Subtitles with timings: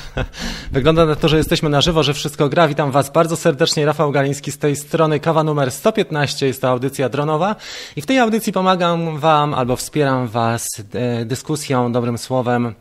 [0.72, 2.68] Wygląda na to, że jesteśmy na żywo, że wszystko gra.
[2.68, 3.86] Witam Was bardzo serdecznie.
[3.86, 5.20] Rafał Galiński z tej strony.
[5.20, 7.56] Kawa numer 115 jest to audycja dronowa.
[7.96, 12.74] I w tej audycji pomagam Wam albo wspieram Was e, dyskusją, dobrym słowem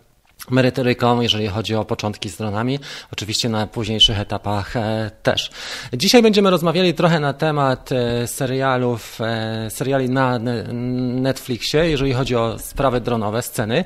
[0.50, 2.80] merytoryką, jeżeli chodzi o początki z dronami,
[3.14, 5.52] oczywiście na późniejszych etapach e, też.
[5.94, 12.60] Dzisiaj będziemy rozmawiali trochę na temat e, serialów, e, seriali na Netflixie, jeżeli chodzi o
[12.60, 13.86] sprawy dronowe, sceny.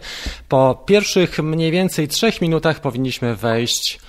[0.50, 4.00] Po pierwszych mniej więcej trzech minutach powinniśmy wejść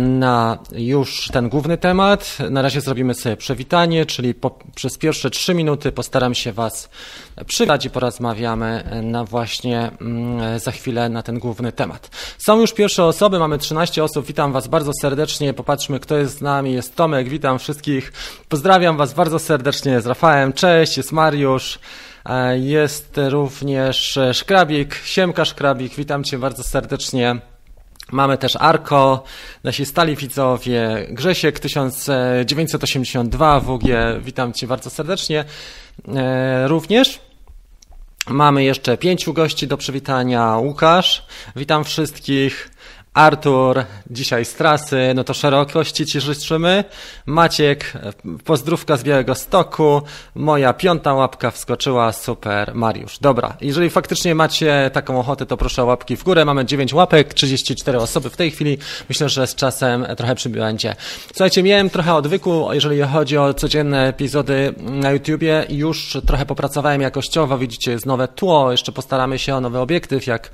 [0.00, 2.38] na już ten główny temat.
[2.50, 6.88] Na razie zrobimy sobie przewitanie, czyli po, przez pierwsze trzy minuty postaram się Was
[7.46, 12.10] przywitać i porozmawiamy na właśnie mm, za chwilę na ten główny temat.
[12.38, 16.40] Są już pierwsze osoby, mamy 13 osób, witam Was bardzo serdecznie, popatrzmy kto jest z
[16.40, 18.12] nami, jest Tomek, witam wszystkich,
[18.48, 21.78] pozdrawiam Was bardzo serdecznie z Rafałem, cześć, jest Mariusz,
[22.26, 27.51] e, jest również Szkrabik, Siemka Szkrabik, witam Cię bardzo serdecznie.
[28.12, 29.24] Mamy też Arko,
[29.64, 33.84] nasi stali widzowie, Grzesiek 1982, WG,
[34.20, 35.44] witam Cię bardzo serdecznie.
[36.14, 37.20] E, również
[38.28, 40.56] mamy jeszcze pięciu gości do przywitania.
[40.56, 42.71] Łukasz, witam wszystkich.
[43.14, 46.84] Artur, dzisiaj z trasy, no to szerokości Ci życzymy.
[47.26, 47.92] Maciek,
[48.44, 50.02] pozdrówka z Białego Stoku.
[50.34, 52.74] Moja piąta łapka wskoczyła, super.
[52.74, 53.56] Mariusz, dobra.
[53.60, 56.44] Jeżeli faktycznie macie taką ochotę, to proszę o łapki w górę.
[56.44, 58.78] Mamy 9 łapek, 34 osoby w tej chwili.
[59.08, 60.94] Myślę, że z czasem trochę przybędzie.
[61.26, 65.66] Słuchajcie, miałem trochę odwyku, jeżeli chodzi o codzienne epizody na YouTubie.
[65.68, 67.58] Już trochę popracowałem jakościowo.
[67.58, 68.70] Widzicie, jest nowe tło.
[68.70, 70.50] Jeszcze postaramy się o nowy obiektyw, jak,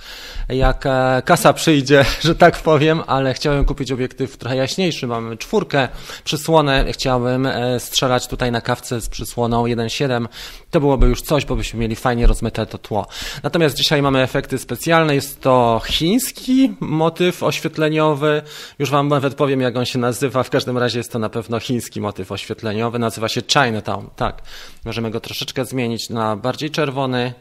[0.49, 5.07] jak e, kasa przyjdzie, że tak tak powiem, ale chciałem kupić obiektyw trochę jaśniejszy.
[5.07, 5.89] Mamy czwórkę,
[6.25, 6.85] przysłonę.
[6.93, 10.27] Chciałbym e, strzelać tutaj na kawce z przysłoną 1.7.
[10.71, 13.07] To byłoby już coś, bo byśmy mieli fajnie rozmyte to tło.
[13.43, 15.15] Natomiast dzisiaj mamy efekty specjalne.
[15.15, 18.43] Jest to chiński motyw oświetleniowy.
[18.79, 20.43] Już Wam nawet powiem, jak on się nazywa.
[20.43, 22.99] W każdym razie jest to na pewno chiński motyw oświetleniowy.
[22.99, 24.11] Nazywa się Chinatown.
[24.17, 24.43] Tak.
[24.85, 27.35] Możemy go troszeczkę zmienić na bardziej czerwony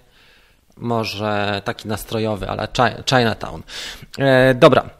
[0.78, 2.67] może taki nastrojowy, ale
[3.09, 3.63] Chinatown.
[4.19, 4.97] E, dobra.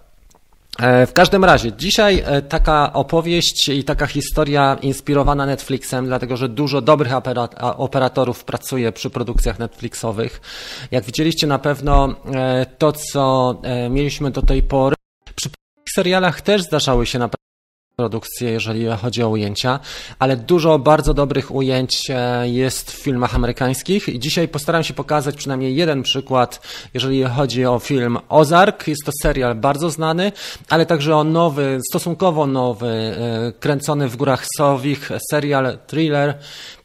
[0.82, 6.50] E, w każdym razie, dzisiaj e, taka opowieść i taka historia inspirowana Netflixem, dlatego że
[6.50, 7.12] dużo dobrych
[7.78, 10.42] operatorów pracuje przy produkcjach Netflixowych.
[10.92, 13.56] Jak widzieliście na pewno e, to, co
[13.90, 14.96] mieliśmy do tej pory,
[15.36, 15.50] przy
[15.96, 17.37] serialach też zdarzały się naprawdę
[17.98, 19.80] produkcje, jeżeli chodzi o ujęcia,
[20.20, 25.36] ale dużo bardzo dobrych ujęć e, jest w filmach amerykańskich i dzisiaj postaram się pokazać
[25.36, 26.62] przynajmniej jeden przykład,
[26.94, 28.88] jeżeli chodzi o film Ozark.
[28.88, 30.32] Jest to serial bardzo znany,
[30.70, 36.38] ale także o nowy, stosunkowo nowy, e, kręcony w górach Sowich, serial thriller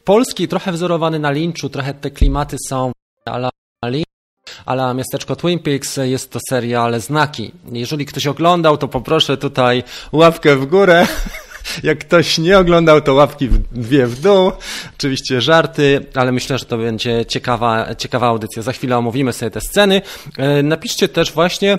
[0.03, 2.91] polski, trochę wzorowany na Lynchu, trochę te klimaty są
[3.25, 3.49] ale
[4.65, 7.51] ale miasteczko Twin Peaks jest to serial Znaki.
[7.71, 11.07] Jeżeli ktoś oglądał, to poproszę tutaj łapkę w górę.
[11.83, 14.51] Jak ktoś nie oglądał, to łapki dwie w dół.
[14.97, 18.61] Oczywiście żarty, ale myślę, że to będzie ciekawa, ciekawa audycja.
[18.61, 20.01] Za chwilę omówimy sobie te sceny.
[20.37, 21.77] E, napiszcie też właśnie,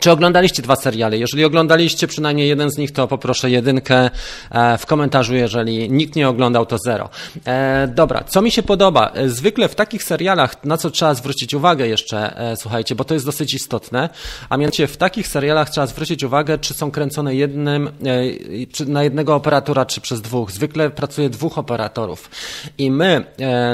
[0.00, 1.18] czy oglądaliście dwa seriale?
[1.18, 4.10] Jeżeli oglądaliście przynajmniej jeden z nich, to poproszę jedynkę
[4.50, 7.08] e, w komentarzu, jeżeli nikt nie oglądał, to zero.
[7.46, 9.10] E, dobra, co mi się podoba?
[9.14, 13.26] E, zwykle w takich serialach, na co trzeba zwrócić uwagę jeszcze, słuchajcie, bo to jest
[13.26, 14.08] dosyć istotne,
[14.48, 17.90] a mianowicie w takich serialach trzeba zwrócić uwagę, czy są kręcone jednym,
[18.72, 20.50] czy na jednego operatora, czy przez dwóch.
[20.50, 22.30] Zwykle pracuje dwóch operatorów.
[22.78, 23.24] I my,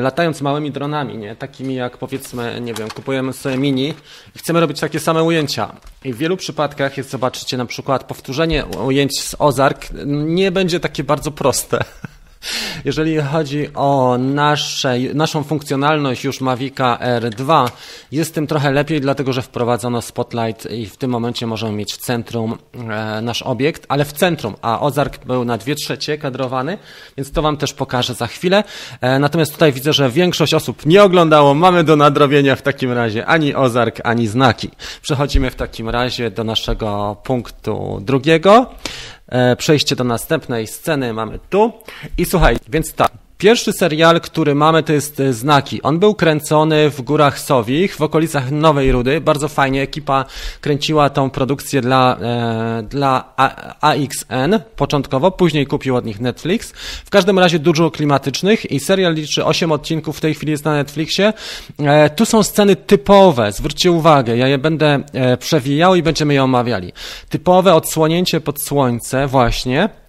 [0.00, 3.94] latając małymi dronami, nie, takimi jak powiedzmy, nie wiem, kupujemy sobie mini
[4.36, 5.72] i chcemy robić takie same ujęcia.
[6.04, 11.04] I w wielu przypadkach jest, zobaczycie, na przykład powtórzenie ujęć z Ozark nie będzie takie
[11.04, 11.84] bardzo proste.
[12.84, 17.70] Jeżeli chodzi o nasze, naszą funkcjonalność już Mavica R2,
[18.12, 21.96] jest tym trochę lepiej, dlatego że wprowadzono Spotlight i w tym momencie możemy mieć w
[21.96, 26.78] centrum e, nasz obiekt, ale w centrum, a Ozark był na dwie trzecie kadrowany,
[27.16, 28.64] więc to Wam też pokażę za chwilę.
[29.00, 31.54] E, natomiast tutaj widzę, że większość osób nie oglądało.
[31.54, 34.70] Mamy do nadrobienia w takim razie ani Ozark, ani znaki.
[35.02, 38.66] Przechodzimy w takim razie do naszego punktu drugiego.
[39.32, 41.72] E, przejście do następnej sceny mamy tu.
[42.18, 43.21] I słuchaj, więc tak.
[43.42, 45.82] Pierwszy serial, który mamy, to jest e, Znaki.
[45.82, 49.20] On był kręcony w Górach Sowich, w okolicach Nowej Rudy.
[49.20, 49.82] Bardzo fajnie.
[49.82, 50.24] Ekipa
[50.60, 53.34] kręciła tą produkcję dla, e, dla
[53.80, 56.72] AXN początkowo, później kupił od nich Netflix.
[57.04, 60.74] W każdym razie dużo klimatycznych i serial liczy 8 odcinków, w tej chwili jest na
[60.74, 61.32] Netflixie.
[61.78, 66.44] E, tu są sceny typowe, zwróćcie uwagę, ja je będę e, przewijał i będziemy je
[66.44, 66.92] omawiali.
[67.28, 70.01] Typowe odsłonięcie pod słońce właśnie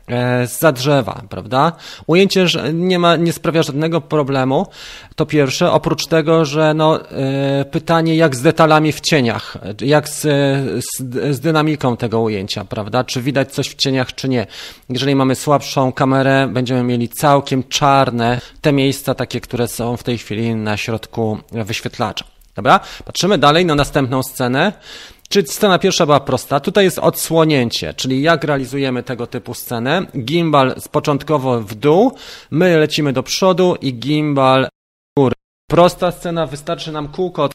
[0.59, 1.71] za drzewa, prawda?
[2.07, 4.67] Ujęcie nie, ma, nie sprawia żadnego problemu,
[5.15, 10.21] to pierwsze, oprócz tego, że no, e, pytanie jak z detalami w cieniach, jak z,
[10.85, 11.03] z,
[11.35, 13.03] z dynamiką tego ujęcia, prawda?
[13.03, 14.47] Czy widać coś w cieniach, czy nie.
[14.89, 20.17] Jeżeli mamy słabszą kamerę, będziemy mieli całkiem czarne te miejsca, takie, które są w tej
[20.17, 22.25] chwili na środku wyświetlacza.
[22.55, 22.79] Dobra?
[23.05, 24.73] Patrzymy dalej na następną scenę.
[25.33, 26.59] Czy scena pierwsza była prosta?
[26.59, 30.06] Tutaj jest odsłonięcie, czyli jak realizujemy tego typu scenę.
[30.18, 32.12] Gimbal początkowo w dół,
[32.51, 35.33] my lecimy do przodu i gimbal w górę.
[35.69, 37.51] Prosta scena, wystarczy nam kółko od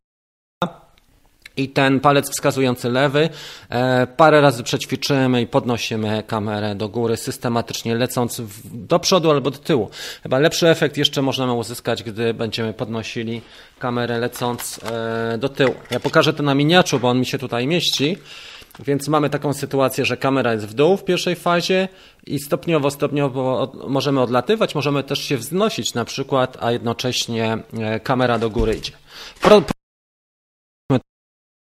[1.58, 3.28] i ten palec wskazujący lewy
[3.68, 9.58] e, parę razy przećwiczymy i podnosimy kamerę do góry systematycznie lecąc do przodu albo do
[9.58, 9.90] tyłu.
[10.22, 13.42] Chyba lepszy efekt jeszcze możemy uzyskać, gdy będziemy podnosili
[13.78, 15.74] kamerę lecąc e, do tyłu.
[15.90, 18.16] Ja pokażę to na miniaczu, bo on mi się tutaj mieści.
[18.86, 21.88] Więc mamy taką sytuację, że kamera jest w dół w pierwszej fazie
[22.26, 28.38] i stopniowo, stopniowo możemy odlatywać, możemy też się wznosić na przykład, a jednocześnie e, kamera
[28.38, 28.92] do góry idzie.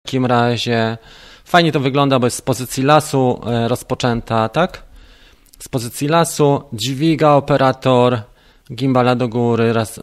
[0.09, 0.97] Takim razie
[1.45, 4.83] fajnie to wygląda, bo jest z pozycji lasu e, rozpoczęta, tak?
[5.59, 8.21] Z pozycji lasu dźwiga operator
[8.73, 9.99] gimbala do góry raz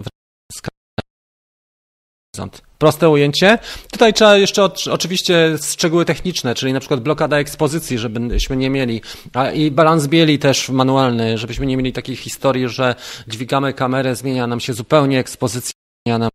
[2.78, 3.58] Proste ujęcie.
[3.92, 9.00] Tutaj trzeba jeszcze oczywiście szczegóły techniczne, czyli na przykład blokada ekspozycji, żebyśmy nie mieli,
[9.34, 12.94] a i balans bieli też manualny, żebyśmy nie mieli takiej historii, że
[13.28, 15.72] dźwigamy kamerę, zmienia nam się zupełnie ekspozycja,
[16.06, 16.30] zmienia nam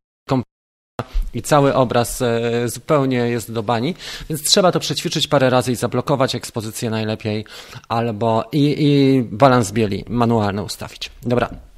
[1.34, 3.96] i cały obraz e, zupełnie jest do bani,
[4.30, 7.46] więc trzeba to przećwiczyć parę razy i zablokować ekspozycję najlepiej,
[7.90, 11.12] albo i, i balans bieli manualny ustawić.
[11.24, 11.71] Dobra.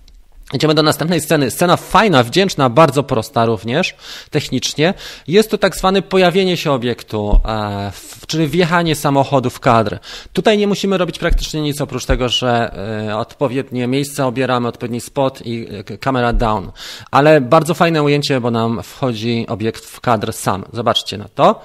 [0.53, 1.51] Idziemy do następnej sceny.
[1.51, 3.95] Scena fajna, wdzięczna, bardzo prosta również
[4.29, 4.93] technicznie.
[5.27, 7.91] Jest to tak zwane pojawienie się obiektu, e,
[8.27, 9.99] czyli wjechanie samochodu w kadr.
[10.33, 12.75] Tutaj nie musimy robić praktycznie nic oprócz tego, że
[13.07, 16.71] e, odpowiednie miejsce obieramy, odpowiedni spot i e, kamera down.
[17.11, 20.65] Ale bardzo fajne ujęcie, bo nam wchodzi obiekt w kadr sam.
[20.73, 21.61] Zobaczcie na to.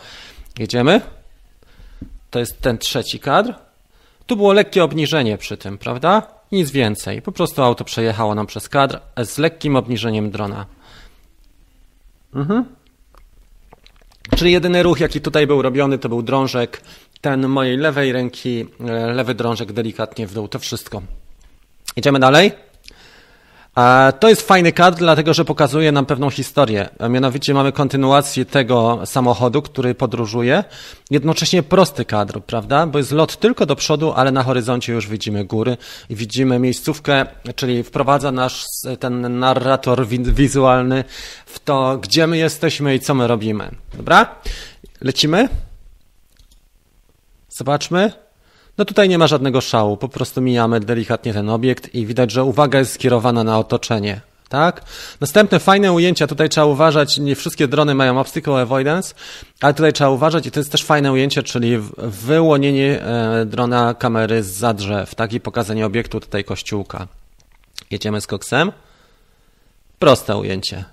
[0.59, 1.01] Jedziemy.
[2.31, 3.55] To jest ten trzeci kadr.
[4.27, 6.38] Tu było lekkie obniżenie przy tym, prawda?
[6.53, 7.23] Nic więcej.
[7.23, 10.67] Po prostu auto przejechało nam przez kadr z lekkim obniżeniem drona.
[12.35, 12.65] Mhm.
[14.37, 16.83] Czyli jedyny ruch, jaki tutaj był robiony, to był drążek
[17.21, 20.49] ten mojej lewej ręki, e, lewy drążek delikatnie w dół.
[20.49, 21.03] To wszystko.
[21.97, 22.68] Idziemy dalej.
[24.21, 26.89] To jest fajny kadr, dlatego że pokazuje nam pewną historię.
[27.11, 30.65] Mianowicie mamy kontynuację tego samochodu, który podróżuje.
[31.11, 32.87] Jednocześnie prosty kadr, prawda?
[32.87, 35.77] Bo jest lot tylko do przodu, ale na horyzoncie już widzimy góry
[36.11, 37.27] i widzimy miejscówkę,
[37.57, 38.65] czyli wprowadza nasz
[39.01, 41.05] ten narrator wizualny
[41.47, 43.71] w to, gdzie my jesteśmy i co my robimy.
[43.95, 44.37] Dobra?
[45.01, 45.49] Lecimy?
[47.49, 48.28] Zobaczmy.
[48.79, 52.45] No tutaj nie ma żadnego szału, po prostu mijamy delikatnie ten obiekt i widać, że
[52.45, 54.21] uwaga jest skierowana na otoczenie.
[54.49, 54.85] Tak?
[55.21, 59.15] Następne fajne ujęcia, tutaj trzeba uważać, nie wszystkie drony mają obstacle avoidance,
[59.61, 64.43] ale tutaj trzeba uważać i to jest też fajne ujęcie, czyli wyłonienie e, drona kamery
[64.43, 65.33] z drzew, tak?
[65.33, 67.09] I pokazanie obiektu tutaj kościółka.
[67.91, 68.73] Jedziemy z koksem.
[69.99, 70.85] Proste ujęcie.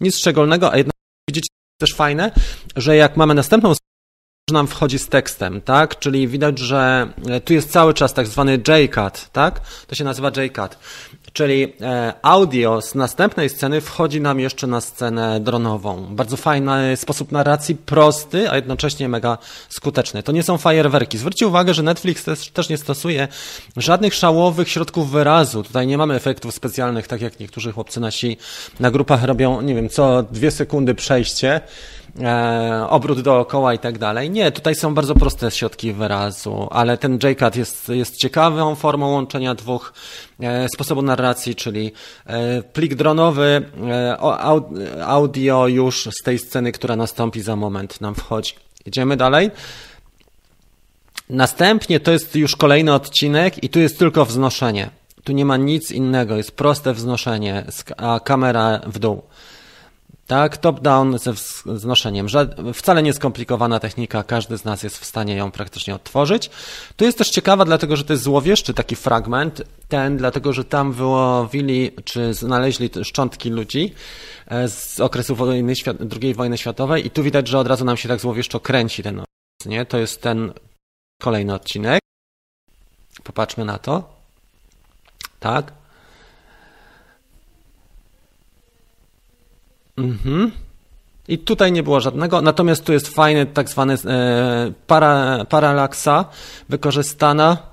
[0.00, 0.94] Nic szczególnego, a jednak
[1.28, 1.48] widzicie
[1.80, 2.30] też fajne,
[2.76, 3.72] że jak mamy następną
[4.52, 5.98] nam wchodzi z tekstem, tak?
[5.98, 9.60] Czyli widać, że e, tu jest cały czas tak zwany J-cut, tak?
[9.86, 10.78] To się nazywa J-cut.
[11.32, 16.06] Czyli e, audio z następnej sceny wchodzi nam jeszcze na scenę dronową.
[16.10, 20.22] Bardzo fajny sposób narracji, prosty, a jednocześnie mega skuteczny.
[20.22, 21.18] To nie są fajerwerki.
[21.18, 23.28] Zwróćcie uwagę, że Netflix też, też nie stosuje
[23.76, 25.62] żadnych szałowych środków wyrazu.
[25.62, 28.36] Tutaj nie mamy efektów specjalnych, tak jak niektórzy chłopcy nasi
[28.80, 31.60] na grupach robią, nie wiem, co dwie sekundy przejście
[32.20, 34.30] e, obrót dookoła i tak dalej.
[34.30, 39.54] Nie, tutaj są bardzo proste środki wyrazu, ale ten JCAT jest, jest ciekawą formą łączenia
[39.54, 39.92] dwóch
[40.40, 41.92] e, sposobów narracji, czyli
[42.26, 44.16] e, plik dronowy, e,
[45.04, 48.54] audio już z tej sceny, która nastąpi za moment nam wchodzi.
[48.86, 49.50] Idziemy dalej.
[51.30, 54.90] Następnie to jest już kolejny odcinek i tu jest tylko wznoszenie.
[55.24, 57.64] Tu nie ma nic innego, jest proste wznoszenie,
[57.96, 59.22] a kamera w dół.
[60.28, 61.32] Tak, top-down ze
[61.66, 62.26] wznoszeniem.
[62.74, 66.50] Wcale nie skomplikowana technika, każdy z nas jest w stanie ją praktycznie odtworzyć.
[66.96, 70.92] Tu jest też ciekawa, dlatego że to jest złowieszczy taki fragment, ten, dlatego że tam
[70.92, 73.94] wyłowili, czy znaleźli szczątki ludzi
[74.46, 75.74] e, z okresu wojny,
[76.22, 79.22] II wojny światowej i tu widać, że od razu nam się tak złowieszczo kręci ten
[79.66, 79.86] nie?
[79.86, 80.52] To jest ten
[81.22, 82.00] kolejny odcinek.
[83.24, 84.18] Popatrzmy na to.
[85.40, 85.72] Tak.
[89.98, 90.50] Mhm.
[91.28, 96.24] I tutaj nie było żadnego, natomiast tu jest fajny tak zwany e, para, paralaksa
[96.68, 97.68] wykorzystana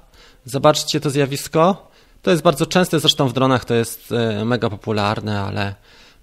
[0.46, 1.92] Zobaczcie to zjawisko.
[2.22, 5.76] To jest bardzo częste, zresztą w dronach to jest e, mega popularne, ale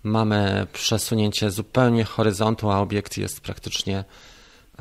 [0.03, 4.05] mamy przesunięcie zupełnie horyzontu, a obiekt jest praktycznie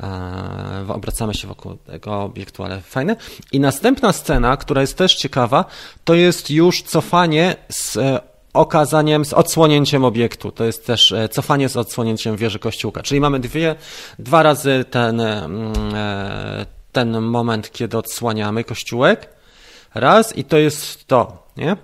[0.02, 3.16] e, obracamy się wokół tego obiektu, ale fajne.
[3.52, 5.64] I następna scena, która jest też ciekawa,
[6.04, 7.98] to jest już cofanie z
[8.52, 10.52] okazaniem, z odsłonięciem obiektu.
[10.52, 13.02] To jest też cofanie z odsłonięciem wieży kościółka.
[13.02, 13.74] Czyli mamy dwie,
[14.18, 15.72] dwa razy ten, mm,
[16.92, 19.28] ten moment, kiedy odsłaniamy kościółek
[19.94, 21.76] Raz i to jest to, nie?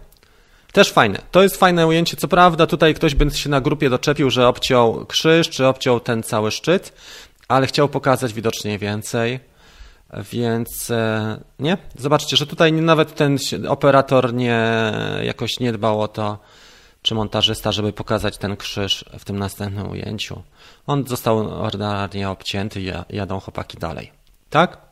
[0.73, 1.19] Też fajne.
[1.31, 2.17] To jest fajne ujęcie.
[2.17, 6.23] Co prawda, tutaj ktoś by się na grupie doczepił, że obciął krzyż, czy obciął ten
[6.23, 6.93] cały szczyt,
[7.49, 9.41] ale chciał pokazać widocznie więcej.
[10.33, 11.79] Więc e, nie?
[11.99, 13.39] Zobaczcie, że tutaj nawet ten
[13.69, 16.39] operator nie jakoś nie dbał o to,
[17.03, 20.43] czy montażysta, żeby pokazać ten krzyż w tym następnym ujęciu.
[20.87, 24.13] On został ordynarnie obcięty i jadą chłopaki dalej.
[24.51, 24.89] Tak?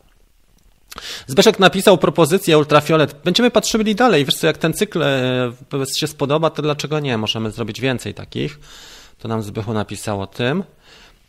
[1.26, 3.14] Zbyszek napisał propozycję ultrafiolet.
[3.25, 4.25] Będziemy patrzyli dalej.
[4.25, 5.52] Wiesz co, jak ten cykl e,
[5.96, 7.18] się spodoba, to dlaczego nie?
[7.18, 8.58] Możemy zrobić więcej takich.
[9.18, 10.64] To nam Zbychu napisał o tym.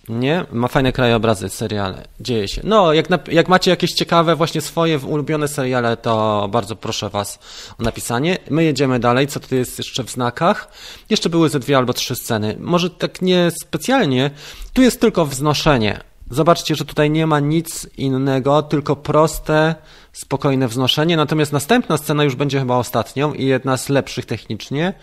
[0.10, 0.46] Nie?
[0.52, 2.04] Ma fajne krajobrazy, seriale.
[2.20, 2.62] Dzieje się.
[2.64, 7.40] No, jak, jak macie jakieś ciekawe, właśnie swoje ulubione seriale, to bardzo proszę Was
[7.80, 8.38] o napisanie.
[8.50, 9.28] My jedziemy dalej.
[9.28, 10.72] Co tu jest jeszcze w znakach?
[11.10, 12.58] Jeszcze były ze dwie albo trzy sceny.
[12.60, 14.32] Może tak nie specjalnie.
[14.74, 16.00] Tu jest tylko wznoszenie.
[16.32, 19.76] Zobaczcie, że tutaj nie ma nic innego, tylko proste,
[20.14, 21.18] spokojne wznoszenie.
[21.18, 24.94] Natomiast następna scena już będzie chyba ostatnią i jedna z lepszych technicznie.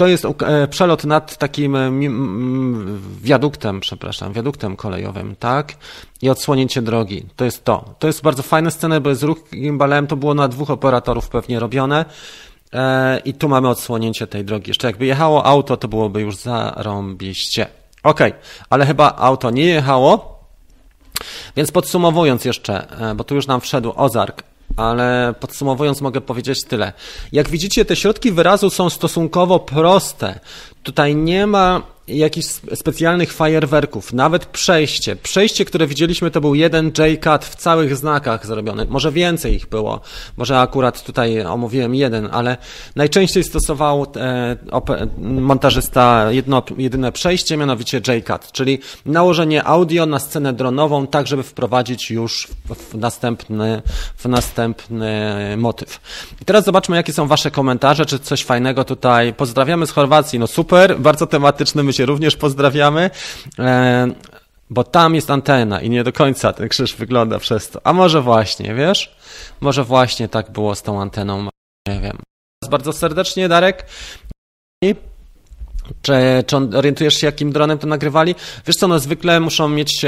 [0.00, 1.90] To jest e, przelot nad takim e,
[3.22, 5.74] wiaduktem, przepraszam, wiaduktem kolejowym, tak?
[6.22, 7.26] I odsłonięcie drogi.
[7.36, 7.94] To jest to.
[7.98, 11.60] To jest bardzo fajna scena, bo jest ruch gimbalem, to było na dwóch operatorów pewnie
[11.60, 12.04] robione.
[12.72, 14.70] E, I tu mamy odsłonięcie tej drogi.
[14.70, 17.66] Jeszcze jakby jechało auto, to byłoby już zarąbiście.
[18.02, 18.42] Okej, okay.
[18.70, 20.40] ale chyba auto nie jechało,
[21.56, 24.42] więc podsumowując jeszcze, bo tu już nam wszedł Ozark,
[24.76, 26.92] ale podsumowując mogę powiedzieć tyle.
[27.32, 30.40] Jak widzicie, te środki wyrazu są stosunkowo proste.
[30.82, 35.16] Tutaj nie ma jakichś specjalnych fajerwerków, nawet przejście.
[35.16, 38.86] Przejście, które widzieliśmy, to był jeden J-cut w całych znakach zrobiony.
[38.88, 40.00] Może więcej ich było,
[40.36, 42.56] może akurat tutaj omówiłem jeden, ale
[42.96, 44.56] najczęściej stosował e,
[45.18, 52.10] montażysta jedno, jedyne przejście, mianowicie J-cut, czyli nałożenie audio na scenę dronową, tak żeby wprowadzić
[52.10, 53.82] już w, następny,
[54.16, 55.10] w następny
[55.56, 56.00] motyw.
[56.42, 59.34] I teraz zobaczmy, jakie są Wasze komentarze, czy coś fajnego tutaj.
[59.34, 63.10] Pozdrawiamy z Chorwacji, no super, bardzo tematyczny również pozdrawiamy,
[63.58, 64.08] e,
[64.70, 67.80] bo tam jest antena i nie do końca ten krzyż wygląda przez to.
[67.84, 69.16] A może właśnie, wiesz?
[69.60, 71.48] Może właśnie tak było z tą anteną,
[71.88, 72.18] nie wiem.
[72.70, 73.86] Bardzo serdecznie, Darek.
[76.02, 76.12] Czy,
[76.46, 78.34] czy orientujesz się, jakim dronem to nagrywali?
[78.66, 80.04] Wiesz co, no zwykle muszą mieć,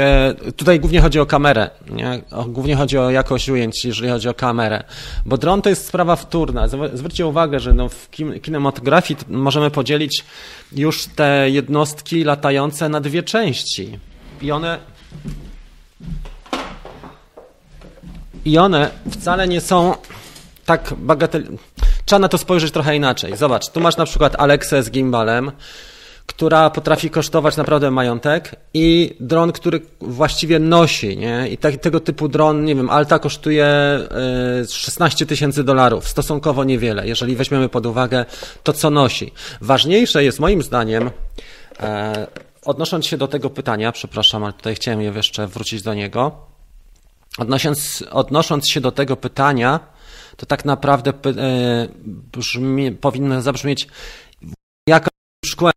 [0.55, 2.21] tutaj głównie chodzi o kamerę, nie?
[2.47, 4.83] głównie chodzi o jakość ujęć, jeżeli chodzi o kamerę,
[5.25, 6.67] bo dron to jest sprawa wtórna.
[6.93, 8.09] Zwróćcie uwagę, że no w
[8.41, 10.23] kinematografii możemy podzielić
[10.71, 13.99] już te jednostki latające na dwie części
[14.41, 14.79] i one
[18.45, 19.95] i one wcale nie są
[20.65, 21.57] tak bagatelne
[22.05, 23.37] trzeba na to spojrzeć trochę inaczej.
[23.37, 25.51] Zobacz, tu masz na przykład Alexę z gimbalem,
[26.25, 31.47] która potrafi kosztować naprawdę majątek i dron, który właściwie nosi, nie?
[31.49, 33.67] I tak, tego typu dron, nie wiem, Alta kosztuje
[34.69, 38.25] 16 e, tysięcy dolarów, stosunkowo niewiele, jeżeli weźmiemy pod uwagę
[38.63, 39.31] to, co nosi.
[39.61, 41.11] Ważniejsze jest moim zdaniem,
[41.79, 42.27] e,
[42.65, 46.31] odnosząc się do tego pytania, przepraszam, ale tutaj chciałem jeszcze wrócić do niego,
[47.37, 49.79] odnosząc, odnosząc się do tego pytania,
[50.37, 53.87] to tak naprawdę e, brzmi, powinno zabrzmieć
[54.87, 55.09] jaka
[55.45, 55.73] szkółka,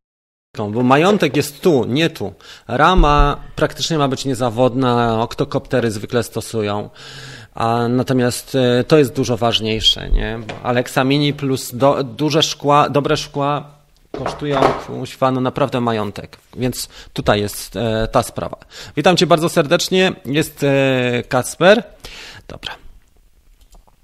[0.57, 2.33] bo majątek jest tu, nie tu.
[2.69, 6.91] Rama praktycznie ma być niezawodna, oktokoptery zwykle stosują.
[7.55, 10.39] A natomiast e, to jest dużo ważniejsze, nie?
[10.63, 13.77] Alexa Mini plus do, duże szkła, dobre szkła
[14.19, 14.61] kosztują
[15.07, 16.39] fanu naprawdę majątek.
[16.57, 18.57] Więc tutaj jest e, ta sprawa.
[18.97, 20.13] Witam Cię bardzo serdecznie.
[20.25, 21.83] Jest e, Kasper.
[22.49, 22.86] Dobra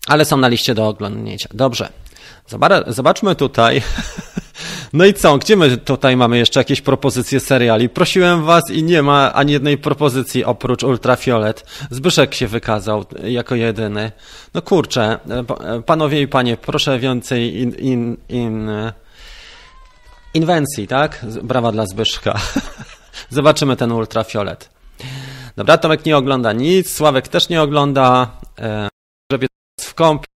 [0.07, 1.49] ale są na liście do oglądnięcia.
[1.55, 1.89] Dobrze.
[2.87, 3.83] Zobaczmy tutaj.
[4.93, 5.39] No i co?
[5.39, 7.89] Gdzie my tutaj mamy jeszcze jakieś propozycje seriali?
[7.89, 11.65] Prosiłem was i nie ma ani jednej propozycji oprócz Ultrafiolet.
[11.91, 14.13] Zbyszek się wykazał jako jedyny.
[14.55, 15.19] No kurczę,
[15.87, 18.71] panowie i panie, proszę więcej in, in, in,
[20.35, 21.27] inwencji, tak?
[21.43, 22.41] Brawa dla Zbyszka.
[23.31, 24.71] Zobaczymy ten Ultrafiolet.
[25.57, 28.31] Dobra, Tomek nie ogląda nic, Sławek też nie ogląda.
[28.59, 28.89] E,
[29.81, 30.33] w kąpie.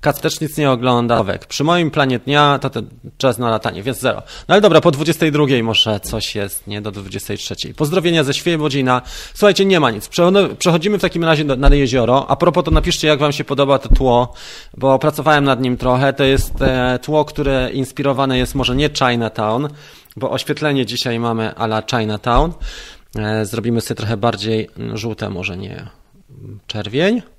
[0.00, 1.24] Kac też nic nie ogląda.
[1.48, 4.22] Przy moim planie dnia to ten czas na latanie, więc zero.
[4.48, 7.74] No ale dobra, po 22 może coś jest, nie do 23.
[7.74, 9.02] Pozdrowienia ze Świebodzina.
[9.34, 10.08] Słuchajcie, nie ma nic.
[10.58, 12.26] Przechodzimy w takim razie na jezioro.
[12.30, 14.34] A propos to napiszcie, jak wam się podoba to tło,
[14.76, 16.12] bo pracowałem nad nim trochę.
[16.12, 19.68] To jest e, tło, które inspirowane jest może nie Chinatown,
[20.16, 22.52] bo oświetlenie dzisiaj mamy ala Chinatown.
[23.18, 25.88] E, zrobimy sobie trochę bardziej żółte, może nie
[26.66, 27.33] czerwień.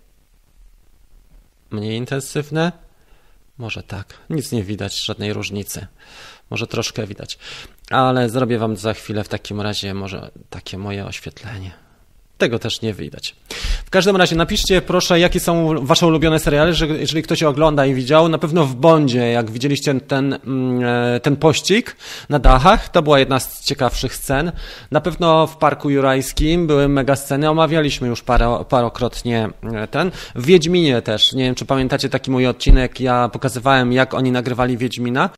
[1.71, 2.71] Mniej intensywne.
[3.57, 4.13] Może tak.
[4.29, 5.87] Nic nie widać, żadnej różnicy.
[6.49, 7.37] Może troszkę widać.
[7.89, 11.84] Ale zrobię Wam za chwilę w takim razie może takie moje oświetlenie.
[12.37, 13.35] Tego też nie widać.
[13.85, 17.93] W każdym razie napiszcie proszę, jakie są wasze ulubione seriale, że jeżeli ktoś ogląda i
[17.93, 18.29] widział.
[18.29, 20.83] Na pewno w Bondzie, jak widzieliście ten, mm,
[21.15, 21.95] e, ten pościg
[22.29, 24.51] na dachach, to była jedna z ciekawszych scen.
[24.91, 30.11] Na pewno w Parku Jurajskim były mega sceny, omawialiśmy już paro, parokrotnie e, ten.
[30.35, 34.77] W Wiedźminie też, nie wiem czy pamiętacie taki mój odcinek, ja pokazywałem jak oni nagrywali
[34.77, 35.29] Wiedźmina.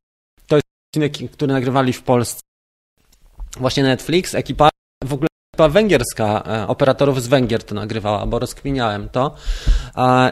[0.47, 2.41] To jest odcinek, który nagrywali w Polsce.
[3.59, 4.69] Właśnie Netflix, ekipa
[5.03, 5.26] w ogóle
[5.69, 9.35] Węgierska, e, operatorów z Węgier to nagrywała, bo rozkminiałem to.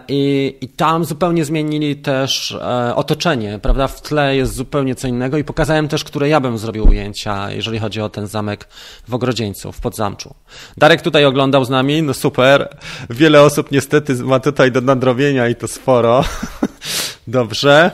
[0.08, 3.88] I, I tam zupełnie zmienili też e, otoczenie, prawda?
[3.88, 7.80] W tle jest zupełnie co innego i pokazałem też, które ja bym zrobił ujęcia, jeżeli
[7.80, 8.68] chodzi o ten zamek
[9.08, 10.34] w Ogrodzieńcu, w Podzamczu.
[10.78, 12.78] Darek tutaj oglądał z nami, no super.
[13.10, 16.24] Wiele osób niestety ma tutaj do nadrobienia i to sporo.
[17.28, 17.92] Dobrze.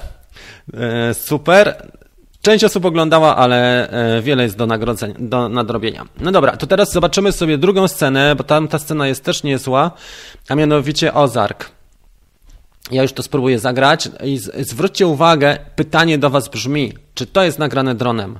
[0.74, 1.92] E, super.
[2.42, 6.06] Część osób oglądała, ale e, wiele jest do, nagrodzenia, do nadrobienia.
[6.20, 9.92] No dobra, to teraz zobaczymy sobie drugą scenę, bo tam ta scena jest też niezła,
[10.50, 11.70] a mianowicie Ozark.
[12.92, 17.60] Ja już to spróbuję zagrać i zwróćcie uwagę, pytanie do Was brzmi, czy to jest
[17.60, 18.40] nagrane dronem?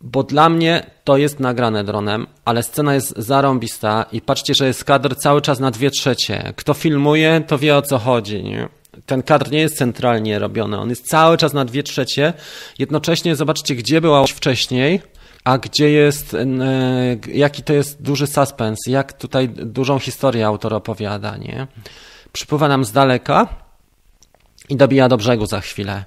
[0.00, 4.84] Bo dla mnie to jest nagrane dronem, ale scena jest zarąbista i patrzcie, że jest
[4.84, 6.52] kadr cały czas na dwie trzecie.
[6.56, 8.44] Kto filmuje, to wie o co chodzi.
[8.44, 8.68] Nie?
[9.06, 12.32] Ten kadr nie jest centralnie robiony, on jest cały czas na dwie trzecie.
[12.78, 15.00] Jednocześnie zobaczcie, gdzie była wcześniej,
[15.44, 16.46] a gdzie jest, e,
[17.32, 21.66] jaki to jest duży suspens, jak tutaj dużą historię autor opowiada, nie?
[22.32, 23.48] Przypływa nam z daleka
[24.68, 26.04] i dobija do brzegu za chwilę.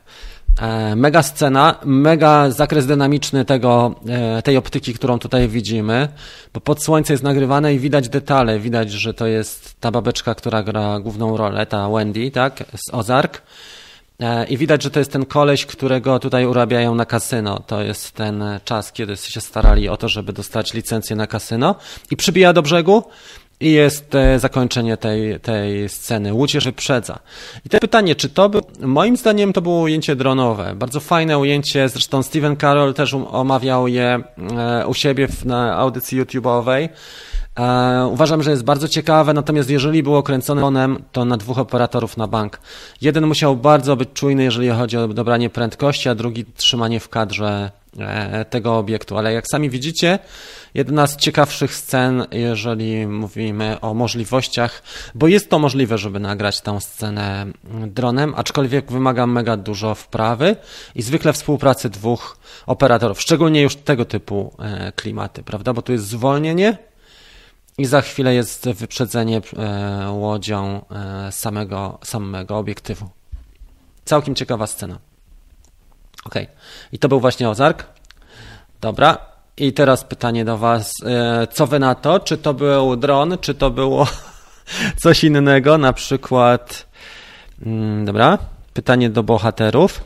[0.61, 6.07] E, mega scena, mega zakres dynamiczny tego, e, tej optyki, którą tutaj widzimy,
[6.53, 8.59] bo pod słońce jest nagrywane i widać detale.
[8.59, 13.41] Widać, że to jest ta babeczka, która gra główną rolę, ta Wendy, tak, z Ozark.
[14.19, 17.59] E, I widać, że to jest ten koleś, którego tutaj urabiają na kasyno.
[17.59, 21.75] To jest ten czas, kiedy się starali o to, żeby dostać licencję na kasyno.
[22.11, 23.03] I przybija do brzegu
[23.59, 26.33] i jest e, zakończenie tej, tej sceny.
[26.33, 27.19] Łódź wyprzedza.
[27.65, 30.75] I to pytanie, czy to był, moim zdaniem to było ujęcie dronowe.
[30.75, 34.19] Bardzo fajne ujęcie, zresztą Steven Carroll też um, omawiał je
[34.57, 36.89] e, u siebie na audycji YouTube'owej.
[37.59, 42.17] E, uważam, że jest bardzo ciekawe, natomiast jeżeli było kręcone dronem, to na dwóch operatorów
[42.17, 42.59] na bank.
[43.01, 47.71] Jeden musiał bardzo być czujny, jeżeli chodzi o dobranie prędkości, a drugi trzymanie w kadrze
[48.49, 49.17] tego obiektu.
[49.17, 50.19] Ale jak sami widzicie,
[50.73, 54.83] jedna z ciekawszych scen, jeżeli mówimy o możliwościach,
[55.15, 57.45] bo jest to możliwe, żeby nagrać tę scenę
[57.87, 60.55] dronem, aczkolwiek wymaga mega dużo wprawy
[60.95, 65.73] i zwykle współpracy dwóch operatorów, szczególnie już tego typu e, klimaty, prawda?
[65.73, 66.77] Bo tu jest zwolnienie
[67.77, 70.85] i za chwilę jest wyprzedzenie e, łodzią
[71.31, 73.09] samego, samego obiektywu.
[74.05, 75.08] Całkiem ciekawa scena.
[76.25, 76.35] Ok.
[76.91, 77.83] I to był właśnie Ozark.
[78.81, 79.17] Dobra.
[79.57, 80.91] I teraz pytanie do Was.
[81.05, 82.19] E, co Wy na to?
[82.19, 84.07] Czy to był dron, czy to było
[85.03, 85.77] coś innego?
[85.77, 86.85] Na przykład.
[87.65, 88.37] Mm, dobra.
[88.73, 90.03] Pytanie do bohaterów.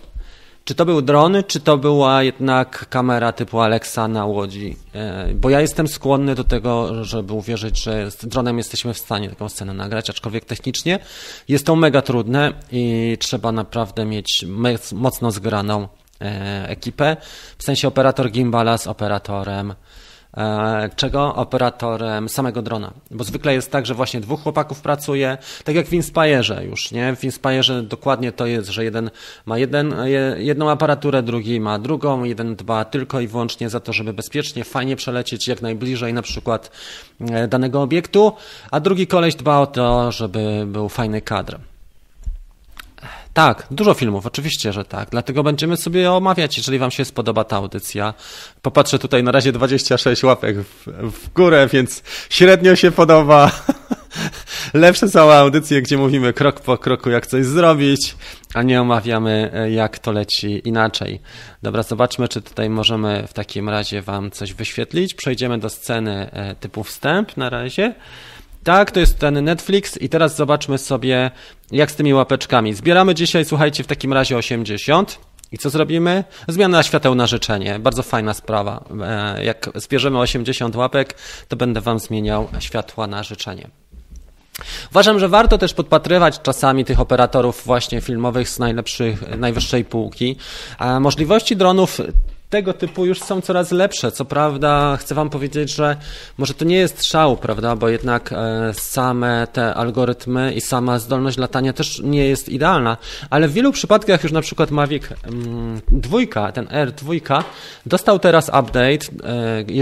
[0.65, 4.75] Czy to był dron, czy to była jednak kamera typu Alexa na łodzi?
[4.95, 9.29] E, bo ja jestem skłonny do tego, żeby uwierzyć, że z dronem jesteśmy w stanie
[9.29, 10.99] taką scenę nagrać, aczkolwiek technicznie
[11.47, 14.45] jest to mega trudne i trzeba naprawdę mieć
[14.93, 15.87] mocno zgraną
[16.67, 17.17] ekipę,
[17.57, 19.73] w sensie operator gimbala z operatorem
[20.37, 21.35] e, czego?
[21.35, 22.93] Operatorem samego drona.
[23.11, 27.15] Bo zwykle jest tak, że właśnie dwóch chłopaków pracuje, tak jak w Inspire'ze już, nie?
[27.15, 29.09] W Inspire'ze dokładnie to jest, że jeden
[29.45, 29.95] ma jeden,
[30.37, 34.95] jedną aparaturę, drugi ma drugą, jeden dba tylko i wyłącznie za to, żeby bezpiecznie, fajnie
[34.95, 36.71] przelecieć jak najbliżej na przykład
[37.19, 38.33] e, danego obiektu,
[38.71, 41.72] a drugi koleś dba o to, żeby był fajny kadr.
[43.33, 45.09] Tak, dużo filmów, oczywiście, że tak.
[45.09, 48.13] Dlatego będziemy sobie omawiać, jeżeli Wam się spodoba ta audycja.
[48.61, 53.51] Popatrzę tutaj na razie 26 łapek w, w górę, więc średnio się podoba.
[54.73, 58.15] Lepsze są audycje, gdzie mówimy krok po kroku, jak coś zrobić,
[58.53, 61.19] a nie omawiamy, e, jak to leci inaczej.
[61.63, 65.13] Dobra, zobaczmy, czy tutaj możemy w takim razie Wam coś wyświetlić.
[65.13, 67.93] Przejdziemy do sceny e, typu wstęp na razie.
[68.63, 71.31] Tak, to jest ten Netflix i teraz zobaczmy sobie,
[71.71, 72.73] jak z tymi łapeczkami.
[72.73, 75.19] Zbieramy dzisiaj, słuchajcie, w takim razie 80.
[75.51, 76.23] I co zrobimy?
[76.47, 77.79] Zmiana świateł na życzenie.
[77.79, 78.83] Bardzo fajna sprawa.
[79.03, 81.15] E, jak zbierzemy 80 łapek,
[81.47, 83.67] to będę Wam zmieniał światła na życzenie.
[84.91, 90.35] Uważam, że warto też podpatrywać czasami tych operatorów właśnie filmowych z najlepszych, najwyższej półki.
[90.99, 92.01] Możliwości dronów
[92.53, 94.11] tego typu już są coraz lepsze.
[94.11, 95.97] Co prawda, chcę Wam powiedzieć, że
[96.37, 101.37] może to nie jest szał, prawda, bo jednak e, same te algorytmy i sama zdolność
[101.37, 102.97] latania też nie jest idealna,
[103.29, 105.03] ale w wielu przypadkach już na przykład Mavic
[105.87, 107.43] 2, mm, ten R2,
[107.85, 109.05] dostał teraz update.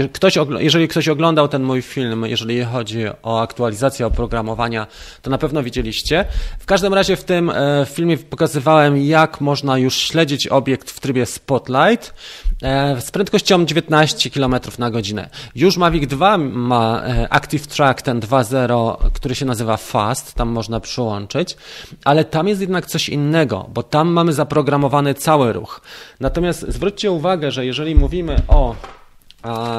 [0.02, 4.86] E, ktoś, jeżeli ktoś oglądał ten mój film, jeżeli chodzi o aktualizację oprogramowania,
[5.22, 6.24] to na pewno widzieliście.
[6.58, 11.26] W każdym razie w tym e, filmie pokazywałem, jak można już śledzić obiekt w trybie
[11.26, 12.14] Spotlight.
[12.62, 15.28] E, z prędkością 19 km na godzinę.
[15.54, 20.80] Już Mavic 2 ma e, Active Track ten 2.0, który się nazywa Fast, tam można
[20.80, 21.56] przyłączyć,
[22.04, 25.80] ale tam jest jednak coś innego, bo tam mamy zaprogramowany cały ruch.
[26.20, 28.74] Natomiast zwróćcie uwagę, że jeżeli mówimy o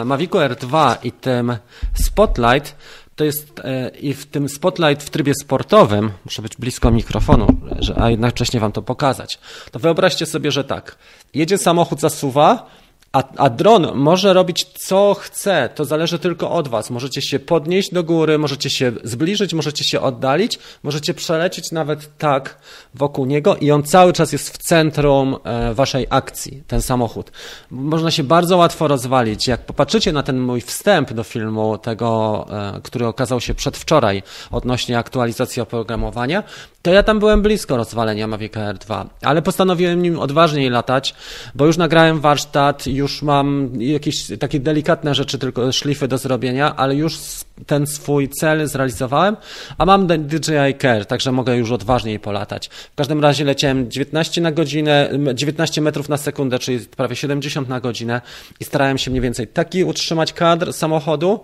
[0.05, 1.57] Mavicu R2 i tym
[1.93, 2.75] Spotlight,
[3.15, 7.47] to jest e, i w tym spotlight w trybie sportowym, muszę być blisko mikrofonu,
[7.95, 9.39] a jednocześnie wam to pokazać.
[9.71, 10.97] To wyobraźcie sobie, że tak,
[11.33, 12.69] jedzie samochód, zasuwa,
[13.13, 16.89] a, a dron może robić co chce, to zależy tylko od Was.
[16.89, 22.57] Możecie się podnieść do góry, możecie się zbliżyć, możecie się oddalić, możecie przelecieć nawet tak
[22.93, 27.31] wokół niego i on cały czas jest w centrum e, Waszej akcji, ten samochód.
[27.71, 29.47] Można się bardzo łatwo rozwalić.
[29.47, 34.97] Jak popatrzycie na ten mój wstęp do filmu, tego, e, który okazał się przedwczoraj odnośnie
[34.97, 36.43] aktualizacji oprogramowania,
[36.83, 41.15] to ja tam byłem blisko rozwalenia Mavic Air 2, ale postanowiłem nim odważniej latać,
[41.55, 46.95] bo już nagrałem warsztat, już mam jakieś takie delikatne rzeczy, tylko szlify do zrobienia, ale
[46.95, 47.17] już
[47.65, 49.37] ten swój cel zrealizowałem,
[49.77, 52.67] a mam DJI Care, także mogę już odważniej polatać.
[52.67, 57.79] W każdym razie leciałem 19 na godzinę, 19 metrów na sekundę, czyli prawie 70 na
[57.79, 58.21] godzinę
[58.59, 61.39] i starałem się mniej więcej taki utrzymać kadr samochodu,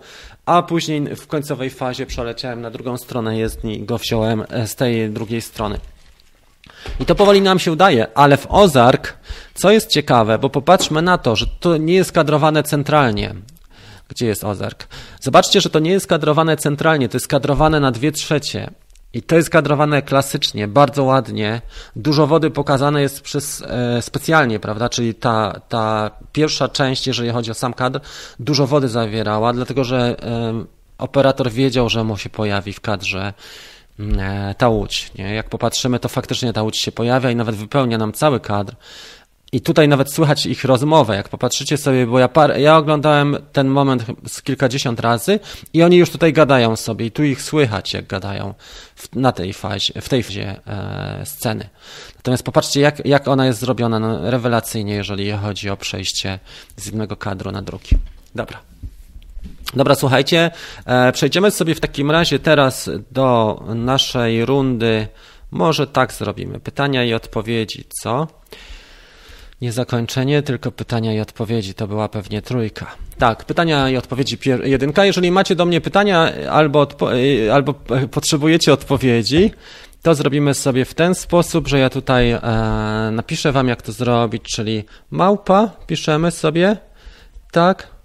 [0.46, 4.76] a później w końcowej fazie przeleciałem na drugą stronę jezdni i go wziąłem e, z
[4.76, 5.80] tej drugiej strony.
[7.00, 9.18] I to powoli nam się udaje, ale w Ozark,
[9.54, 13.36] co jest ciekawe, bo popatrzmy na to, że to nie jest kadrowane centralnie.
[14.10, 14.88] Gdzie jest Ozark?
[15.22, 18.72] Zobaczcie, że to nie jest kadrowane centralnie, to jest kadrowane na dwie trzecie.
[19.14, 21.62] I to jest kadrowane klasycznie, bardzo ładnie.
[21.96, 24.90] Dużo wody pokazane jest przez, e, specjalnie, prawda?
[24.90, 28.00] Czyli ta, ta pierwsza część, jeżeli chodzi o sam kadr,
[28.40, 30.66] dużo wody zawierała, dlatego że e,
[30.98, 33.34] operator wiedział, że mu się pojawi w kadrze
[34.58, 35.12] ta łódź.
[35.16, 35.34] Nie?
[35.34, 38.76] Jak popatrzymy, to faktycznie ta łódź się pojawia i nawet wypełnia nam cały kadr.
[39.52, 41.16] I tutaj nawet słychać ich rozmowę.
[41.16, 45.40] Jak popatrzycie sobie, bo ja, par, ja oglądałem ten moment z kilkadziesiąt razy
[45.74, 48.54] i oni już tutaj gadają sobie i tu ich słychać, jak gadają
[48.96, 51.70] w, na tej fazie, w tej fazie e, sceny.
[52.16, 56.40] Natomiast popatrzcie, jak, jak ona jest zrobiona no, rewelacyjnie, jeżeli chodzi o przejście
[56.78, 57.98] z jednego kadru na drugi.
[58.36, 58.60] Dobra.
[59.74, 60.52] Dobra, słuchajcie,
[60.86, 65.08] e, przejdziemy sobie w takim razie teraz do naszej rundy.
[65.52, 66.60] Może tak zrobimy.
[66.60, 68.28] Pytania i odpowiedzi, co?
[69.62, 71.74] Nie zakończenie, tylko pytania i odpowiedzi.
[71.74, 72.96] To była pewnie trójka.
[73.18, 75.06] Tak, pytania i odpowiedzi jedynka.
[75.06, 77.74] Jeżeli macie do mnie pytania albo, odpo- albo
[78.12, 79.52] potrzebujecie odpowiedzi,
[80.02, 82.40] to zrobimy sobie w ten sposób, że ja tutaj e,
[83.12, 86.78] napiszę wam, jak to zrobić, czyli małpa, piszemy sobie,
[87.52, 87.99] tak, e,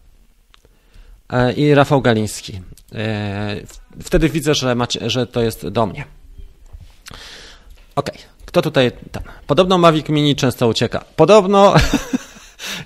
[1.56, 2.60] i Rafał Galiński.
[2.94, 3.56] E,
[4.02, 6.04] wtedy widzę, że, macie, że to jest do mnie.
[7.96, 8.18] Okej.
[8.46, 8.92] Kto tutaj.
[9.46, 11.04] Podobno Mavic Mini często ucieka.
[11.16, 11.74] Podobno.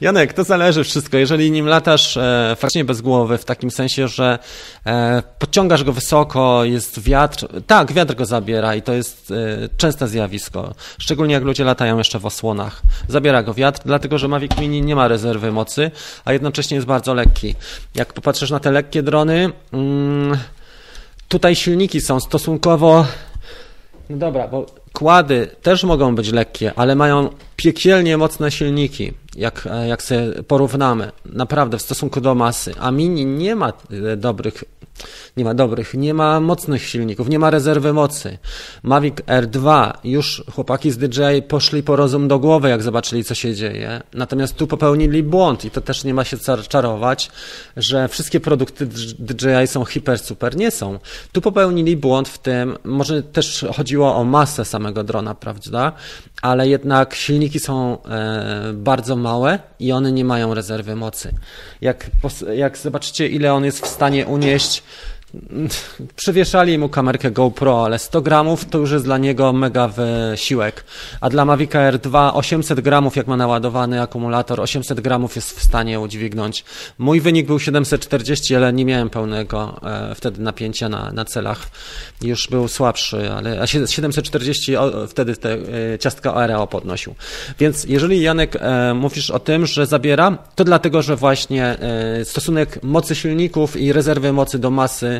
[0.00, 1.16] Janek, to zależy wszystko.
[1.16, 4.38] Jeżeli nim latasz e, faktycznie bez głowy, w takim sensie, że
[4.86, 10.08] e, podciągasz go wysoko, jest wiatr, tak, wiatr go zabiera i to jest e, częste
[10.08, 10.74] zjawisko.
[10.98, 12.82] Szczególnie jak ludzie latają jeszcze w osłonach.
[13.08, 15.90] Zabiera go wiatr, dlatego że Mavic Mini nie ma rezerwy mocy,
[16.24, 17.54] a jednocześnie jest bardzo lekki.
[17.94, 20.38] Jak popatrzysz na te lekkie drony, mm,
[21.28, 23.04] tutaj silniki są stosunkowo
[24.10, 30.02] no dobra, bo kłady też mogą być lekkie, ale mają piekielnie mocne silniki, jak, jak
[30.02, 32.74] sobie porównamy, naprawdę w stosunku do masy.
[32.80, 33.72] A Mini nie ma
[34.12, 34.64] e, dobrych
[35.36, 38.38] nie ma dobrych, nie ma mocnych silników, nie ma rezerwy mocy.
[38.82, 43.54] Mavic R2, już chłopaki z DJI poszli po rozum do głowy, jak zobaczyli, co się
[43.54, 44.02] dzieje.
[44.14, 46.36] Natomiast tu popełnili błąd i to też nie ma się
[46.68, 47.30] czarować,
[47.76, 48.86] że wszystkie produkty
[49.18, 50.56] DJI są hiper super.
[50.56, 50.98] Nie są.
[51.32, 55.92] Tu popełnili błąd w tym, może też chodziło o masę samego drona, prawda?
[56.42, 61.34] Ale jednak silniki są e, bardzo małe i one nie mają rezerwy mocy.
[61.80, 62.10] Jak,
[62.54, 64.82] jak zobaczycie, ile on jest w stanie unieść
[66.16, 70.84] przywieszali mu kamerkę GoPro, ale 100 gramów to już jest dla niego mega wysiłek.
[71.20, 75.62] A dla Mavic Air 2 800 gramów, jak ma naładowany akumulator, 800 gramów jest w
[75.62, 76.64] stanie udźwignąć.
[76.98, 81.70] Mój wynik był 740, ale nie miałem pełnego e, wtedy napięcia na, na celach.
[82.22, 85.52] Już był słabszy, ale a 740 o, wtedy te
[85.94, 87.14] e, ciastka Aereo podnosił.
[87.58, 92.82] Więc jeżeli Janek e, mówisz o tym, że zabiera, to dlatego, że właśnie e, stosunek
[92.82, 95.17] mocy silników i rezerwy mocy do masy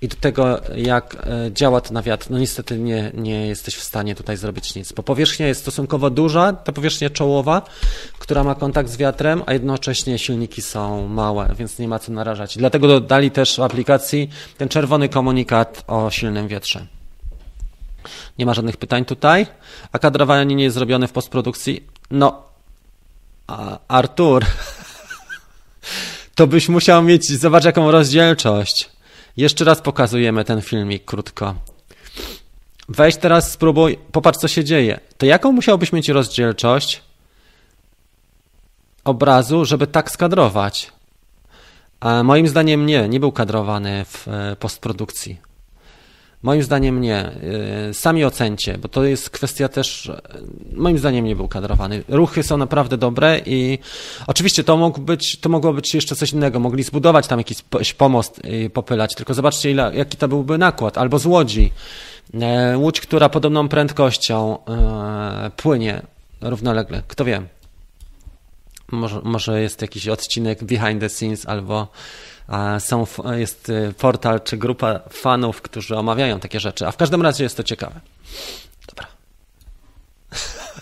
[0.00, 3.82] i do tego, jak e, działa to na wiatr, no niestety nie, nie jesteś w
[3.82, 7.62] stanie tutaj zrobić nic, bo powierzchnia jest stosunkowo duża, ta powierzchnia czołowa,
[8.18, 12.58] która ma kontakt z wiatrem, a jednocześnie silniki są małe, więc nie ma co narażać.
[12.58, 16.86] Dlatego dodali też w aplikacji ten czerwony komunikat o silnym wietrze.
[18.38, 19.46] Nie ma żadnych pytań tutaj.
[19.92, 21.86] A kadrowanie nie jest zrobione w postprodukcji?
[22.10, 22.42] No,
[23.46, 24.44] a Artur,
[26.34, 28.90] to byś musiał mieć, zobacz jaką rozdzielczość.
[29.36, 31.54] Jeszcze raz pokazujemy ten filmik krótko.
[32.88, 35.00] Weź teraz, spróbuj, popatrz co się dzieje.
[35.18, 37.02] To jaką musiałbyś mieć rozdzielczość
[39.04, 40.92] obrazu, żeby tak skadrować?
[42.00, 45.49] A moim zdaniem nie, nie był kadrowany w e, postprodukcji.
[46.42, 47.30] Moim zdaniem nie.
[47.90, 50.20] Y, sami ocencie, bo to jest kwestia też, y,
[50.72, 52.02] moim zdaniem nie był kadrowany.
[52.08, 53.78] Ruchy są naprawdę dobre i
[54.26, 56.60] oczywiście to, mógł być, to mogło być jeszcze coś innego.
[56.60, 60.98] Mogli zbudować tam jakiś pomost i popylać, tylko zobaczcie, ile, jaki to byłby nakład.
[60.98, 61.72] Albo z łodzi.
[62.40, 66.02] E, łódź, która podobną prędkością e, płynie
[66.40, 67.02] równolegle.
[67.08, 67.42] Kto wie?
[68.92, 71.88] Może, może jest jakiś odcinek behind the scenes albo
[72.78, 77.44] są, jest y, portal czy grupa fanów, którzy omawiają takie rzeczy, a w każdym razie
[77.44, 78.00] jest to ciekawe.
[78.88, 79.06] Dobra.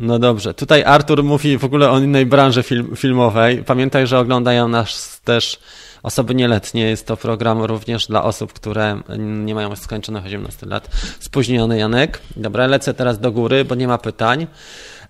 [0.00, 3.64] No dobrze, tutaj Artur mówi w ogóle o innej branży film, filmowej.
[3.64, 5.58] Pamiętaj, że oglądają nas też
[6.02, 6.82] osoby nieletnie.
[6.82, 10.88] Jest to program również dla osób, które nie mają skończonych 18 lat.
[11.20, 12.20] Spóźniony Janek.
[12.36, 14.46] Dobra, lecę teraz do góry, bo nie ma pytań.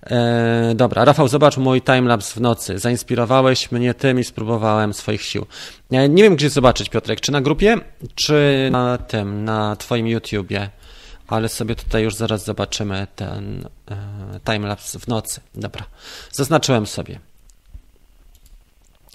[0.06, 2.78] E, dobra, Rafał, zobacz mój timelapse w nocy.
[2.78, 5.46] Zainspirowałeś mnie tym i spróbowałem swoich sił.
[5.90, 7.76] Ja nie wiem, gdzie zobaczyć, Piotrek, czy na grupie,
[8.14, 10.70] czy na tym, na Twoim YouTubie,
[11.28, 15.40] ale sobie tutaj już zaraz zobaczymy ten e, timelapse w nocy.
[15.54, 15.84] Dobra,
[16.32, 17.29] zaznaczyłem sobie.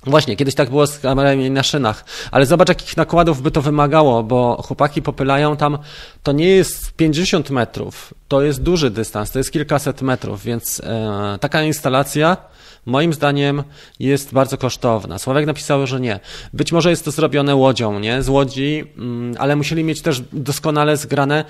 [0.05, 4.23] Właśnie, kiedyś tak było z kamerami na szynach, ale zobacz, jakich nakładów by to wymagało,
[4.23, 5.77] bo chłopaki popylają tam,
[6.23, 11.37] to nie jest 50 metrów, to jest duży dystans, to jest kilkaset metrów, więc e,
[11.41, 12.37] taka instalacja
[12.85, 13.63] moim zdaniem
[13.99, 15.19] jest bardzo kosztowna.
[15.19, 16.19] Sławek napisał, że nie.
[16.53, 18.23] Być może jest to zrobione łodzią, nie?
[18.23, 21.45] Z łodzi, mm, ale musieli mieć też doskonale zgrane,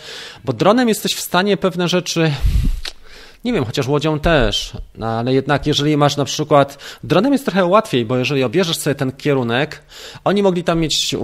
[0.45, 2.31] bo dronem jesteś w stanie pewne rzeczy
[3.45, 7.65] nie wiem, chociaż łodzią też, no, ale jednak jeżeli masz na przykład, dronem jest trochę
[7.65, 9.81] łatwiej, bo jeżeli obierzesz sobie ten kierunek,
[10.23, 11.15] oni mogli tam mieć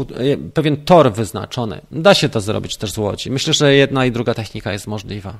[0.53, 1.81] pewien tor wyznaczony.
[1.91, 3.31] Da się to zrobić też z łodzi.
[3.31, 5.39] Myślę, że jedna i druga technika jest możliwa.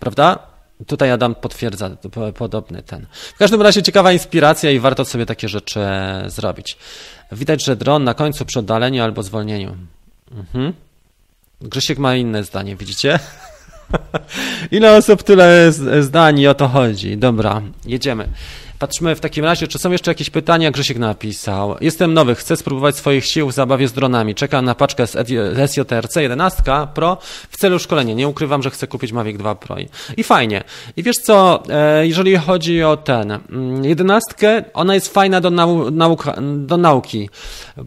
[0.00, 0.38] Prawda?
[0.86, 1.90] Tutaj Adam potwierdza
[2.38, 3.06] podobny ten.
[3.34, 5.80] W każdym razie ciekawa inspiracja i warto sobie takie rzeczy
[6.26, 6.78] zrobić.
[7.32, 9.76] Widać, że dron na końcu przy oddaleniu albo zwolnieniu.
[10.32, 10.72] Mhm.
[11.60, 13.18] Grzesiek ma inne zdanie, widzicie?
[14.70, 17.16] Ile osób, tyle zdań i o to chodzi.
[17.16, 18.28] Dobra, jedziemy.
[18.78, 20.70] Patrzmy w takim razie, czy są jeszcze jakieś pytania?
[20.70, 21.76] Grzesiek napisał.
[21.80, 24.34] Jestem nowy, chcę spróbować swoich sił w zabawie z dronami.
[24.34, 25.16] Czekam na paczkę z
[25.70, 26.62] SJTRC 11
[26.94, 27.18] Pro
[27.50, 28.14] w celu szkolenia.
[28.14, 29.76] Nie ukrywam, że chcę kupić Mavic 2 Pro.
[30.16, 30.64] I fajnie.
[30.96, 33.38] I wiesz co, e, jeżeli chodzi o ten,
[33.82, 37.30] 11, mm, ona jest fajna do, nau nauka, do nauki,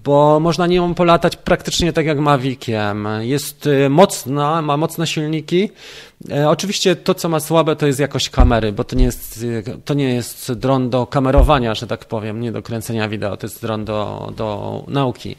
[0.03, 3.07] bo można nią polatać praktycznie tak jak Maviciem.
[3.19, 5.69] Jest y, mocna, ma mocne silniki,
[6.47, 9.45] oczywiście to, co ma słabe, to jest jakość kamery, bo to nie jest,
[9.85, 13.61] to nie jest dron do kamerowania, że tak powiem, nie do kręcenia wideo, to jest
[13.61, 15.35] dron do, do nauki.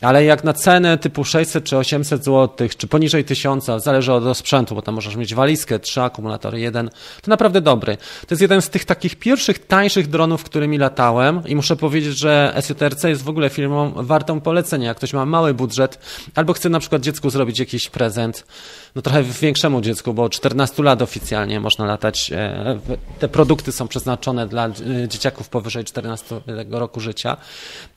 [0.00, 4.74] Ale jak na cenę typu 600 czy 800 zł, czy poniżej 1000, zależy od sprzętu,
[4.74, 6.88] bo tam możesz mieć walizkę, trzy akumulatory, jeden,
[7.22, 7.96] to naprawdę dobry.
[7.96, 12.54] To jest jeden z tych takich pierwszych, tańszych dronów, którymi latałem i muszę powiedzieć, że
[12.60, 14.88] SJTRC jest w ogóle firmą wartą polecenia.
[14.88, 15.98] Jak ktoś ma mały budżet
[16.34, 18.46] albo chce na przykład dziecku zrobić jakiś prezent,
[18.94, 22.32] no trochę większemu dziecku, bo 14 lat oficjalnie można latać.
[22.32, 22.78] E,
[23.18, 24.72] te produkty są przeznaczone dla e,
[25.08, 27.36] dzieciaków powyżej 14 roku życia.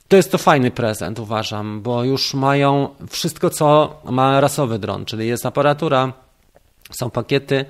[0.10, 5.28] To jest to fajny prezent, uważam, bo już mają wszystko, co ma rasowy dron, czyli
[5.28, 6.14] jest aparatura,
[6.92, 7.66] są pakiety,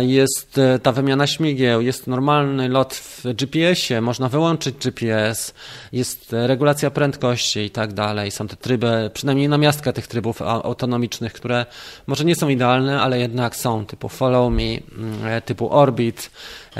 [0.00, 5.54] jest e, ta wymiana śmigieł, jest normalny lot w GPS-ie, można wyłączyć GPS,
[5.92, 8.30] jest regulacja prędkości i tak dalej.
[8.30, 11.66] Są te tryby, przynajmniej namiastka tych trybów autonomicznych, które
[12.06, 16.30] może nie są idealne, ale jednak są, typu Follow Me, mm, typu Orbit.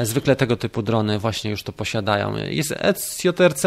[0.03, 2.37] Zwykle tego typu drony właśnie już to posiadają.
[2.37, 3.63] Jest SJRC,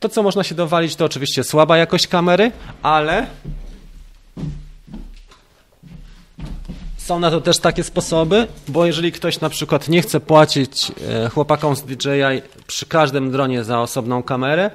[0.00, 2.52] to co można się dowalić to oczywiście słaba jakość kamery,
[2.82, 3.26] ale
[7.06, 11.28] są na to też takie sposoby, bo jeżeli ktoś na przykład nie chce płacić e,
[11.28, 14.70] chłopakom z DJI przy każdym dronie za osobną kamerę,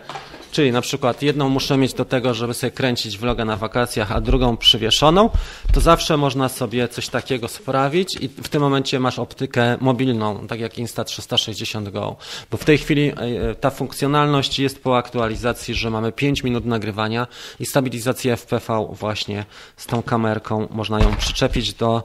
[0.51, 4.21] Czyli na przykład jedną muszę mieć do tego, żeby sobie kręcić vloga na wakacjach, a
[4.21, 5.29] drugą przywieszoną,
[5.73, 10.59] to zawsze można sobie coś takiego sprawić i w tym momencie masz optykę mobilną, tak
[10.59, 12.15] jak Insta360 Go.
[12.51, 13.13] Bo w tej chwili e,
[13.55, 17.27] ta funkcjonalność jest po aktualizacji, że mamy 5 minut nagrywania
[17.59, 19.45] i stabilizację FPV właśnie
[19.77, 22.03] z tą kamerką można ją przyczepić do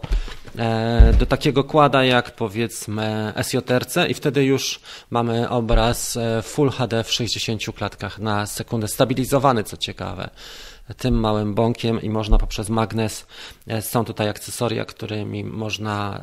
[1.19, 7.13] do takiego kłada jak powiedzmy SJRC i wtedy już mamy obraz e, Full HD w
[7.13, 10.31] 60 klatkach na sekundę, stabilizowany co ciekawe
[10.97, 13.27] tym małym bąkiem i można poprzez magnes,
[13.67, 16.21] e, są tutaj akcesoria, którymi można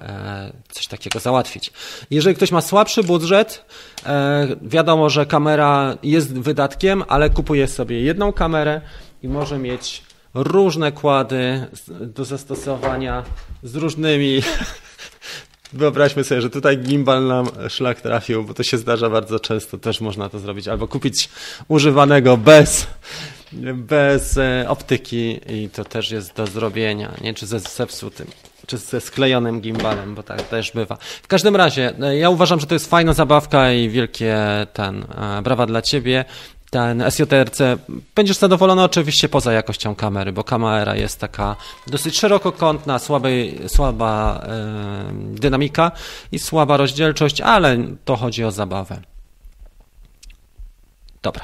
[0.72, 1.74] coś takiego załatwić.
[2.10, 3.65] Jeżeli ktoś ma słabszy budżet,
[4.62, 8.82] wiadomo, że kamera jest wydatkiem, ale kupuje sobie jedną kamerę
[9.24, 11.67] i może mieć różne kłady
[12.02, 13.24] do zastosowania
[13.63, 14.41] z różnymi.
[15.74, 20.02] Wyobraźmy sobie, że tutaj gimbal nam szlak trafił, bo to się zdarza bardzo często, też
[20.02, 21.30] można to zrobić, albo kupić
[21.67, 22.88] używanego bez,
[23.74, 27.34] bez e, optyki i to też jest do zrobienia, nie?
[27.34, 28.28] czy ze zepsutym
[28.67, 30.98] czy ze sklejonym gimbalem, bo tak też bywa.
[31.24, 34.38] W każdym razie, e, ja uważam, że to jest fajna zabawka i wielkie
[34.74, 36.26] ten, e, brawa dla ciebie
[36.74, 37.60] ten SJRC,
[38.16, 41.56] będziesz zadowolony oczywiście poza jakością kamery, bo kamera jest taka
[41.88, 44.46] dosyć szerokokątna, słabej, słaba
[45.14, 45.92] dynamika
[46.32, 49.02] i słaba rozdzielczość, ale to chodzi o zabawę.
[51.22, 51.44] Dobra.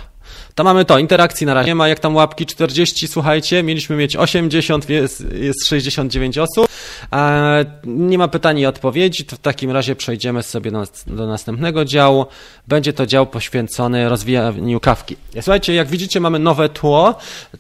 [0.60, 4.16] To mamy to, interakcji na razie nie ma, jak tam łapki 40, słuchajcie, mieliśmy mieć
[4.16, 6.68] 80, jest, jest 69 osób.
[7.14, 11.86] E, nie ma pytań i odpowiedzi, to w takim razie przejdziemy sobie do, do następnego
[11.86, 12.26] działu.
[12.68, 15.16] Będzie to dział poświęcony rozwijaniu kawki.
[15.34, 17.16] Słuchajcie, jak widzicie mamy nowe tło.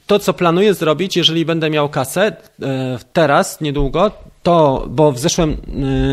[0.07, 4.11] To, co planuję zrobić, jeżeli będę miał kasę e, teraz, niedługo,
[4.43, 5.57] to, bo w zeszłym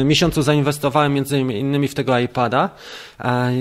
[0.00, 2.70] y, miesiącu zainwestowałem między innymi w tego iPada.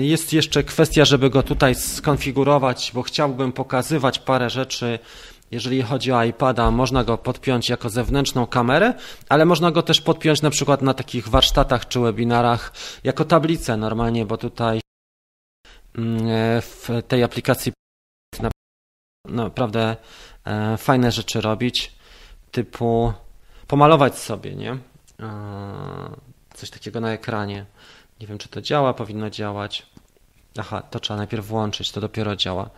[0.00, 4.98] Jest jeszcze kwestia, żeby go tutaj skonfigurować, bo chciałbym pokazywać parę rzeczy.
[5.50, 8.94] Jeżeli chodzi o iPada, można go podpiąć jako zewnętrzną kamerę,
[9.28, 12.72] ale można go też podpiąć na przykład na takich warsztatach czy webinarach
[13.04, 14.80] jako tablicę normalnie, bo tutaj
[15.98, 16.26] mm,
[16.62, 17.72] w tej aplikacji
[19.28, 19.96] naprawdę
[20.44, 21.92] e, fajne rzeczy robić,
[22.50, 23.12] typu
[23.68, 24.78] pomalować sobie, nie?
[26.54, 27.66] Coś takiego na ekranie.
[28.20, 29.86] Nie wiem, czy to działa, powinno działać.
[30.58, 32.70] Aha, to trzeba najpierw włączyć, to dopiero działa.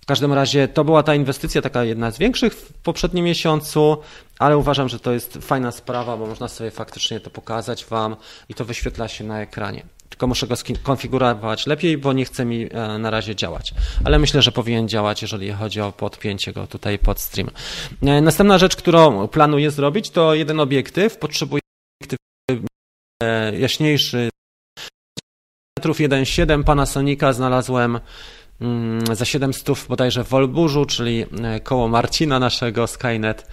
[0.00, 3.96] W każdym razie to była ta inwestycja, taka jedna z większych w poprzednim miesiącu,
[4.38, 8.16] ale uważam, że to jest fajna sprawa, bo można sobie faktycznie to pokazać Wam
[8.48, 12.68] i to wyświetla się na ekranie tylko muszę go skonfigurować lepiej, bo nie chce mi
[12.70, 13.74] e, na razie działać.
[14.04, 17.50] Ale myślę, że powinien działać, jeżeli chodzi o podpięcie go tutaj pod stream.
[18.02, 21.18] E, następna rzecz, którą planuję zrobić, to jeden obiektyw.
[21.18, 21.60] Potrzebuję
[22.00, 22.18] obiektyw
[23.22, 24.28] e, jaśniejszy.
[25.78, 28.00] Metrów 1.7 Panasonica znalazłem
[28.60, 31.26] mm, za 700 bodajże w Wolburzu, czyli
[31.62, 33.46] koło Marcina naszego Skynet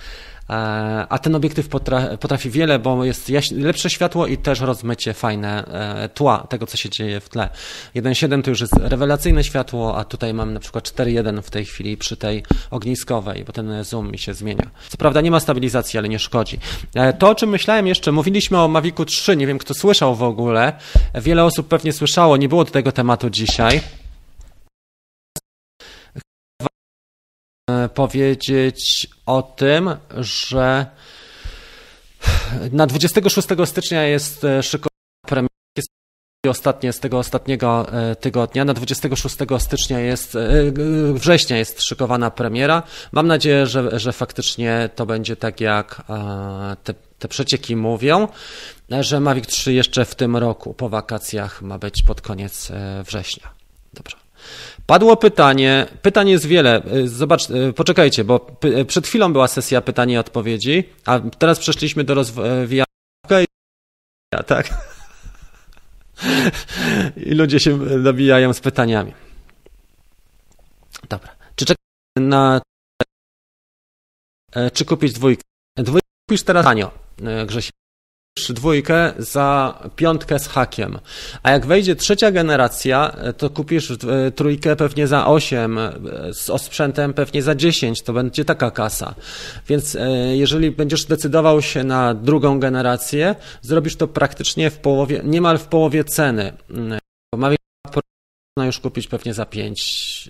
[1.10, 1.69] a ten obiektyw
[2.19, 6.89] potrafi wiele, bo jest lepsze światło i też rozmycie fajne e, tła tego, co się
[6.89, 7.49] dzieje w tle.
[7.95, 11.97] 1.7 to już jest rewelacyjne światło, a tutaj mam na przykład 4.1 w tej chwili
[11.97, 14.69] przy tej ogniskowej, bo ten zoom mi się zmienia.
[14.89, 16.60] Co prawda nie ma stabilizacji, ale nie szkodzi.
[16.95, 20.23] E, to, o czym myślałem jeszcze, mówiliśmy o Mavicu 3, nie wiem kto słyszał w
[20.23, 20.73] ogóle.
[21.15, 23.82] Wiele osób pewnie słyszało, nie było do tego tematu dzisiaj.
[27.93, 30.86] Powiedzieć o tym, że
[32.71, 34.89] na 26 stycznia jest e, szykowana
[35.27, 35.51] premiera
[36.47, 38.65] ostatnie z tego ostatniego e, tygodnia.
[38.65, 40.39] Na 26 stycznia jest, e,
[41.13, 42.84] września jest szykowana premiera.
[43.12, 46.01] Mam nadzieję, że, że faktycznie to będzie tak jak
[46.84, 48.27] te, te przecieki mówią,
[48.89, 52.71] że Mavic 3 jeszcze w tym roku po wakacjach ma być pod koniec
[53.05, 53.49] września.
[53.93, 54.20] Dobrze.
[54.91, 56.82] Padło pytanie, pytań jest wiele.
[56.93, 61.60] Y, zobacz, y, poczekajcie, bo y, przed chwilą była sesja pytań i odpowiedzi, a teraz
[61.60, 62.86] przeszliśmy do rozwijania,
[64.47, 64.69] tak?
[67.30, 69.13] I ludzie się nabijają z pytaniami.
[71.10, 71.36] Dobra.
[71.56, 71.86] Czy czekaj
[72.17, 72.62] na...
[74.73, 75.43] Czy kupić dwójkę?
[75.75, 76.91] Dwójkę kupisz teraz tanio,
[77.45, 77.80] Grzesie.
[78.39, 80.99] Dwójkę za piątkę z hakiem.
[81.43, 85.91] A jak wejdzie trzecia generacja, to kupisz e, trójkę pewnie za 8, e,
[86.34, 89.15] z osprzętem pewnie za 10, to będzie taka kasa.
[89.67, 95.57] Więc e, jeżeli będziesz decydował się na drugą generację, zrobisz to praktycznie w połowie, niemal
[95.57, 96.53] w połowie ceny.
[97.36, 97.59] Mavic
[98.57, 100.29] można już kupić pewnie za 5,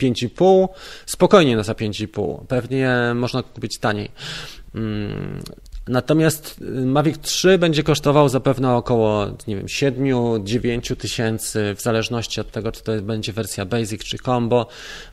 [0.00, 0.68] 5,5,
[1.06, 2.46] spokojnie za 5,5.
[2.46, 4.10] Pewnie można kupić taniej.
[5.88, 12.50] Natomiast y, Mavic 3 będzie kosztował zapewne około, nie wiem, 7-9 tysięcy, w zależności od
[12.50, 14.66] tego, czy to będzie wersja Basic czy Combo.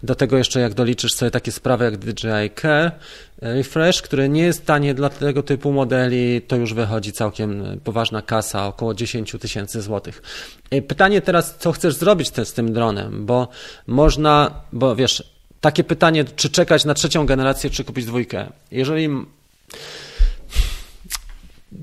[0.04, 2.92] Do tego jeszcze jak doliczysz sobie takie sprawy jak DJI Care
[3.42, 8.68] Refresh, który nie jest tanie dla tego typu modeli, to już wychodzi całkiem poważna kasa,
[8.68, 10.22] około 10 tysięcy złotych.
[10.74, 13.48] Y, pytanie teraz, co chcesz zrobić z tym dronem, bo
[13.88, 18.48] można, bo wiesz, takie pytanie, czy czekać na trzecią generację, czy kupić dwójkę.
[18.72, 19.10] Jeżeli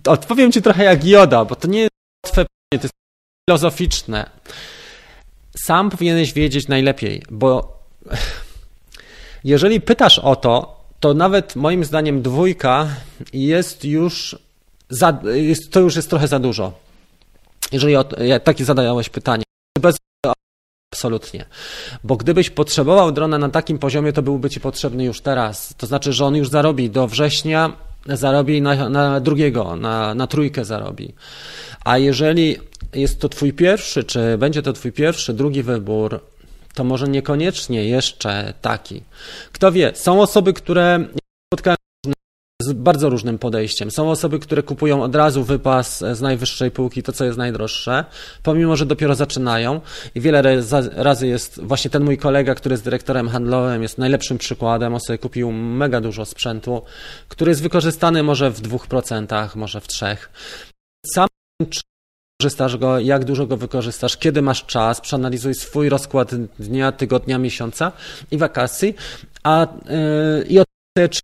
[0.07, 1.90] Odpowiem ci trochę jak Joda, bo to nie jest
[2.26, 2.95] łatwe pytanie, to jest
[3.51, 4.30] filozoficzne.
[5.57, 7.78] Sam powinieneś wiedzieć najlepiej, bo
[9.45, 12.88] jeżeli pytasz o to, to nawet moim zdaniem dwójka
[13.32, 14.38] jest już
[14.90, 16.72] za, jest, to już jest trochę za dużo.
[17.72, 18.05] Jeżeli o,
[18.45, 19.45] takie zadałeś pytanie.
[19.80, 19.97] Bez
[20.93, 21.45] Absolutnie.
[22.05, 25.74] Bo gdybyś potrzebował drona na takim poziomie, to byłby ci potrzebny już teraz.
[25.76, 27.72] To znaczy, że on już zarobi do września
[28.07, 31.14] zarobi na, na drugiego, na, na trójkę zarobi.
[31.84, 32.57] A jeżeli
[32.94, 36.20] jest to twój pierwszy, czy będzie to twój pierwszy, drugi wybór,
[36.74, 39.03] to może niekoniecznie jeszcze taki.
[39.53, 41.05] Kto wie, są osoby, które
[41.53, 41.81] spotkałem
[42.74, 43.90] bardzo różnym podejściem.
[43.90, 48.04] Są osoby, które kupują od razu wypas z najwyższej półki, to co jest najdroższe,
[48.42, 49.80] pomimo, że dopiero zaczynają.
[50.14, 50.42] I wiele
[50.96, 54.94] razy jest właśnie ten mój kolega, który jest dyrektorem handlowym, jest najlepszym przykładem.
[54.94, 56.82] On sobie kupił mega dużo sprzętu,
[57.28, 60.30] który jest wykorzystany może w dwóch procentach, może w trzech.
[61.14, 61.28] Sam
[62.42, 67.92] korzystasz go, jak dużo go wykorzystasz, kiedy masz czas, przeanalizuj swój rozkład dnia, tygodnia, miesiąca
[68.30, 68.94] i wakacji,
[69.42, 69.66] a
[70.38, 70.66] yy, i od
[71.10, 71.20] czy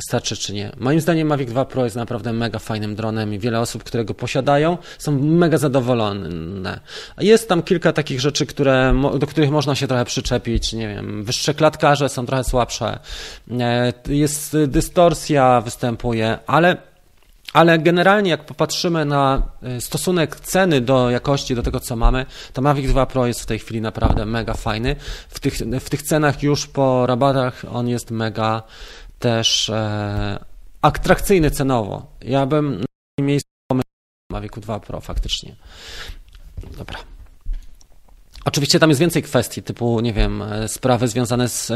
[0.00, 0.72] starczy czy nie.
[0.76, 4.14] Moim zdaniem Mavic 2 Pro jest naprawdę mega fajnym dronem i wiele osób, które go
[4.14, 6.80] posiadają, są mega zadowolone.
[7.18, 11.54] Jest tam kilka takich rzeczy, które, do których można się trochę przyczepić, nie wiem, wyższe
[11.54, 12.98] klatkarze są trochę słabsze,
[13.60, 16.76] e, jest dystorsja występuje, ale
[17.52, 22.62] ale generalnie, jak popatrzymy na e, stosunek ceny do jakości, do tego, co mamy, to
[22.62, 24.96] Mavic 2 Pro jest w tej chwili naprawdę mega fajny.
[25.28, 28.62] W tych, w tych cenach już po rabatach on jest mega
[29.18, 30.44] też e,
[30.82, 32.06] atrakcyjny cenowo.
[32.20, 32.84] Ja bym
[33.18, 33.48] na miejscu
[34.32, 35.56] Mavic 2 Pro faktycznie.
[36.78, 36.98] Dobra.
[38.44, 41.74] Oczywiście tam jest więcej kwestii, typu, nie wiem, e, sprawy związane z, e,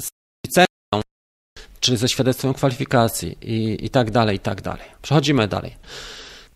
[0.00, 0.08] z
[0.46, 1.02] licencją,
[1.80, 4.86] czyli ze świadectwem kwalifikacji i, i tak dalej, i tak dalej.
[5.02, 5.76] Przechodzimy dalej.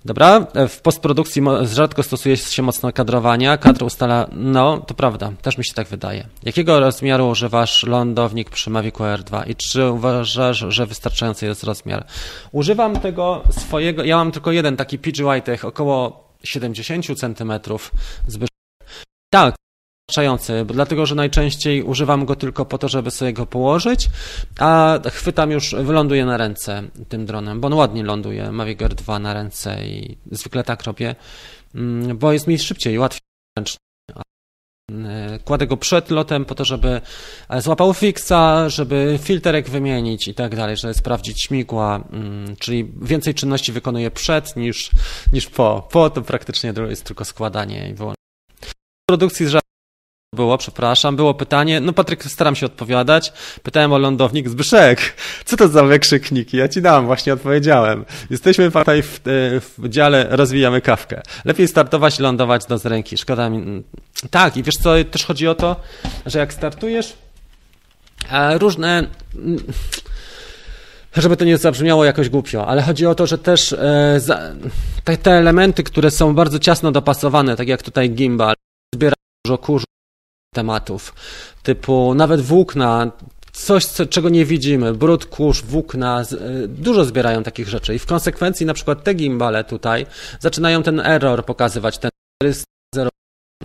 [0.05, 5.65] Dobra, w postprodukcji rzadko stosuje się mocno kadrowania, kadr ustala, no to prawda, też mi
[5.65, 6.27] się tak wydaje.
[6.43, 12.07] Jakiego rozmiaru używasz lądownik przy Mavic Air 2 i czy uważasz, że wystarczający jest rozmiar?
[12.53, 17.53] Używam tego swojego, ja mam tylko jeden taki PGY Tech, około 70 cm
[18.27, 18.49] zbyt.
[19.31, 19.55] Tak,
[20.09, 24.11] wystarczający, dlatego że najczęściej używam go tylko po to, żeby sobie go położyć,
[24.59, 29.19] a chwytam już, wyląduję na ręce tym dronem, bo on ładnie ląduje, Mavic Air 2
[29.19, 31.15] na ręce i zwykle tak robię,
[31.75, 33.21] mm, bo jest mi szybciej łatwiej
[35.45, 37.01] Kładę go przed lotem po to, żeby
[37.59, 43.73] złapał fixa, żeby filterek wymienić i tak dalej, żeby sprawdzić śmigła, mm, czyli więcej czynności
[43.73, 44.91] wykonuję przed niż,
[45.33, 45.89] niż po.
[45.93, 48.15] Po to praktycznie jest tylko składanie i wyłączenie.
[49.07, 49.68] produkcji z
[50.39, 51.81] było, przepraszam, było pytanie.
[51.81, 53.33] No Patryk, staram się odpowiadać.
[53.63, 55.17] Pytałem o lądownik Zbyszek.
[55.45, 56.57] Co to za wykrzykniki?
[56.57, 58.05] Ja ci dam, właśnie odpowiedziałem.
[58.31, 59.21] Jesteśmy tutaj w, e,
[59.61, 61.23] w dziale rozwijamy kawkę.
[61.45, 63.17] Lepiej startować, lądować do z ręki.
[63.17, 63.83] Szkoda mi...
[64.31, 65.77] Tak, i wiesz co, też chodzi o to,
[66.27, 67.17] że jak startujesz,
[68.59, 69.07] różne
[71.17, 74.21] żeby to nie zabrzmiało jakoś głupio, ale chodzi o to, że też e,
[75.05, 78.55] te, te, elementy, które są bardzo ciasno dopasowane, tak jak tutaj gimbal,
[78.95, 79.15] zbiera
[79.45, 79.85] dużo kurzu,
[80.55, 81.15] tematów,
[81.63, 83.13] typu nawet włókna,
[83.53, 88.07] coś, co, czego nie widzimy, brud, kurz, włókna, y, dużo zbierają takich rzeczy i w
[88.07, 90.07] konsekwencji na przykład te gimbale tutaj
[90.41, 92.11] zaczynają ten error pokazywać, ten
[92.95, 93.11] 0,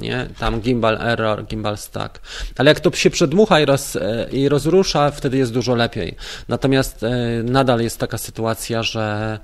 [0.01, 0.27] nie?
[0.39, 2.21] Tam gimbal error, gimbal stack.
[2.57, 6.15] Ale jak to się przedmucha i, roz, y, i rozrusza, wtedy jest dużo lepiej.
[6.47, 7.07] Natomiast y,
[7.43, 9.39] nadal jest taka sytuacja, że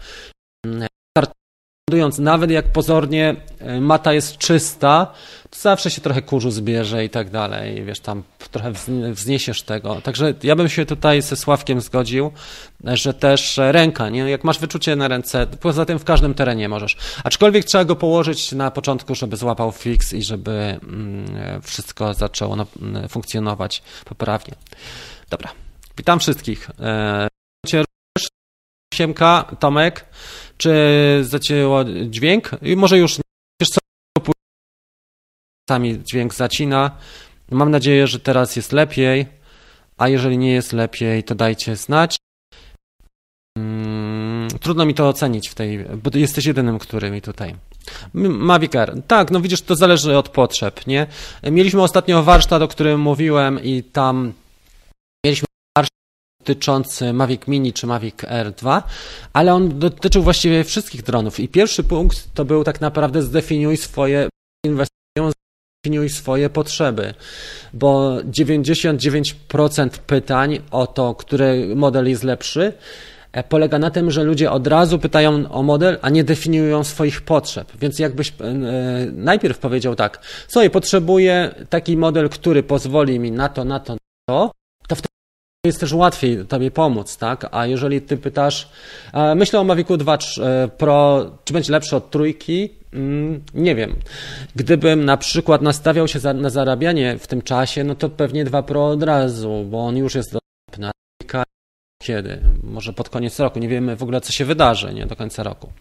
[2.19, 5.13] nawet jak pozornie e, mata jest czysta,
[5.49, 8.71] to zawsze się trochę kurzu zbierze i tak dalej, wiesz, tam trochę
[9.11, 10.01] wzniesiesz tego.
[10.01, 12.31] Także ja bym się tutaj ze Sławkiem zgodził,
[12.83, 14.29] że też ręka, nie?
[14.29, 16.97] jak masz wyczucie na ręce, poza tym w każdym terenie możesz.
[17.23, 22.57] Aczkolwiek trzeba go położyć na początku, żeby złapał fix i żeby mm, wszystko zaczęło
[23.09, 24.53] funkcjonować poprawnie.
[25.29, 25.51] Dobra,
[25.97, 26.69] witam wszystkich.
[28.93, 30.05] Siemka, Tomek,
[30.57, 30.71] czy
[31.21, 32.51] zacięło dźwięk?
[32.61, 33.17] I może już
[33.61, 33.79] wiesz co,
[35.69, 36.91] sami dźwięk zacina.
[37.51, 39.25] Mam nadzieję, że teraz jest lepiej,
[39.97, 42.17] a jeżeli nie jest lepiej, to dajcie znać.
[43.57, 47.55] Hmm, trudno mi to ocenić w tej, bo jesteś jedynym, który mi tutaj.
[48.13, 48.93] Mavic Air.
[49.07, 51.07] Tak, no widzisz, to zależy od potrzeb, nie?
[51.43, 54.33] Mieliśmy ostatnio warsztat, o którym mówiłem i tam
[56.49, 58.83] dotyczący Mavic Mini czy Mavic Air 2,
[59.33, 61.39] ale on dotyczył właściwie wszystkich dronów.
[61.39, 64.29] I pierwszy punkt to był tak naprawdę zdefiniuj swoje
[64.65, 65.31] inwestycje,
[65.83, 67.13] zdefiniuj swoje potrzeby,
[67.73, 72.73] bo 99% pytań o to, który model jest lepszy,
[73.31, 77.21] e, polega na tym, że ludzie od razu pytają o model, a nie definiują swoich
[77.21, 77.71] potrzeb.
[77.81, 78.53] Więc jakbyś e,
[79.11, 83.99] najpierw powiedział tak, sobie potrzebuję taki model, który pozwoli mi na to, na to, na
[84.29, 84.58] to,
[85.65, 87.47] jest też łatwiej Tobie pomóc, tak?
[87.51, 88.69] A jeżeli Ty pytasz,
[89.35, 92.69] myślę o Mavicu 2 e, Pro, czy będzie lepszy od trójki?
[92.93, 93.95] Mm, nie wiem.
[94.55, 98.63] Gdybym na przykład nastawiał się za, na zarabianie w tym czasie, no to pewnie 2
[98.63, 100.91] Pro od razu, bo on już jest dostępny.
[102.03, 102.41] Kiedy?
[102.63, 103.59] Może pod koniec roku.
[103.59, 105.71] Nie wiemy w ogóle, co się wydarzy nie do końca roku.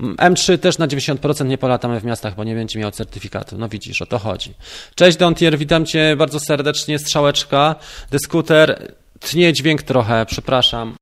[0.00, 3.58] M3 też na 90% nie polatamy w miastach, bo nie będzie miał certyfikatu.
[3.58, 4.54] No widzisz, o to chodzi.
[4.94, 6.98] Cześć Dontier, witam Cię bardzo serdecznie.
[6.98, 7.74] Strzałeczka,
[8.10, 8.94] dyskuter
[9.24, 10.96] tnie dźwięk trochę, przepraszam.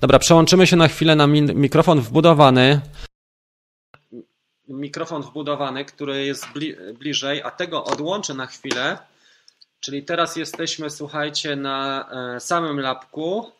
[0.00, 2.80] Dobra, przełączymy się na chwilę na mikrofon wbudowany.
[4.68, 8.98] Mikrofon wbudowany, który jest bli bliżej, a tego odłączę na chwilę.
[9.80, 13.52] Czyli teraz jesteśmy, słuchajcie, na e, samym lapku.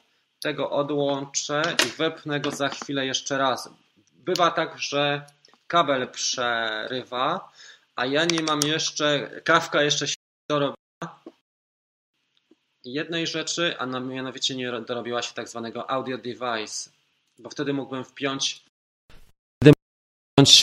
[0.42, 3.70] Tego odłączę i wepnę go za chwilę jeszcze raz.
[4.12, 5.26] Bywa tak, że
[5.66, 7.52] kabel przerywa,
[7.96, 10.14] a ja nie mam jeszcze, kawka jeszcze się
[10.50, 10.85] dorobiła
[12.86, 16.90] jednej rzeczy, a mianowicie nie dorobiła się tak zwanego audio device,
[17.38, 18.66] bo wtedy mógłbym wpiąć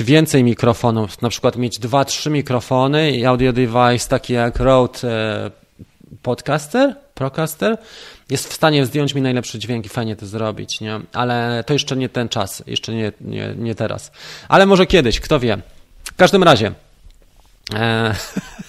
[0.04, 5.52] więcej mikrofonów, na przykład mieć dwa, trzy mikrofony i audio device taki jak Rode e,
[6.22, 7.78] Podcaster, Procaster
[8.30, 11.00] jest w stanie zdjąć mi najlepszy dźwięk i fajnie to zrobić, nie?
[11.14, 14.12] Ale to jeszcze nie ten czas, jeszcze nie, nie, nie teraz.
[14.50, 15.58] Ale może kiedyś, kto wie.
[16.04, 16.72] W każdym razie.
[17.74, 18.16] E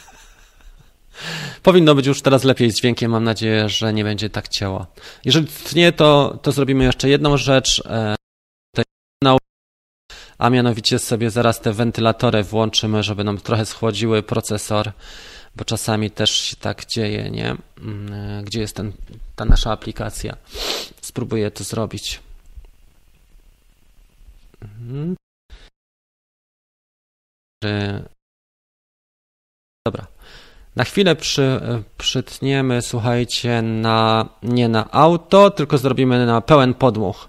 [1.63, 3.11] Powinno być już teraz lepiej z dźwiękiem.
[3.11, 4.87] Mam nadzieję, że nie będzie tak ciało.
[5.25, 7.83] Jeżeli nie, to, to zrobimy jeszcze jedną rzecz.
[7.87, 8.15] E,
[10.39, 14.93] a mianowicie sobie zaraz te wentylatory włączymy, żeby nam trochę schłodziły procesor,
[15.57, 17.57] bo czasami też się tak dzieje, nie?
[17.79, 18.93] Mm, e, gdzie jest ten,
[19.37, 20.37] ta nasza aplikacja?
[21.01, 22.21] Spróbuję to zrobić.
[24.63, 25.17] Mhm.
[29.87, 30.14] Dobra.
[30.77, 31.61] Na chwilę przy,
[31.99, 37.29] przytniemy, słuchajcie, na, nie na auto, tylko zrobimy na pełen podmuch.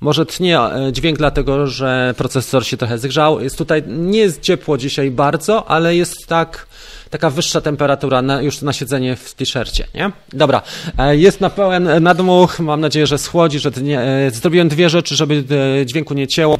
[0.00, 3.40] Może tnie e, dźwięk dlatego, że procesor się trochę zgrzał.
[3.40, 6.66] Jest tutaj, nie jest ciepło dzisiaj bardzo, ale jest tak,
[7.10, 10.12] taka wyższa temperatura na, już na siedzenie w t-shircie, nie?
[10.32, 10.62] Dobra,
[10.98, 15.16] e, jest na pełen nadmuch, mam nadzieję, że schłodzi, że nie, e, zrobiłem dwie rzeczy,
[15.16, 15.44] żeby
[15.86, 16.56] dźwięku nie cięło.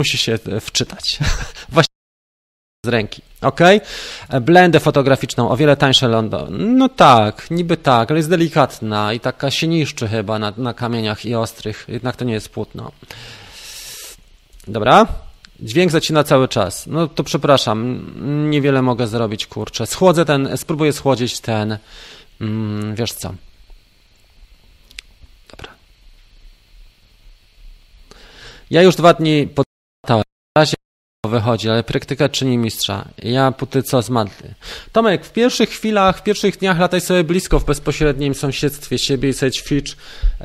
[0.00, 1.18] Musi się wczytać.
[1.68, 1.89] Właśnie
[2.86, 3.22] z ręki.
[3.40, 3.60] Ok?
[4.40, 6.76] Blendę fotograficzną, o wiele tańsze London.
[6.76, 11.24] No tak, niby tak, ale jest delikatna i taka się niszczy chyba na, na kamieniach
[11.24, 11.84] i ostrych.
[11.88, 12.92] Jednak to nie jest płótno.
[14.68, 15.06] Dobra.
[15.60, 16.86] Dźwięk zacina cały czas.
[16.86, 18.06] No to przepraszam,
[18.50, 19.86] niewiele mogę zrobić, kurczę.
[19.86, 21.78] Schłodzę ten, spróbuję schłodzić ten,
[22.40, 23.34] mm, wiesz co.
[25.50, 25.72] Dobra.
[28.70, 29.66] Ja już dwa dni pod
[31.26, 33.08] wychodzi, ale praktyka czyni mistrza.
[33.18, 34.54] Ja póty co z Madly.
[34.92, 39.32] Tomek, w pierwszych chwilach, w pierwszych dniach lataj sobie blisko w bezpośrednim sąsiedztwie siebie i
[39.32, 39.96] sobie ćwicz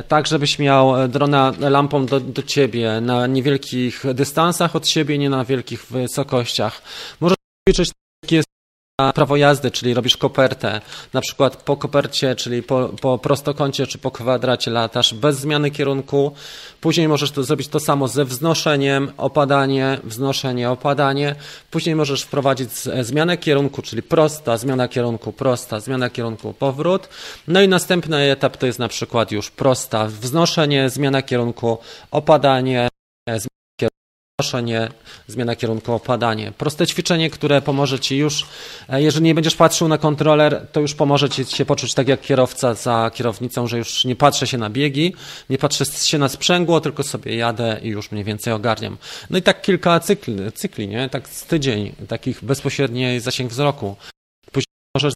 [0.08, 5.46] tak, żebyś miał drona lampą do, do ciebie na niewielkich dystansach od siebie, nie na
[5.46, 6.82] wielkich wysokościach.
[7.20, 7.38] Możesz
[7.70, 7.92] ćwiczyć
[8.24, 8.42] takie
[9.14, 10.82] prawo jazdy, czyli robisz kopertę,
[11.14, 16.32] na przykład po kopercie, czyli po, po prostokącie czy po kwadracie latasz bez zmiany kierunku.
[16.82, 21.36] Później możesz to zrobić to samo ze wznoszeniem, opadanie, wznoszenie, opadanie.
[21.72, 22.70] Później możesz wprowadzić
[23.02, 27.10] zmianę kierunku, czyli prosta, zmiana kierunku, prosta, zmiana kierunku, powrót.
[27.48, 31.78] No i następny etap to jest na przykład już prosta, wznoszenie, zmiana kierunku,
[32.12, 32.88] opadanie,
[34.42, 34.90] Przenoszenie,
[35.28, 36.52] zmiana kierunku, opadanie.
[36.58, 38.46] Proste ćwiczenie, które pomoże Ci już,
[38.90, 42.22] e, jeżeli nie będziesz patrzył na kontroler, to już pomoże Ci się poczuć tak jak
[42.22, 45.14] kierowca za kierownicą, że już nie patrzę się na biegi,
[45.50, 48.98] nie patrzę się na sprzęgło, tylko sobie jadę i już mniej więcej ogarniam.
[49.30, 51.10] No i tak kilka cykli, cykli nie?
[51.10, 53.96] tak z tydzień, takich bezpośredniej zasięg wzroku.
[54.52, 55.14] Później możesz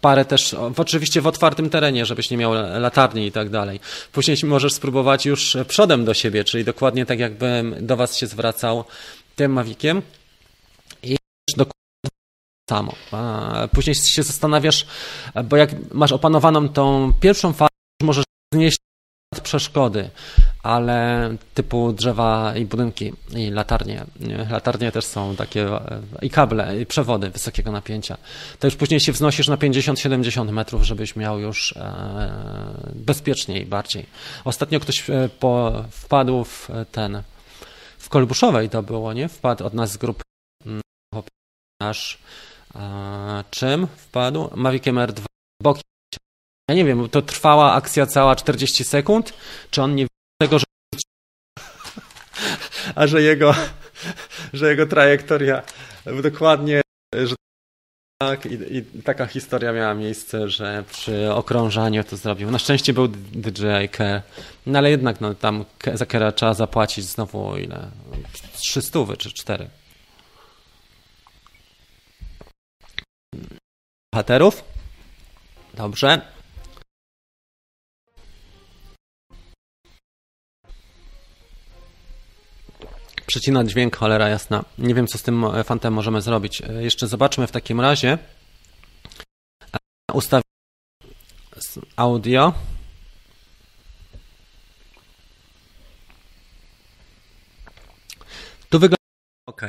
[0.00, 3.80] parę też, oczywiście w otwartym terenie, żebyś nie miał latarni i tak dalej.
[4.12, 8.84] Później możesz spróbować już przodem do siebie, czyli dokładnie tak jakbym do Was się zwracał
[9.36, 10.02] tym Maviciem
[11.02, 11.16] i
[11.56, 12.10] dokładnie
[12.70, 12.94] samo.
[13.72, 14.86] Później się zastanawiasz,
[15.44, 17.68] bo jak masz opanowaną tą pierwszą fazę,
[18.02, 18.78] możesz znieść
[19.42, 20.10] przeszkody,
[20.62, 24.04] ale typu drzewa i budynki i latarnie.
[24.50, 28.16] Latarnie też są takie e, i kable, i przewody wysokiego napięcia.
[28.58, 34.06] To już później się wznosisz na 50-70 metrów, żebyś miał już e, bezpieczniej bardziej.
[34.44, 35.28] Ostatnio ktoś e,
[35.90, 37.22] wpadł w ten
[37.98, 39.28] w Kolbuszowej to było, nie?
[39.28, 40.22] Wpadł od nas z grupy
[40.66, 40.80] mm,
[41.80, 42.18] nasz
[43.50, 44.50] czym wpadł?
[44.54, 45.24] Maviciem R2
[45.62, 45.82] boki
[46.68, 49.34] ja nie wiem, to trwała akcja cała 40 sekund,
[49.70, 50.06] czy on nie
[50.38, 50.64] tego, że
[52.94, 53.54] a że jego,
[54.52, 55.62] że jego trajektoria
[56.22, 56.82] dokładnie,
[57.14, 57.34] że
[58.22, 62.50] tak, i, i, taka historia miała miejsce, że przy okrążaniu to zrobił.
[62.50, 64.22] Na szczęście był DJI Care,
[64.66, 65.64] no ale jednak no, tam
[65.94, 67.90] za Kera trzeba zapłacić znowu ile?
[68.52, 69.68] 300 czy 4.
[74.12, 74.64] Bohaterów?
[75.74, 76.37] Dobrze.
[83.28, 84.64] Przecina dźwięk, cholera jasna.
[84.78, 86.62] Nie wiem, co z tym e, fantem możemy zrobić.
[86.62, 88.18] E, jeszcze zobaczmy w takim razie.
[89.72, 90.42] E, ustawię
[91.96, 92.52] audio.
[98.70, 98.96] Tu wygląda
[99.46, 99.62] ok.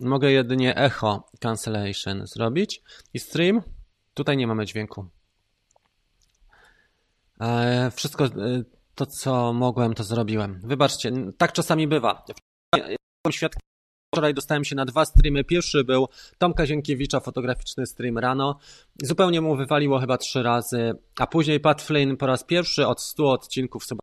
[0.00, 2.82] Mogę jedynie echo cancellation zrobić
[3.14, 3.62] i stream.
[4.14, 5.06] Tutaj nie mamy dźwięku.
[7.96, 8.28] Wszystko
[8.94, 10.60] to, co mogłem, to zrobiłem.
[10.64, 12.24] Wybaczcie, tak czasami bywa
[13.30, 13.60] świadkiem.
[14.14, 15.44] Wczoraj dostałem się na dwa streamy.
[15.44, 16.08] Pierwszy był
[16.38, 18.58] Tomka Zienkiewicza, fotograficzny stream rano.
[19.02, 23.30] Zupełnie mu wywaliło chyba trzy razy, a później Pat Flynn po raz pierwszy od 100
[23.30, 24.00] odcinków, chyba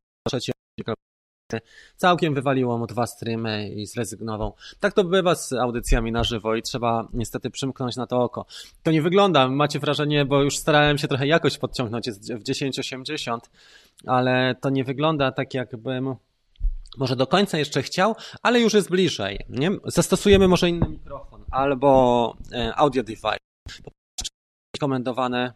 [1.96, 4.56] Całkiem wywaliło mu dwa streamy i zrezygnował.
[4.80, 8.46] Tak to bywa z audycjami na żywo i trzeba niestety przymknąć na to oko.
[8.84, 13.50] To nie wygląda, macie wrażenie, bo już starałem się trochę jakość podciągnąć, w 1080,
[14.08, 16.16] ale to nie wygląda tak jakbym
[16.98, 19.46] może do końca jeszcze chciał, ale już jest bliżej.
[19.50, 19.72] Nie?
[19.86, 23.38] Zastosujemy może inny mikrofon albo e, audio device.
[24.76, 25.54] Rekomendowane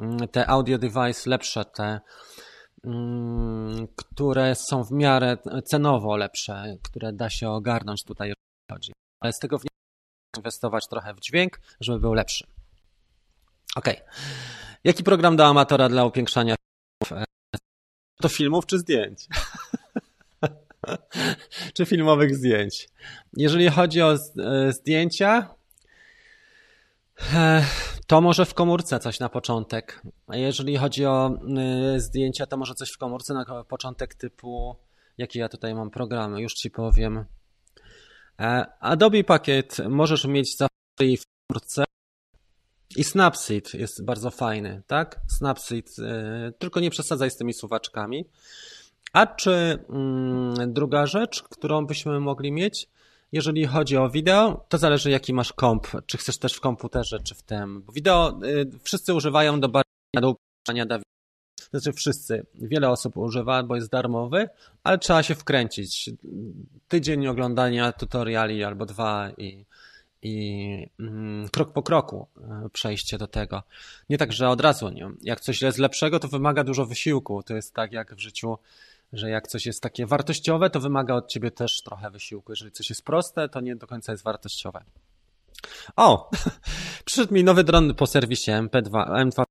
[0.00, 2.00] mm, te audio device lepsze, te
[2.84, 8.32] mm, które są w miarę cenowo lepsze, które da się ogarnąć tutaj
[8.72, 8.92] chodzi.
[9.20, 9.58] Ale z tego
[10.36, 12.46] inwestować trochę w dźwięk, żeby był lepszy.
[13.76, 13.86] Ok.
[14.84, 16.54] Jaki program do amatora dla upiększania
[17.02, 17.24] filmów?
[17.54, 17.58] E,
[18.20, 19.26] to filmów czy zdjęć?
[21.74, 22.88] czy filmowych zdjęć.
[23.36, 25.54] Jeżeli chodzi o e, zdjęcia,
[27.34, 27.64] e,
[28.06, 30.02] to może w komórce coś na początek.
[30.26, 34.76] A jeżeli chodzi o e, zdjęcia, to może coś w komórce na początek typu,
[35.18, 37.24] jakie ja tutaj mam programy, już ci powiem.
[38.80, 41.84] Adobe Pakiet możesz mieć zawsze w komórce.
[42.96, 45.20] I Snapseed jest bardzo fajny, tak?
[45.38, 45.96] Snapseed,
[46.58, 48.24] tylko nie przesadzaj z tymi suwaczkami.
[49.12, 52.88] A czy mm, druga rzecz, którą byśmy mogli mieć,
[53.32, 55.86] jeżeli chodzi o wideo, to zależy jaki masz komp.
[56.06, 57.82] Czy chcesz też w komputerze, czy w tym.
[57.82, 60.98] Bo wideo y, wszyscy używają do badania, do upiększania da
[61.70, 64.48] znaczy wszyscy, wiele osób używa, bo jest darmowy,
[64.84, 66.10] ale trzeba się wkręcić.
[66.88, 69.64] Tydzień oglądania tutoriali albo dwa i,
[70.22, 72.26] i mm, krok po kroku
[72.66, 73.62] y, przejście do tego.
[74.08, 75.10] Nie tak, że od razu nie.
[75.22, 77.42] Jak coś jest lepszego, to wymaga dużo wysiłku.
[77.42, 78.58] To jest tak jak w życiu
[79.12, 82.52] że jak coś jest takie wartościowe, to wymaga od ciebie też trochę wysiłku.
[82.52, 84.84] Jeżeli coś jest proste, to nie do końca jest wartościowe.
[85.96, 86.30] O!
[87.04, 89.44] Przyszedł mi nowy dron po serwisie MP2, M2.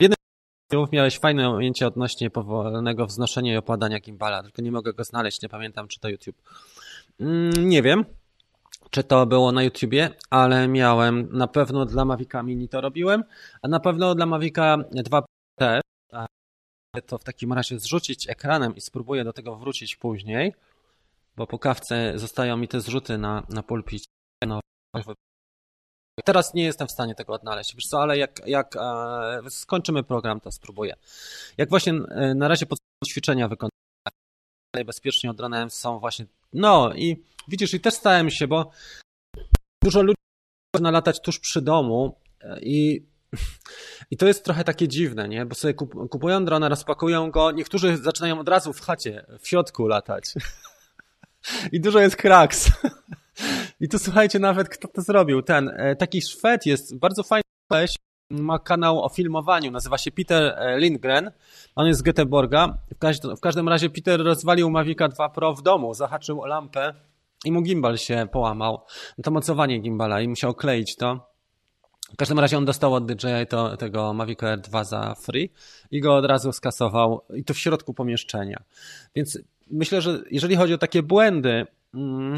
[0.00, 0.16] W jednym
[0.92, 5.48] miałeś fajne ujęcie odnośnie powolnego wznoszenia i opadania gimbala, tylko nie mogę go znaleźć, nie
[5.48, 6.36] pamiętam czy to YouTube.
[7.20, 8.04] Mm, nie wiem.
[8.90, 13.24] czy to było na YouTubie, ale miałem na pewno dla Mavica Mini to robiłem,
[13.62, 15.22] a na pewno dla Mavica 2
[15.56, 15.80] też.
[17.02, 20.54] To w takim razie zrzucić ekranem i spróbuję do tego wrócić później,
[21.36, 24.04] bo po kawce zostają mi te zrzuty na, na pulpit.
[24.46, 24.60] No,
[26.24, 30.40] teraz nie jestem w stanie tego odnaleźć, wiesz co, ale jak, jak e, skończymy program,
[30.40, 30.96] to spróbuję.
[31.58, 33.70] Jak właśnie e, na razie podstawowe ćwiczenia wykonałem,
[34.86, 38.70] bezpiecznie od rana są właśnie, no i widzisz, i też stałem się, bo
[39.84, 40.16] dużo ludzi
[40.74, 43.06] można latać tuż przy domu e, i
[44.10, 45.46] i to jest trochę takie dziwne, nie?
[45.46, 45.74] Bo sobie
[46.10, 50.34] kupują drona, rozpakują go, niektórzy zaczynają od razu w chacie, w środku latać.
[51.72, 52.70] I dużo jest kraks.
[53.80, 55.42] I tu słuchajcie, nawet kto to zrobił.
[55.42, 57.42] Ten e, taki Szwed jest bardzo fajny
[58.30, 61.30] ma kanał o filmowaniu, nazywa się Peter e, Lindgren.
[61.74, 62.72] On jest z Göteborga.
[62.90, 66.94] W, w każdym razie Peter rozwalił Mavica 2 Pro w domu, zahaczył o lampę
[67.44, 68.80] i mu gimbal się połamał.
[69.22, 71.35] To mocowanie gimbala i musiał kleić to.
[72.12, 75.50] W każdym razie on dostał od DJI to, tego Mavic Air 2 za free
[75.90, 78.62] i go od razu skasował i to w środku pomieszczenia.
[79.14, 79.38] Więc
[79.70, 82.36] myślę, że jeżeli chodzi o takie błędy mm,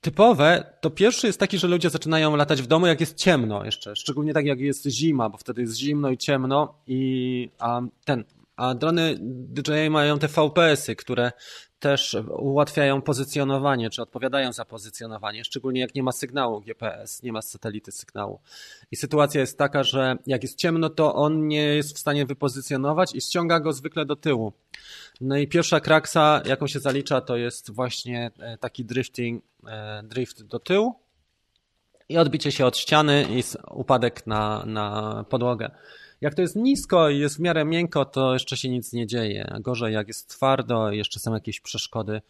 [0.00, 3.96] typowe, to pierwszy jest taki, że ludzie zaczynają latać w domu, jak jest ciemno jeszcze,
[3.96, 8.24] szczególnie tak jak jest zima, bo wtedy jest zimno i ciemno i a ten
[8.58, 11.32] a drony DJI mają te VPS-y, które
[11.80, 17.42] też ułatwiają pozycjonowanie, czy odpowiadają za pozycjonowanie, szczególnie jak nie ma sygnału GPS, nie ma
[17.42, 18.40] satelity sygnału.
[18.90, 23.14] I sytuacja jest taka, że jak jest ciemno, to on nie jest w stanie wypozycjonować
[23.14, 24.52] i ściąga go zwykle do tyłu.
[25.20, 30.42] No i pierwsza kraksa, jaką się zalicza, to jest właśnie e, taki drifting, e, drift
[30.42, 30.94] do tyłu
[32.08, 35.70] i odbicie się od ściany i upadek na, na podłogę.
[36.20, 39.58] Jak to jest nisko i jest w miarę miękko, to jeszcze się nic nie dzieje.
[39.60, 42.20] Gorzej jak jest twardo, jeszcze są jakieś przeszkody,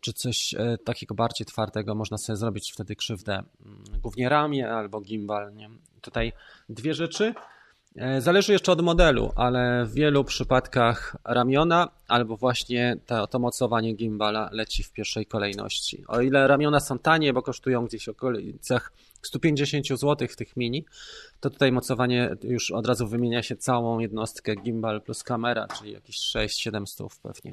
[0.00, 5.00] czy coś e, takiego bardziej twardego, można sobie zrobić wtedy krzywdę mm, głównie ramię albo
[5.00, 5.54] gimbal.
[5.54, 5.70] Nie?
[6.00, 6.32] Tutaj
[6.68, 7.34] dwie rzeczy.
[7.96, 13.92] E, zależy jeszcze od modelu, ale w wielu przypadkach ramiona albo właśnie to, to mocowanie
[13.92, 16.04] gimbala leci w pierwszej kolejności.
[16.08, 18.92] O ile ramiona są tanie, bo kosztują gdzieś w okolicach
[19.22, 20.84] 150 zł w tych mini,
[21.40, 26.16] to tutaj mocowanie już od razu wymienia się całą jednostkę gimbal plus kamera, czyli jakieś
[26.16, 27.52] 6-7 stów pewnie.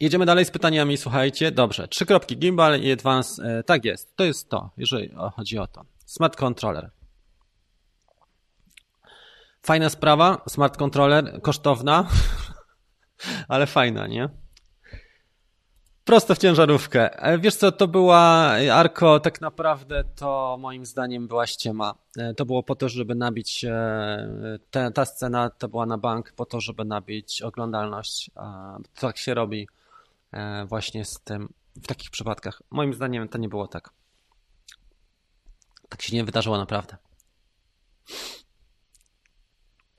[0.00, 1.50] Jedziemy dalej z pytaniami, słuchajcie.
[1.52, 3.42] Dobrze, trzy kropki gimbal i advance.
[3.42, 5.84] E, tak jest, to jest to, jeżeli chodzi o to.
[6.06, 6.97] Smart controller.
[9.68, 12.08] Fajna sprawa, smart controller, kosztowna,
[13.48, 14.28] ale fajna, nie?
[16.04, 17.22] Prosto w ciężarówkę.
[17.22, 18.20] E, wiesz co, to była
[18.72, 21.94] Arko, tak naprawdę to moim zdaniem była ściema.
[22.18, 23.64] E, to było po to, żeby nabić,
[24.70, 28.30] te, ta scena to była na bank po to, żeby nabić oglądalność.
[29.00, 29.68] Tak się robi
[30.32, 32.62] e, właśnie z tym w takich przypadkach.
[32.70, 33.90] Moim zdaniem to nie było tak.
[35.88, 36.96] Tak się nie wydarzyło naprawdę.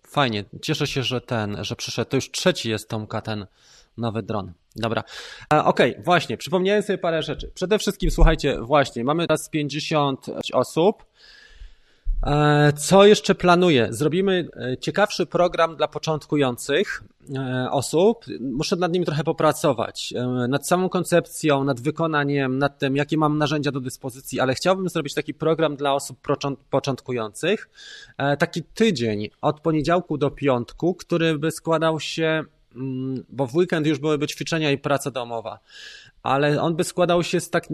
[0.10, 2.10] Fajnie, cieszę się, że ten, że przyszedł.
[2.12, 3.48] To już trzeci jest Tomka ten
[3.98, 4.54] nowy dron.
[4.76, 5.04] Dobra.
[5.50, 7.52] Okej, okay, właśnie, przypomniałem sobie parę rzeczy.
[7.54, 11.06] Przede wszystkim, słuchajcie, właśnie, mamy teraz 50 osób.
[12.24, 13.88] E, co jeszcze planuję?
[13.90, 17.04] Zrobimy e, ciekawszy program dla początkujących
[17.36, 18.26] e, osób.
[18.40, 20.14] Muszę nad nim trochę popracować.
[20.50, 25.14] Nad samą koncepcją, nad wykonaniem, nad tym, jakie mam narzędzia do dyspozycji, ale chciałbym zrobić
[25.14, 26.20] taki program dla osób
[26.70, 27.70] początkujących.
[28.40, 32.44] Taki tydzień od poniedziałku do piątku, który by składał się
[32.76, 35.60] Mm, bo w weekend już byłyby ćwiczenia i praca domowa,
[36.24, 37.68] ale on by składał się z tak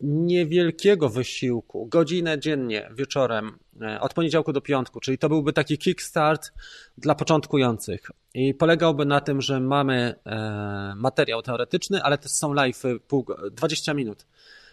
[0.00, 6.52] niewielkiego wysiłku, godzinę dziennie, wieczorem, e, od poniedziałku do piątku, czyli to byłby taki kickstart
[6.98, 12.82] dla początkujących i polegałby na tym, że mamy e, materiał teoretyczny, ale też są live
[13.52, 14.26] 20 minut.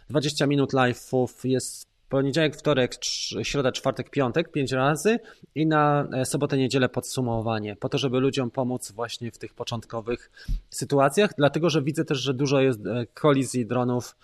[0.10, 2.96] 20 minut live'ów jest poniedziałek, wtorek,
[3.44, 5.20] środa, czwartek, piątek, pięć razy
[5.56, 10.32] i na e, sobotę, niedzielę podsumowanie, po to, żeby ludziom pomóc właśnie w tych początkowych
[10.70, 14.16] sytuacjach, dlatego, że widzę też, że dużo jest e, kolizji dronów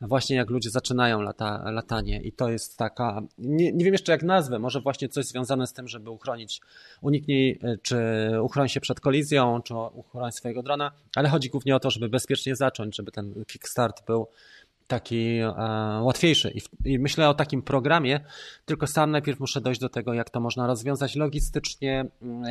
[0.00, 2.22] właśnie jak ludzie zaczynają lata, latanie.
[2.22, 5.72] I to jest taka, nie, nie wiem jeszcze jak nazwę, może właśnie coś związane z
[5.72, 6.60] tym, żeby uchronić,
[7.00, 7.98] uniknij, e, czy
[8.42, 12.56] uchroń się przed kolizją, czy uchroń swojego drona, ale chodzi głównie o to, żeby bezpiecznie
[12.56, 14.26] zacząć, żeby ten kickstart był
[14.88, 15.52] taki e,
[16.02, 16.52] łatwiejszy.
[16.84, 18.20] I, myślę o takim programie,
[18.64, 22.04] tylko sam najpierw muszę dojść do tego, jak to można rozwiązać logistycznie,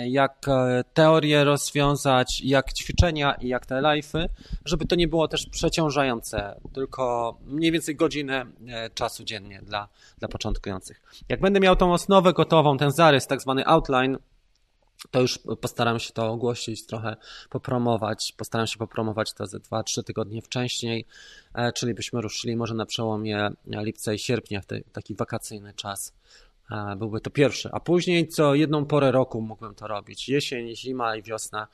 [0.08, 4.30] jak e, teorię rozwiązać, jak ćwiczenia i jak te live'y,
[4.66, 9.88] żeby to nie było też przeciążające, tylko mniej więcej godzinę e, czasu dziennie dla,
[10.20, 11.02] dla początkujących.
[11.30, 14.18] Jak będę miał tą osnowę gotową, ten zarys, tak zwany outline,
[15.12, 17.16] to już postaram się to ogłosić, trochę
[17.50, 18.34] popromować.
[18.38, 21.06] Postaram się popromować to ze 2-3 tygodnie wcześniej,
[21.54, 26.14] e, czyli byśmy ruszyli może na przełomie lipca i sierpnia, w taki wakacyjny czas.
[26.72, 30.30] E, byłby to pierwszy, a później co jedną porę roku mógłbym to robić.
[30.30, 31.68] Jesień, zima i wiosna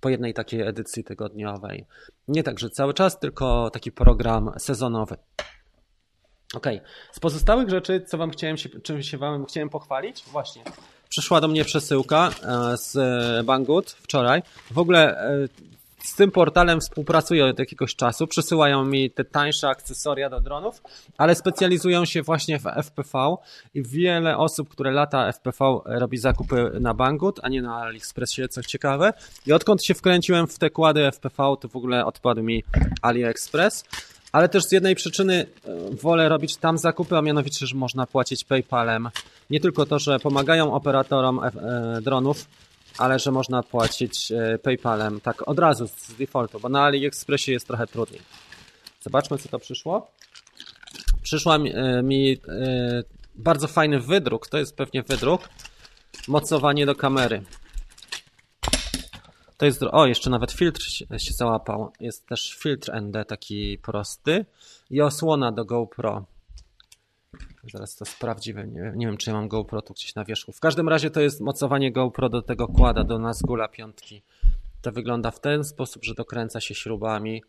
[0.00, 1.86] po jednej takiej edycji tygodniowej.
[2.28, 5.16] Nie tak, że cały czas, tylko taki program sezonowy.
[6.54, 6.66] Ok,
[7.12, 10.24] z pozostałych rzeczy, co wam chciałem się, czym się wam chciałem pochwalić?
[10.24, 10.64] Właśnie,
[11.10, 12.96] przyszła do mnie przesyłka e, z
[13.46, 14.42] Banggood wczoraj.
[14.70, 15.48] W ogóle e,
[16.02, 18.26] z tym portalem współpracuję od jakiegoś czasu.
[18.26, 20.82] Przysyłają mi te tańsze akcesoria do dronów,
[21.18, 23.36] ale specjalizują się właśnie w FPV
[23.74, 28.62] i wiele osób, które lata FPV robi zakupy na Banggood, a nie na AliExpressie, co
[28.62, 29.12] ciekawe.
[29.46, 32.64] I odkąd się wkręciłem w te kłady FPV, to w ogóle odpadł mi
[33.02, 33.84] AliExpress.
[34.32, 35.46] Ale też z jednej przyczyny e,
[35.96, 39.10] wolę robić tam zakupy, a mianowicie, że można płacić PayPalem.
[39.50, 41.50] Nie tylko to, że pomagają operatorom e,
[42.02, 42.46] dronów,
[42.98, 47.66] ale że można płacić e, PayPalem tak od razu z defaultu, bo na AliExpressie jest
[47.66, 48.20] trochę trudniej.
[49.02, 50.10] Zobaczmy, co to przyszło.
[51.22, 51.58] Przyszła
[52.02, 52.36] mi
[53.34, 55.48] bardzo fajny wydruk, to jest pewnie wydruk,
[56.28, 57.42] mocowanie do kamery.
[59.60, 61.92] To jest, o, jeszcze nawet filtr się, się załapał.
[62.00, 64.46] Jest też filtr ND taki prosty
[64.90, 66.24] i osłona do GoPro.
[67.72, 68.66] Zaraz to sprawdzimy.
[68.66, 70.52] Nie, nie wiem, czy ja mam GoPro tu gdzieś na wierzchu.
[70.52, 74.22] W każdym razie to jest mocowanie GoPro do tego kłada, do Nazgula piątki.
[74.82, 77.42] To wygląda w ten sposób, że dokręca się śrubami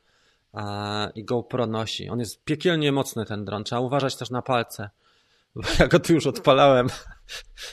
[0.54, 2.10] a, i GoPro nosi.
[2.10, 3.64] On jest piekielnie mocny ten dron.
[3.64, 4.90] Trzeba uważać też na palce.
[5.56, 6.88] Bo ja go tu już odpalałem.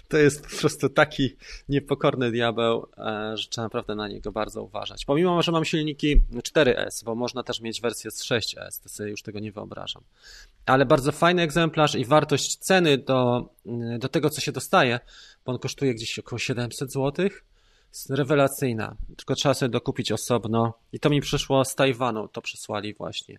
[0.09, 1.37] To jest po prostu taki
[1.69, 5.05] niepokorny diabeł, e, że trzeba naprawdę na niego bardzo uważać.
[5.05, 9.23] Pomimo, że mam silniki 4S, bo można też mieć wersję z 6S, to sobie już
[9.23, 10.03] tego nie wyobrażam.
[10.67, 13.49] Ale bardzo fajny egzemplarz i wartość ceny do,
[13.99, 15.01] do tego, co się dostaje,
[15.45, 17.29] bo on kosztuje gdzieś około 700 zł,
[18.11, 18.97] rewelacyjna.
[19.17, 20.75] Tylko trzeba sobie dokupić osobno.
[20.93, 23.39] I to mi przyszło z Tajwanu, to przysłali właśnie.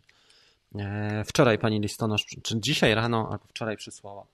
[0.75, 4.25] E, wczoraj pani listonosz, czy dzisiaj rano, albo wczoraj przysłała.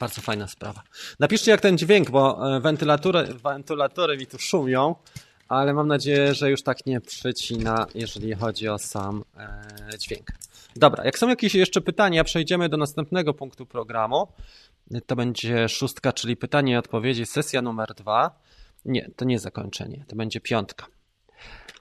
[0.00, 0.82] Bardzo fajna sprawa.
[1.20, 4.94] Napiszcie jak ten dźwięk, bo e, wentylatory, wentylatory mi tu szumią,
[5.48, 10.26] ale mam nadzieję, że już tak nie przycina, jeżeli chodzi o sam e, dźwięk.
[10.76, 14.28] Dobra, jak są jakieś jeszcze pytania, przejdziemy do następnego punktu programu.
[15.06, 18.30] To będzie szóstka, czyli pytanie i odpowiedzi, sesja numer dwa.
[18.84, 20.86] Nie, to nie zakończenie, to będzie piątka.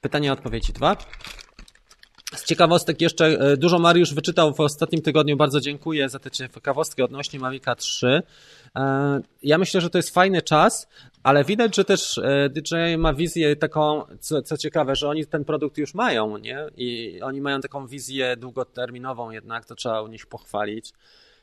[0.02, 0.98] Pytanie i odpowiedzi dwa.
[2.36, 5.38] Z ciekawostek jeszcze e, dużo Mariusz wyczytał w ostatnim tygodniu.
[5.38, 8.22] Bardzo dziękuję za te ciekawostki odnośnie Mavica 3.
[8.76, 10.88] E, ja myślę, że to jest fajny czas,
[11.24, 15.46] ale widać, że też e, DJI ma wizję taką, co, co ciekawe, że oni ten
[15.46, 16.66] produkt już mają, nie?
[16.78, 20.94] I oni mają taką wizję długoterminową jednak, to trzeba u nich pochwalić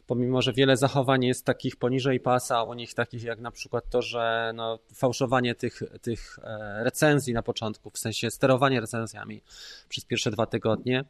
[0.08, 4.02] pomimo że wiele zachowań jest takich poniżej pasa, u nich takich jak na przykład to,
[4.02, 9.42] że no, fałszowanie tych, tych e, recenzji na początku, w sensie sterowanie recenzjami
[9.88, 11.04] przez pierwsze dwa tygodnie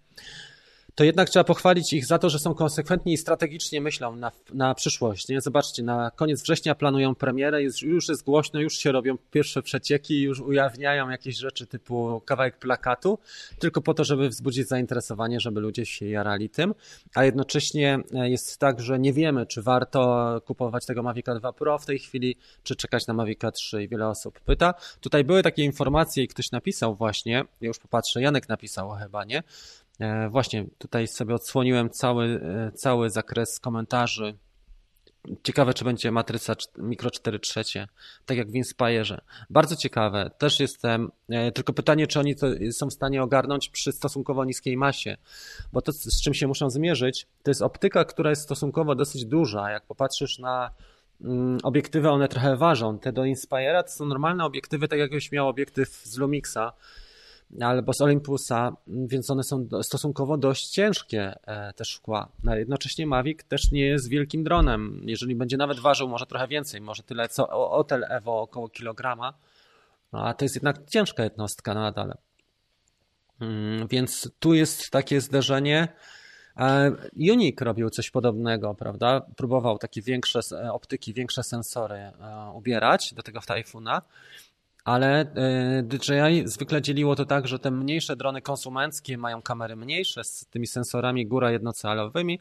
[0.99, 4.75] to jednak trzeba pochwalić ich za to, że są konsekwentni i strategicznie myślą na, na
[4.75, 5.29] przyszłość.
[5.29, 5.41] Nie?
[5.41, 10.23] Zobaczcie, na koniec września planują premierę, jest, już jest głośno, już się robią pierwsze przecieki,
[10.23, 13.19] już ujawniają jakieś rzeczy typu kawałek plakatu,
[13.59, 16.75] tylko po to, żeby wzbudzić zainteresowanie, żeby ludzie się jarali tym,
[17.15, 21.79] a jednocześnie e, jest tak, że nie wiemy, czy warto kupować tego Mavica 2 Pro
[21.79, 24.75] w tej chwili, czy czekać na Mavica 3 i wiele osób pyta.
[25.01, 29.43] Tutaj były takie informacje i ktoś napisał właśnie, ja już popatrzę, Janek napisał chyba, nie?
[29.99, 34.39] E, właśnie tutaj sobie odsłoniłem cały, e, cały zakres komentarzy.
[35.43, 37.89] Ciekawe, czy będzie matryca mikro 4 trzecie,
[38.27, 39.21] tak jak w Inspire.
[39.51, 40.31] Bardzo ciekawe.
[40.39, 44.77] Też jestem, e, tylko pytanie, czy oni to są w stanie ogarnąć przy stosunkowo niskiej
[44.77, 45.17] masie,
[45.73, 49.71] bo to, z czym się muszą zmierzyć, to jest optyka, która jest stosunkowo dosyć duża.
[49.71, 50.71] Jak popatrzysz na
[51.21, 52.99] mm, obiektywy, one trochę ważą.
[52.99, 56.73] Te do Inspire'a to są normalne obiektywy, tak jakbyś miał obiektyw z Lumixa,
[57.61, 62.29] albo z Olympusa, więc one są stosunkowo dość ciężkie, e, te szkła.
[62.45, 65.01] No, jednocześnie Mavic też nie jest wielkim dronem.
[65.05, 69.35] Jeżeli będzie nawet ważył może trochę więcej, może tyle co Otel Evo, około kilograma,
[70.13, 72.15] no, a to jest jednak ciężka jednostka nadal.
[73.41, 75.89] Mm, więc tu jest takie zderzenie.
[76.57, 76.93] E,
[77.33, 79.21] Unique robił coś podobnego, prawda?
[79.37, 82.13] Próbował takie większe e, optyki, większe sensory
[82.55, 84.03] ubierać do tego Typhoona
[84.89, 90.25] ale e, DJI zwykle dzieliło to tak, że te mniejsze drony konsumenckie mają kamery mniejsze
[90.25, 92.41] z tymi sensorami góra jednocalowymi,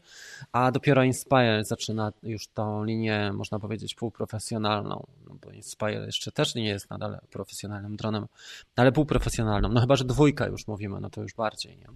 [0.52, 6.54] a dopiero Inspire zaczyna już tą linię, można powiedzieć, półprofesjonalną, no bo Inspire jeszcze też
[6.54, 8.26] nie jest nadal profesjonalnym dronem,
[8.76, 11.86] ale półprofesjonalną, no chyba, że dwójka już mówimy, no to już bardziej, nie?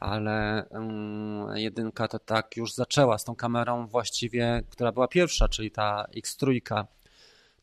[0.00, 5.70] Ale um, jedynka to tak już zaczęła z tą kamerą właściwie, która była pierwsza, czyli
[5.70, 6.60] ta X3,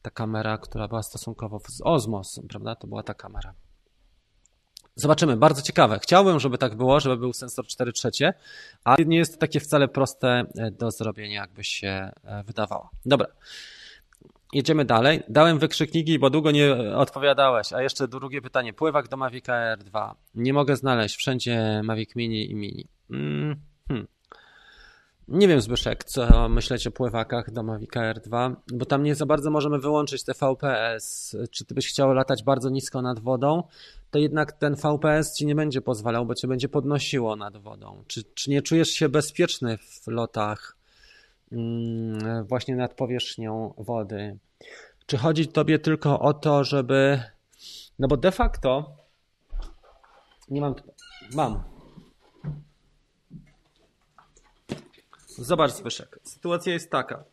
[0.04, 2.76] ta kamera, która była stosunkowo z Osmos, prawda?
[2.76, 3.54] To była ta kamera.
[4.95, 5.99] Zobaczymy, bardzo ciekawe.
[5.99, 8.34] Chciałbym, żeby tak było, żeby był sensor 4 trzecie,
[8.84, 10.28] ale nie jest to takie wcale proste
[10.58, 12.89] e, do zrobienia, jakby się e, wydawało.
[13.06, 13.28] Dobra.
[14.54, 15.24] Jedziemy dalej.
[15.30, 17.74] Dałem wykrzykniki, bo długo nie odpowiadałeś.
[17.74, 18.74] A jeszcze drugie pytanie.
[18.74, 20.16] Pływak do Mavic Air 2.
[20.36, 22.88] Nie mogę znaleźć wszędzie Mavic Mini i Mini.
[23.10, 23.72] Mm.
[25.28, 29.26] Nie wiem, Zbyszek, co myśleć o pływakach do Mavic Air 2, bo tam nie za
[29.26, 31.38] bardzo możemy wyłączyć te VPS.
[31.51, 33.63] Czy ty byś chciał latać bardzo nisko nad wodą,
[34.11, 38.03] to jednak ten VPS ci nie będzie pozwalał, bo cię będzie podnosiło nad wodą.
[38.07, 40.78] Czy, czy nie czujesz się bezpieczny w lotach
[41.51, 44.38] mm, właśnie nad powierzchnią wody?
[45.05, 47.19] Czy chodzi tobie tylko o to, żeby.
[47.99, 48.97] No bo de facto.
[50.49, 50.76] Nie mam.
[51.34, 51.72] Mam.
[55.38, 56.19] Zobacz, Zbyszek.
[56.23, 57.23] Sytuacja jest taka.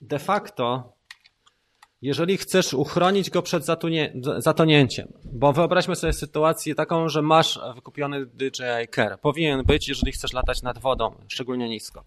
[0.00, 0.92] De facto,
[2.02, 3.64] jeżeli chcesz uchronić go przed
[4.38, 9.20] zatonięciem, bo wyobraźmy sobie sytuację taką, że masz wykupiony DJI Care.
[9.20, 12.04] Powinien być, jeżeli chcesz latać nad wodą, szczególnie nisko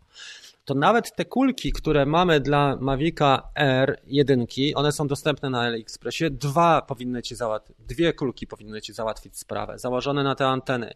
[0.67, 4.45] to nawet te kulki, które mamy dla Mavica R 1,
[4.75, 6.31] one są dostępne na AliExpressie.
[6.31, 10.93] Dwa powinny ci załatwić, dwie kulki powinny ci załatwić sprawę, założone na te anteny.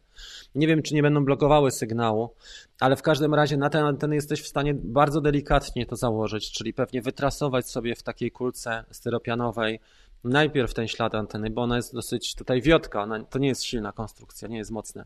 [0.55, 2.35] Nie wiem, czy nie będą blokowały sygnału,
[2.79, 6.73] ale w każdym razie na te anteny jesteś w stanie bardzo delikatnie to założyć, czyli
[6.73, 9.79] pewnie wytrasować sobie w takiej kulce styropianowej
[10.23, 13.91] najpierw ten ślad anteny, bo ona jest dosyć tutaj wiotka, ona, to nie jest silna
[13.91, 15.05] konstrukcja, nie jest mocne,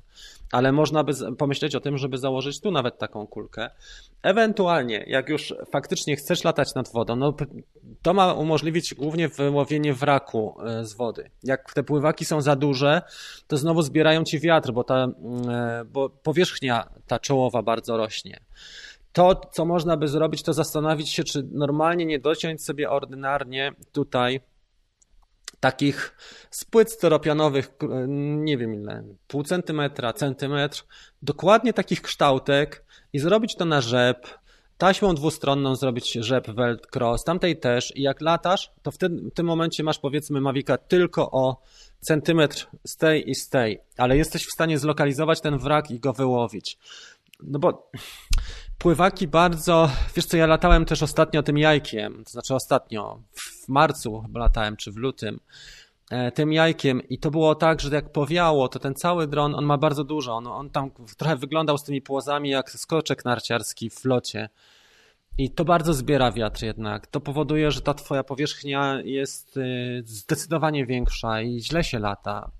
[0.51, 3.69] ale można by pomyśleć o tym, żeby założyć tu nawet taką kulkę.
[4.21, 7.33] Ewentualnie, jak już faktycznie chcesz latać nad wodą, no
[8.01, 11.29] to ma umożliwić głównie wyłowienie wraku e, z wody.
[11.43, 13.01] Jak te pływaki są za duże,
[13.47, 18.39] to znowu zbierają ci wiatr, bo ta mm, e, bo powierzchnia ta czołowa bardzo rośnie
[19.15, 24.39] to, co można by zrobić, to zastanowić się, czy normalnie nie dociąć sobie ordynarnie tutaj
[25.59, 26.17] takich
[26.51, 27.71] spłyt styropianowych,
[28.07, 30.85] nie wiem ile, pół centymetra, centymetr,
[31.21, 34.27] dokładnie takich kształtek i zrobić to na rzep,
[34.77, 39.33] taśmą dwustronną zrobić rzep velcro, z tamtej też i jak latasz, to w tym, w
[39.33, 41.61] tym momencie masz powiedzmy Mavica tylko o
[41.99, 46.13] centymetr z tej i z tej, ale jesteś w stanie zlokalizować ten wrak i go
[46.13, 46.77] wyłowić.
[47.43, 47.91] No bo
[48.77, 54.21] pływaki bardzo, wiesz co, ja latałem też ostatnio tym jajkiem, to znaczy ostatnio, w marcu
[54.21, 55.39] chyba latałem, czy w lutym,
[56.11, 59.65] e, tym jajkiem i to było tak, że jak powiało, to ten cały dron, on
[59.65, 64.05] ma bardzo dużo, on, on tam trochę wyglądał z tymi płozami jak skoczek narciarski w
[64.05, 64.49] locie.
[65.37, 67.07] I to bardzo zbiera wiatr jednak.
[67.07, 72.51] To powoduje, że ta twoja powierzchnia jest y, zdecydowanie większa i źle się lata.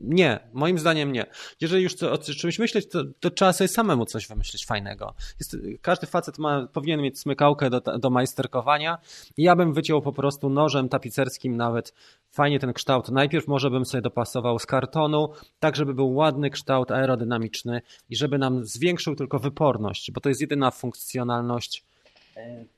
[0.00, 1.26] Nie, moim zdaniem nie.
[1.60, 5.14] Jeżeli już o czymś myśleć, to, to, trzeba sobie samemu coś wymyślić fajnego.
[5.40, 8.98] Jest, każdy facet ma, powinien mieć smykałkę do, do majsterkowania
[9.36, 11.94] ja bym wyciął po prostu nożem tapicerskim nawet
[12.30, 13.08] fajnie ten kształt.
[13.08, 18.38] Najpierw może bym sobie dopasował z kartonu, tak żeby był ładny kształt aerodynamiczny i żeby
[18.38, 21.84] nam zwiększył tylko wyporność, bo to jest jedyna funkcjonalność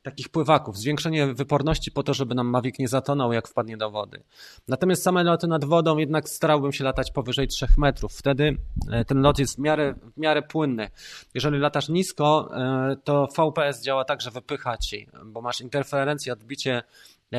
[0.03, 4.23] takich pływaków, zwiększenie wyporności po to, żeby nam Mavic nie zatonął, jak wpadnie do wody.
[4.69, 8.13] Natomiast same loty nad wodą jednak starałbym się latać powyżej 3 metrów.
[8.13, 8.57] Wtedy
[8.91, 10.91] e, ten lot jest w miarę, w miarę płynny.
[11.35, 16.83] Jeżeli latasz nisko, e, to VPS działa tak, że wypycha ci, bo masz interferencję, odbicie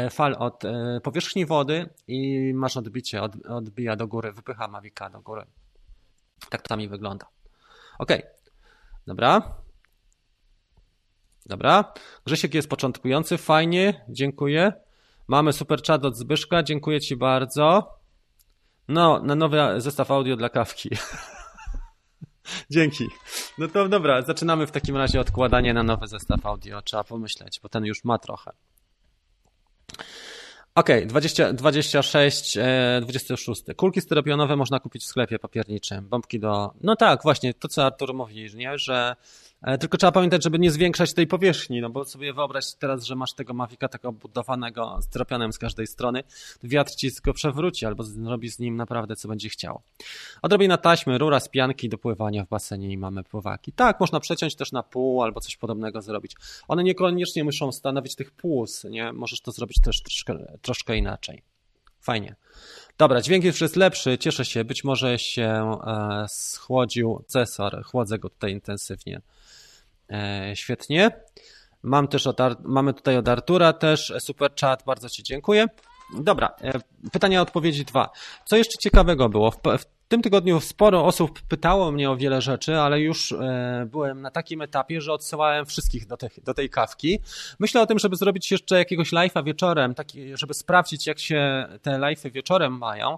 [0.09, 0.63] fal od
[1.03, 5.45] powierzchni wody i masz odbicie, od, odbija do góry, wypycha Mavica do góry.
[6.49, 7.27] Tak to tam i wygląda.
[7.99, 8.11] Ok,
[9.07, 9.41] dobra.
[11.51, 11.93] Dobra.
[12.25, 14.73] Grzesiek jest początkujący, fajnie, dziękuję.
[15.27, 17.93] Mamy super chat od Zbyszka, dziękuję Ci bardzo.
[18.87, 20.89] No, na nowy zestaw audio dla kawki.
[22.69, 23.07] Dzięki.
[23.57, 26.81] No to dobra, zaczynamy w takim razie odkładanie na nowy zestaw audio.
[26.81, 28.51] Trzeba pomyśleć, bo ten już ma trochę.
[30.75, 33.63] Okej, okay, 20, 26, e, 26.
[33.77, 36.09] Kulki styropianowe można kupić w sklepie papierniczym.
[36.09, 36.73] Bombki do.
[36.81, 38.77] No tak, właśnie, to co Artur mówi, nie?
[38.77, 39.15] że
[39.79, 43.33] tylko trzeba pamiętać, żeby nie zwiększać tej powierzchni, no bo sobie wyobraź teraz, że masz
[43.33, 46.23] tego Mavica tak obudowanego styropianem z każdej strony,
[46.63, 49.81] wiatr ci go przewróci albo zrobi z nim naprawdę co będzie chciał.
[50.41, 53.71] Odrobina taśmy, rura z pianki do pływania w basenie i mamy pływaki.
[53.71, 56.35] Tak, można przeciąć też na pół albo coś podobnego zrobić.
[56.67, 59.13] One niekoniecznie muszą stanowić tych płus, nie?
[59.13, 61.41] Możesz to zrobić też troszkę, troszkę inaczej.
[62.01, 62.35] Fajnie.
[62.97, 64.63] Dobra, dźwięk już jest lepszy, cieszę się.
[64.63, 67.83] Być może się e, schłodził cesar.
[67.83, 69.21] Chłodzę go tutaj intensywnie.
[70.11, 71.11] E, świetnie.
[71.83, 75.67] Mam też od, mamy tutaj od Artura też super chat, bardzo Ci dziękuję.
[76.19, 76.79] Dobra, e,
[77.11, 78.09] pytania odpowiedzi dwa.
[78.45, 79.51] Co jeszcze ciekawego było?
[79.51, 84.21] W, w tym tygodniu sporo osób pytało mnie o wiele rzeczy, ale już e, byłem
[84.21, 87.19] na takim etapie, że odsyłałem wszystkich do, do tej kawki.
[87.59, 91.91] Myślę o tym, żeby zrobić jeszcze jakiegoś live'a wieczorem, taki, żeby sprawdzić, jak się te
[91.91, 93.17] live'y wieczorem mają.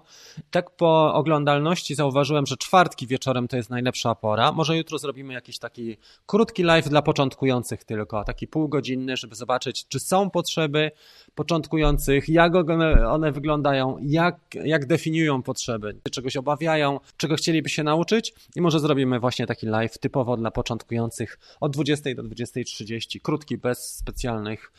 [0.50, 4.52] Tak po oglądalności zauważyłem, że czwartki wieczorem to jest najlepsza pora.
[4.52, 10.00] Może jutro zrobimy jakiś taki krótki live dla początkujących tylko, taki półgodzinny, żeby zobaczyć, czy
[10.00, 10.90] są potrzeby
[11.34, 16.83] początkujących, jak one, one wyglądają, jak, jak definiują potrzeby, czegoś obawiają,
[17.16, 22.14] czego chcieliby się nauczyć i może zrobimy właśnie taki live typowo dla początkujących od 20
[22.14, 24.72] do 20.30, krótki, bez specjalnych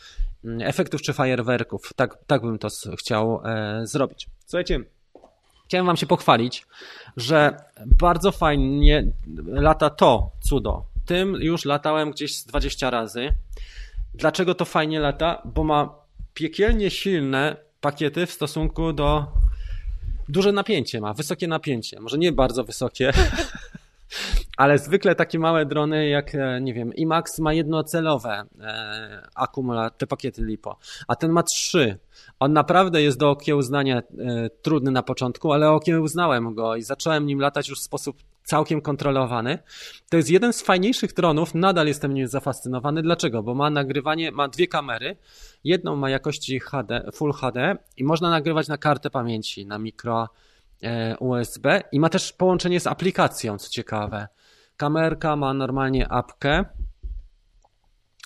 [0.43, 1.93] mm, efektów czy fajerwerków.
[1.95, 4.27] Tak, tak bym to chciał e, zrobić.
[4.45, 4.79] Słuchajcie,
[5.65, 6.67] chciałem wam się pochwalić,
[7.17, 9.07] że bardzo fajnie
[9.47, 10.85] lata to cudo.
[11.05, 13.33] Tym już latałem gdzieś z 20 razy.
[14.13, 15.41] Dlaczego to fajnie lata?
[15.45, 15.95] Bo ma
[16.33, 19.27] piekielnie silne pakiety w stosunku do
[20.29, 21.99] duże napięcie ma, wysokie napięcie.
[21.99, 23.11] Może nie bardzo wysokie,
[24.57, 30.07] ale zwykle takie małe drony jak, e, nie wiem, IMAX ma jednocelowe e, akumulator, te
[30.07, 31.97] pakiety LiPo, a ten ma trzy.
[32.39, 37.39] On naprawdę jest do okiełznania e, trudny na początku, ale okiełznałem go i zacząłem nim
[37.39, 39.59] latać już w sposób całkiem kontrolowany.
[40.09, 43.01] To jest jeden z fajniejszych dronów, nadal jestem nim zafascynowany.
[43.01, 43.43] Dlaczego?
[43.43, 45.17] Bo ma nagrywanie, ma dwie kamery.
[45.63, 50.29] Jedną ma jakości HD, Full HD i można nagrywać na kartę pamięci, na mikro
[50.83, 54.27] e, USB i ma też połączenie z aplikacją, co ciekawe.
[54.77, 56.65] Kamerka ma normalnie apkę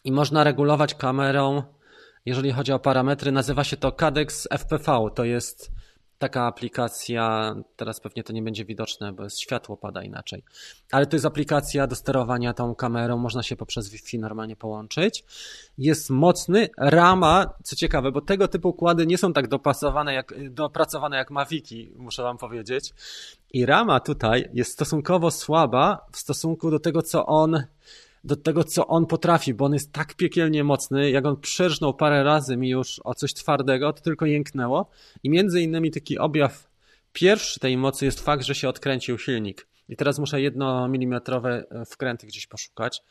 [0.03, 1.63] i można regulować kamerą,
[2.29, 5.71] jeżeli chodzi o parametry, nazywa się to Cadex FPV, to jest
[6.19, 10.43] taka aplikacja, teraz pewnie to nie będzie widoczne, bo światło pada inaczej,
[10.91, 15.23] ale to jest aplikacja do sterowania tą kamerą, można się poprzez Wi-Fi normalnie połączyć.
[15.77, 21.17] Jest mocny, rama, co ciekawe, bo tego typu układy nie są tak dopasowane jak, dopracowane
[21.17, 22.93] jak Maviki, muszę wam powiedzieć.
[23.53, 27.63] I rama tutaj jest stosunkowo słaba w stosunku do tego, co on
[28.23, 32.23] do tego, co on potrafi, bo on jest tak piekielnie mocny, jak on przerżnął parę
[32.23, 34.89] razy mi już o coś twardego, to tylko jęknęło
[35.23, 36.69] i między innymi taki objaw
[37.13, 39.67] pierwszy tej mocy jest fakt, że się odkręcił silnik.
[39.89, 43.01] I teraz muszę jedno milimetrowe wkręty gdzieś poszukać,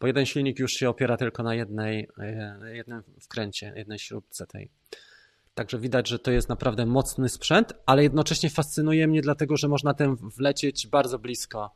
[0.00, 4.70] bo jeden silnik już się opiera tylko na jednej, e, jednym wkręcie, jednej śrubce tej.
[5.54, 9.94] Także widać, że to jest naprawdę mocny sprzęt, ale jednocześnie fascynuje mnie dlatego, że można
[9.94, 11.70] tym wlecieć bardzo blisko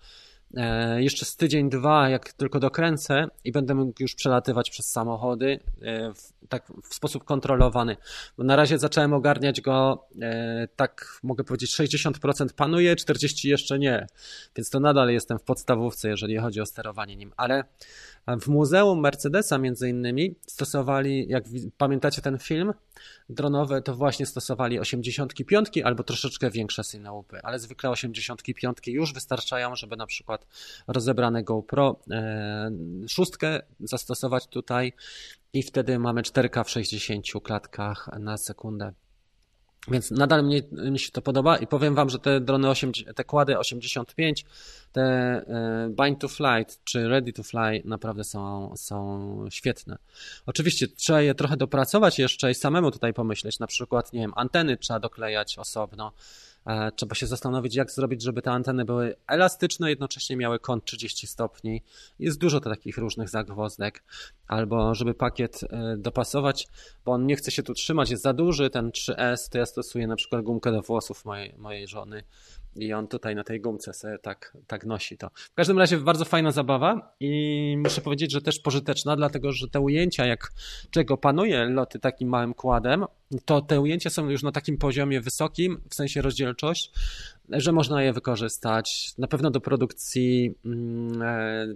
[0.97, 6.15] jeszcze z tydzień, dwa, jak tylko dokręcę i będę mógł już przelatywać przez samochody e,
[6.15, 7.97] w, tak w sposób kontrolowany.
[8.39, 14.07] Bo na razie zacząłem ogarniać go, e, tak mogę powiedzieć, 60% panuje, 40% jeszcze nie.
[14.57, 17.33] Więc to nadal jestem w podstawówce, jeżeli chodzi o sterowanie nim.
[17.37, 17.65] Ale
[18.41, 21.45] w Muzeum Mercedesa między innymi stosowali, jak
[21.79, 22.73] pamiętacie ten film
[23.29, 29.97] dronowy, to właśnie stosowali 85 albo troszeczkę większe synałupy, ale zwykle 85 już wystarczają, żeby
[29.97, 30.36] na przykład
[30.87, 32.71] rozebrane GoPro e,
[33.09, 34.93] szóstkę zastosować tutaj
[35.53, 38.93] i wtedy mamy 4K w 60 klatkach na sekundę.
[39.91, 43.25] Więc nadal mnie, mi się to podoba i powiem Wam, że te drony, 8, te
[43.25, 44.45] kłady 85,
[44.93, 49.99] te e, Bind to Flight czy Ready to Fly naprawdę są, są świetne.
[50.47, 54.77] Oczywiście trzeba je trochę dopracować jeszcze i samemu tutaj pomyśleć, na przykład, nie wiem, anteny
[54.77, 56.56] trzeba doklejać osobno, E,
[56.97, 61.83] trzeba się zastanowić, jak zrobić, żeby te anteny były elastyczne, jednocześnie miały kąt 30 stopni.
[62.19, 64.05] Jest dużo takich różnych zagwozdek.
[64.47, 66.69] Albo żeby pakiet e, dopasować,
[67.05, 70.07] bo on nie chce się tu trzymać, jest za duży, ten 3S, to ja stosuję
[70.07, 72.23] na przykład gumkę do włosów mojej, mojej żony
[72.79, 75.31] i on tutaj na tej gumce sobie tak, tak nosi to.
[75.35, 79.81] W każdym razie bardzo fajna zabawa i muszę powiedzieć, że też pożyteczna, dlatego że te
[79.81, 80.53] ujęcia, jak
[80.91, 83.05] czego panuje loty takim małym kładem,
[83.45, 86.93] to te ujęcia są już na takim poziomie wysokim, w sensie rozdzielczość,
[87.49, 91.67] że można je wykorzystać na pewno do produkcji mm, e,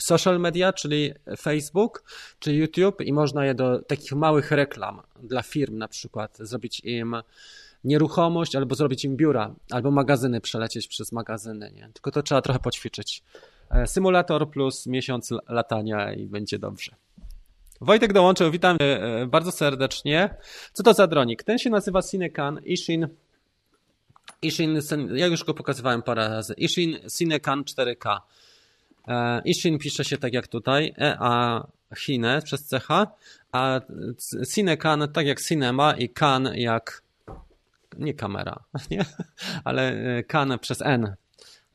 [0.00, 2.04] social media, czyli Facebook
[2.38, 7.16] czy YouTube i można je do takich małych reklam dla firm na przykład zrobić im
[7.86, 11.90] nieruchomość, albo zrobić im biura, albo magazyny, przelecieć przez magazyny, nie?
[11.92, 13.22] Tylko to trzeba trochę poćwiczyć.
[13.70, 16.92] E, symulator plus miesiąc latania i będzie dobrze.
[17.80, 20.34] Wojtek dołączył, witam e, bardzo serdecznie.
[20.72, 21.42] Co to za dronik?
[21.42, 23.08] Ten się nazywa Cinecan Ishin.
[24.42, 24.80] Ishin,
[25.14, 26.54] ja już go pokazywałem parę razy.
[26.56, 28.18] Ishin Cinecan 4K.
[29.08, 32.88] E, Ishin pisze się tak jak tutaj, E a Chine przez CH,
[33.52, 33.80] a
[34.54, 37.02] Cinecan tak jak cinema i Can jak
[37.98, 39.04] nie kamera, nie?
[39.64, 41.14] ale e, kan przez N.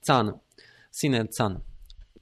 [0.02, 0.34] Can.
[0.92, 1.60] Sine Can.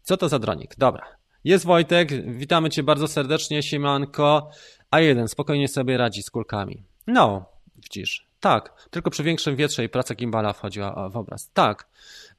[0.03, 0.75] Co to za dronik?
[0.77, 1.05] Dobra.
[1.43, 4.51] Jest Wojtek, witamy Cię bardzo serdecznie, siemanko.
[4.91, 6.83] A jeden spokojnie sobie radzi z kulkami.
[7.07, 7.45] No,
[7.75, 11.49] widzisz, Tak, tylko przy większym wietrze i praca gimbala wchodziła w obraz.
[11.53, 11.87] Tak.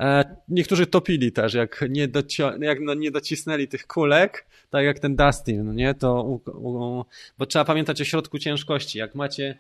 [0.01, 4.99] E, niektórzy topili też, jak nie, docio- jak no nie docisnęli tych kulek, tak jak
[4.99, 5.95] ten Dustin, no nie?
[5.95, 7.05] To u, u,
[7.39, 8.99] bo trzeba pamiętać o środku ciężkości.
[8.99, 9.59] Jak macie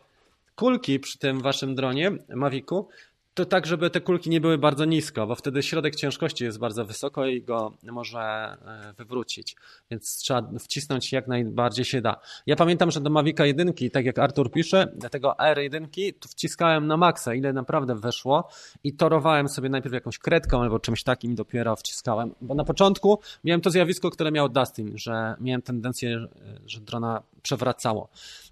[0.60, 2.88] kulki przy tym waszym dronie, Mavicu,
[3.34, 6.84] to tak, żeby te kulki nie były bardzo nisko, bo wtedy środek ciężkości jest bardzo
[6.84, 9.56] wysoko i go może e, wywrócić.
[9.90, 12.20] Więc trzeba wcisnąć jak najbardziej się da.
[12.46, 16.86] Ja pamiętam, że do Mavica 1, tak jak Artur pisze, do tego R1, to wciskałem
[16.86, 18.48] na maksa, ile naprawdę weszło
[18.84, 22.34] i torowałem sobie najpierw jakąś kredką albo czymś takim dopiero wciskałem.
[22.40, 26.26] Bo na początku miałem to zjawisko, które miał Dustin, że miałem tendencję,
[26.66, 28.08] że drona przewracało.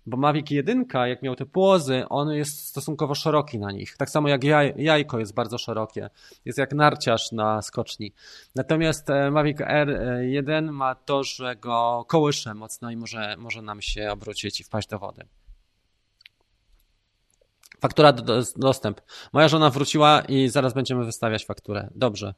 [0.09, 3.97] Bo Mavic 1, jak miał te płozy, on jest stosunkowo szeroki na nich.
[3.97, 6.10] Tak samo jak jaj, jajko jest bardzo szerokie.
[6.44, 8.12] Jest jak narciarz na skoczni.
[8.55, 14.10] Natomiast e, Mavic R1 ma to, że go kołysze mocno i może, może nam się
[14.10, 15.26] obrócić i wpaść do wody.
[17.80, 19.01] Faktura do, dostęp.
[19.32, 21.90] Moja żona wróciła i zaraz będziemy wystawiać fakturę.
[21.94, 22.35] Dobrze.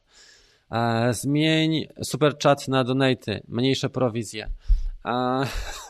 [0.71, 4.51] E, zmień super chat na donaty, mniejsze prowizje.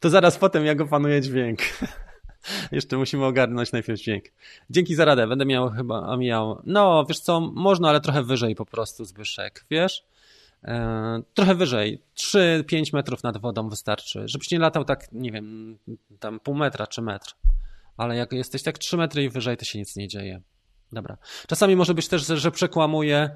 [0.00, 1.58] To zaraz potem jak opanuję dźwięk.
[2.72, 4.24] Jeszcze musimy ogarnąć najpierw dźwięk.
[4.70, 6.62] Dzięki za radę, będę miał chyba miał.
[6.64, 10.04] No, wiesz co, można, ale trochę wyżej po prostu, Zbyszek, wiesz?
[10.64, 15.78] E, trochę wyżej, 3-5 metrów nad wodą wystarczy, żebyś nie latał tak, nie wiem,
[16.20, 17.34] tam pół metra czy metr.
[17.96, 20.40] Ale jak jesteś tak 3 metry i wyżej, to się nic nie dzieje.
[20.94, 21.16] Dobra.
[21.48, 23.30] Czasami może być też, że przekłamuje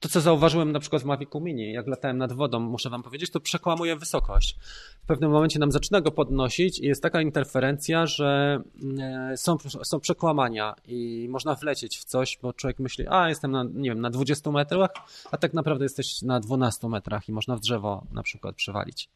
[0.00, 3.30] to, co zauważyłem na przykład w Mavicu Mini, jak latałem nad wodą, muszę wam powiedzieć,
[3.30, 4.56] to przekłamuje wysokość.
[5.02, 8.60] W pewnym momencie nam zaczyna go podnosić i jest taka interferencja, że
[9.00, 13.64] e, są, są przekłamania i można wlecieć w coś, bo człowiek myśli, a jestem na,
[13.74, 14.90] nie wiem, na 20 metrach,
[15.30, 19.08] a tak naprawdę jesteś na 12 metrach i można w drzewo na przykład przewalić.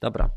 [0.00, 0.30] Dobra.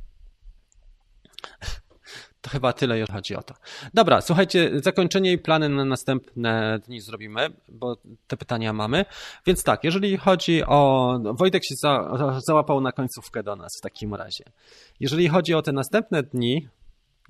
[2.42, 3.54] To chyba tyle, jeżeli chodzi o to.
[3.94, 7.98] Dobra, słuchajcie, zakończenie i plany na następne dni zrobimy, bo
[8.28, 9.06] te pytania mamy.
[9.46, 11.20] Więc tak, jeżeli chodzi o.
[11.34, 14.44] Wojtek się za, załapał na końcówkę do nas w takim razie.
[15.00, 16.68] Jeżeli chodzi o te następne dni,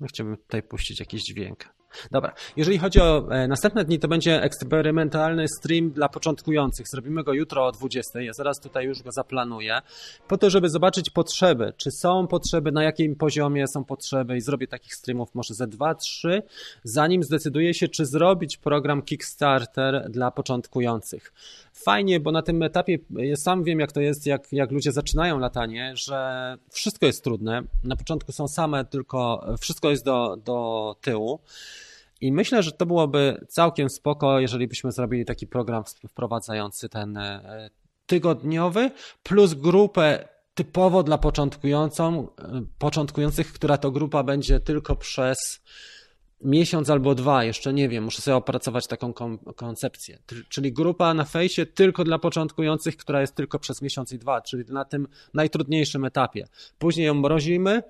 [0.00, 1.81] no chciałbym tutaj puścić jakiś dźwięk.
[2.10, 6.88] Dobra, jeżeli chodzi o e, następne dni, to będzie eksperymentalny stream dla początkujących.
[6.88, 8.20] Zrobimy go jutro o 20.
[8.20, 9.80] Ja zaraz tutaj już go zaplanuję,
[10.28, 11.72] po to, żeby zobaczyć potrzeby.
[11.76, 16.42] Czy są potrzeby, na jakim poziomie są potrzeby i zrobię takich streamów może ze 2-3,
[16.84, 21.32] zanim zdecyduję się, czy zrobić program Kickstarter dla początkujących.
[21.72, 25.38] Fajnie, bo na tym etapie ja sam wiem, jak to jest, jak, jak ludzie zaczynają
[25.38, 27.62] latanie, że wszystko jest trudne.
[27.84, 31.40] Na początku są same, tylko wszystko jest do, do tyłu.
[32.22, 37.70] I myślę, że to byłoby całkiem spoko, jeżeli byśmy zrobili taki program wprowadzający ten e,
[38.06, 38.90] tygodniowy,
[39.22, 45.60] plus grupę typowo dla początkującą, e, początkujących, która to grupa będzie tylko przez
[46.44, 49.12] miesiąc albo dwa, jeszcze nie wiem, muszę sobie opracować taką
[49.56, 50.18] koncepcję.
[50.48, 54.64] Czyli grupa na fejsie tylko dla początkujących, która jest tylko przez miesiąc i dwa, czyli
[54.68, 56.46] na tym najtrudniejszym etapie.
[56.78, 57.82] Później ją mrozimy,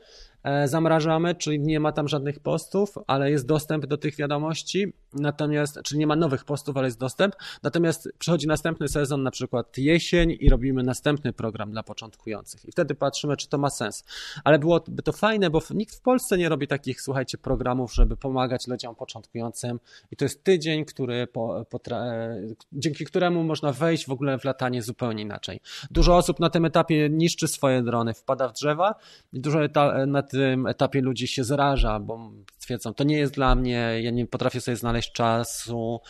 [0.65, 5.99] zamrażamy, czyli nie ma tam żadnych postów, ale jest dostęp do tych wiadomości, natomiast, czyli
[5.99, 10.49] nie ma nowych postów, ale jest dostęp, natomiast przychodzi następny sezon, na przykład jesień i
[10.49, 14.05] robimy następny program dla początkujących i wtedy patrzymy, czy to ma sens.
[14.45, 18.67] Ale byłoby to fajne, bo nikt w Polsce nie robi takich, słuchajcie, programów, żeby pomagać
[18.67, 19.81] ludziom początkującym
[20.11, 22.37] i to jest tydzień, który po, e,
[22.73, 25.61] dzięki któremu można wejść w ogóle w latanie zupełnie inaczej.
[25.91, 28.95] Dużo osób na tym etapie niszczy swoje drony, wpada w drzewa
[29.33, 29.59] i dużo
[30.07, 34.27] na tym etapie ludzi się zraża, bo twierdzą, to nie jest dla mnie, ja nie
[34.27, 36.01] potrafię sobie znaleźć czasu,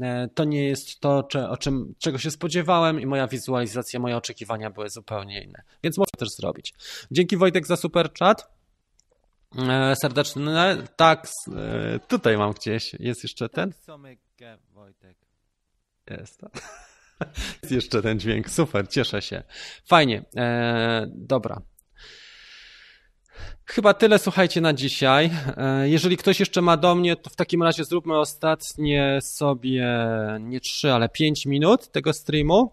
[0.00, 4.70] e, to nie jest to, o czym, czego się spodziewałem i moja wizualizacja, moje oczekiwania
[4.70, 5.62] były zupełnie inne.
[5.82, 6.74] Więc można też zrobić.
[7.10, 8.58] Dzięki Wojtek za super chat.
[9.58, 10.76] E, serdeczne.
[10.96, 11.26] Tak,
[11.56, 12.94] e, tutaj mam gdzieś.
[12.94, 13.72] Jest jeszcze ten.
[14.74, 15.16] Wojtek.
[16.10, 16.40] Jest.
[17.62, 18.50] Jest jeszcze ten dźwięk.
[18.50, 19.42] Super, cieszę się.
[19.86, 20.24] Fajnie.
[21.06, 21.62] dobra.
[23.64, 25.30] Chyba tyle, słuchajcie, na dzisiaj.
[25.56, 29.86] E, jeżeli ktoś jeszcze ma do mnie, to w takim razie zróbmy ostatnie sobie
[30.40, 32.70] nie trzy, ale pięć minut tego streamu.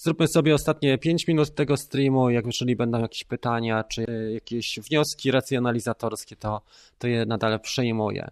[0.00, 2.30] Zróbmy sobie ostatnie 5 minut tego streamu.
[2.30, 6.60] Jak jeżeli będą jakieś pytania, czy jakieś wnioski racjonalizatorskie, to,
[6.98, 8.30] to je nadal przejmuję.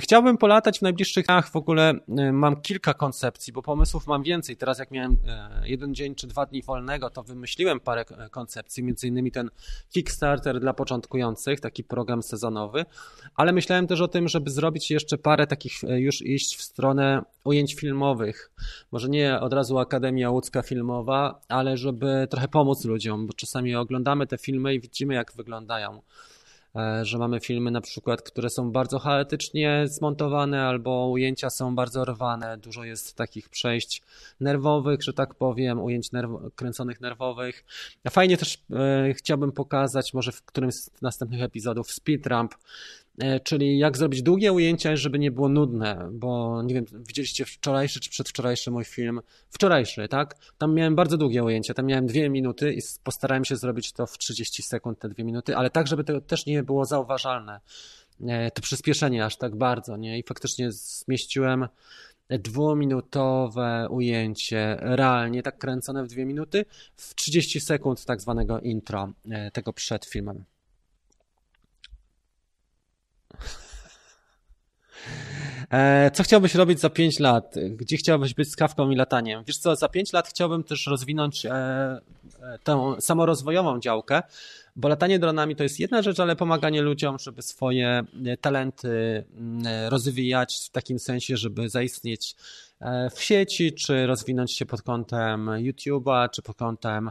[0.00, 1.50] Chciałbym polatać w najbliższych dniach.
[1.50, 4.56] W ogóle e, mam kilka koncepcji, bo pomysłów mam więcej.
[4.56, 9.06] Teraz, jak miałem e, jeden dzień czy dwa dni wolnego, to wymyśliłem parę koncepcji, między
[9.08, 9.50] innymi ten
[9.90, 12.84] Kickstarter dla początkujących, taki program sezonowy,
[13.34, 17.74] ale myślałem też o tym, żeby zrobić jeszcze parę takich, już iść w stronę ujęć
[17.74, 18.50] filmowych.
[18.92, 24.26] Może nie od razu Akademia Łódzka filmowa, ale żeby trochę pomóc ludziom, bo czasami oglądamy
[24.26, 26.02] te filmy i widzimy, jak wyglądają.
[26.76, 32.04] e, że mamy filmy na przykład, które są bardzo chaotycznie zmontowane albo ujęcia są bardzo
[32.04, 32.58] rwane.
[32.58, 34.02] Dużo jest takich przejść
[34.40, 37.64] nerwowych, że tak powiem, ujęć nerw- kręconych nerwowych.
[38.10, 38.58] Fajnie też
[39.08, 43.05] e, chciałbym pokazać, może w którymś z następnych epizodów, speed ramp, E,
[43.44, 48.10] czyli jak zrobić długie ujęcia, żeby nie było nudne, bo nie wiem, widzieliście wczorajszy czy
[48.10, 49.20] przedwczorajszy mój film,
[49.50, 50.36] wczorajszy, tak?
[50.58, 54.18] Tam miałem bardzo długie ujęcia, tam miałem dwie minuty i postarałem się zrobić to w
[54.18, 57.60] 30 sekund, te dwie minuty, ale tak, żeby to też nie było zauważalne,
[58.26, 60.18] e, to przyspieszenie aż tak bardzo, nie?
[60.18, 61.68] I faktycznie zmieściłem
[62.30, 66.64] dwuminutowe ujęcie, realnie tak kręcone w dwie minuty,
[66.96, 70.44] w 30 sekund tak zwanego intro, e, tego przed filmem.
[76.12, 77.54] Co chciałbyś robić za 5 lat?
[77.70, 79.44] Gdzie chciałbyś być z kawką i lataniem?
[79.46, 82.00] Wiesz co, za 5 lat chciałbym też rozwinąć e, e,
[82.64, 84.22] tę samorozwojową działkę,
[84.76, 88.02] bo latanie dronami to jest jedna rzecz, ale pomaganie ludziom, żeby swoje
[88.40, 89.24] talenty
[89.88, 92.36] rozwijać w takim sensie, żeby zaistnieć
[93.14, 97.10] w sieci, czy rozwinąć się pod kątem YouTube'a, czy pod kątem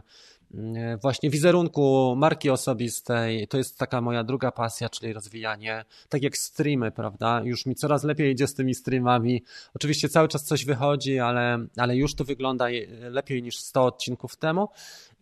[1.02, 3.48] właśnie wizerunku, marki osobistej.
[3.48, 7.40] To jest taka moja druga pasja, czyli rozwijanie, tak jak streamy, prawda?
[7.44, 9.42] Już mi coraz lepiej idzie z tymi streamami.
[9.74, 12.66] Oczywiście cały czas coś wychodzi, ale, ale już to wygląda
[13.10, 14.68] lepiej niż 100 odcinków temu.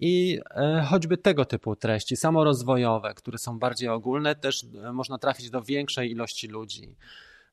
[0.00, 5.50] I e, choćby tego typu treści, samorozwojowe, które są bardziej ogólne, też e, można trafić
[5.50, 6.94] do większej ilości ludzi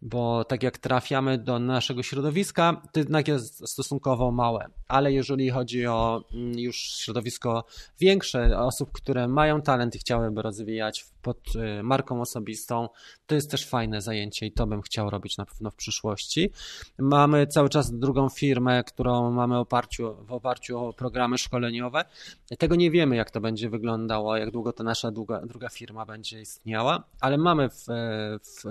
[0.01, 4.67] bo tak jak trafiamy do naszego środowiska, to jednak jest stosunkowo małe.
[4.87, 7.65] Ale jeżeli chodzi o mm, już środowisko
[7.99, 12.89] większe, osób, które mają talent i chciałyby rozwijać pod y, marką osobistą,
[13.27, 16.51] to jest też fajne zajęcie i to bym chciał robić na pewno w przyszłości.
[16.99, 22.05] Mamy cały czas drugą firmę, którą mamy oparciu, w oparciu o programy szkoleniowe.
[22.59, 26.41] Tego nie wiemy, jak to będzie wyglądało, jak długo ta nasza druga, druga firma będzie
[26.41, 27.85] istniała, ale mamy w,
[28.41, 28.63] w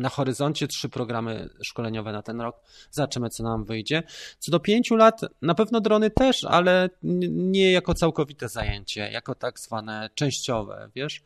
[0.00, 2.56] na horyzoncie trzy programy szkoleniowe na ten rok.
[2.90, 4.02] Zobaczymy, co nam wyjdzie.
[4.38, 9.60] Co do pięciu lat, na pewno drony też, ale nie jako całkowite zajęcie, jako tak
[9.60, 11.22] zwane częściowe, wiesz.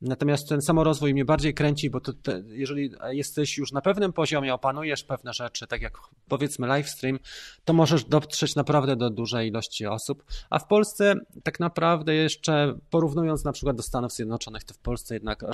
[0.00, 4.54] Natomiast ten samorozwój mnie bardziej kręci, bo to, te, jeżeli jesteś już na pewnym poziomie,
[4.54, 5.98] opanujesz pewne rzeczy, tak jak
[6.28, 7.18] powiedzmy livestream,
[7.64, 10.24] to możesz dotrzeć naprawdę do dużej ilości osób.
[10.50, 15.14] A w Polsce tak naprawdę jeszcze porównując na przykład do Stanów Zjednoczonych, to w Polsce
[15.14, 15.44] jednak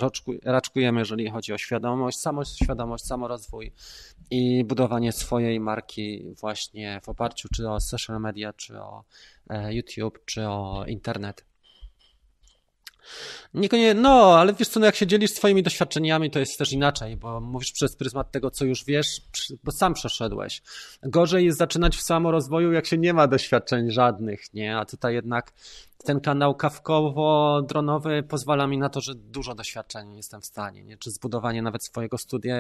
[0.45, 3.73] raczkujemy, jeżeli chodzi o świadomość, samoświadomość, samorozwój
[4.31, 9.05] i budowanie swojej marki właśnie w oparciu czy o social media, czy o
[9.51, 11.54] e, YouTube, czy o internet.
[13.55, 17.17] Niekoniecznie, no, ale wiesz co, no jak się dzielisz swoimi doświadczeniami, to jest też inaczej,
[17.17, 19.21] bo mówisz przez pryzmat tego, co już wiesz,
[19.65, 20.63] bo sam przeszedłeś.
[21.03, 24.77] Gorzej jest zaczynać w samorozwoju, jak się nie ma doświadczeń żadnych, nie?
[24.77, 25.53] A tutaj jednak
[26.05, 30.97] ten kanał kawkowo-dronowy pozwala mi na to, że dużo doświadczeń jestem w stanie, nie?
[30.97, 32.57] Czy zbudowanie nawet swojego studia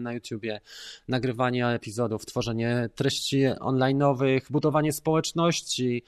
[0.00, 0.60] na YouTubie,
[1.08, 6.02] nagrywanie epizodów, tworzenie treści online'owych, budowanie społeczności,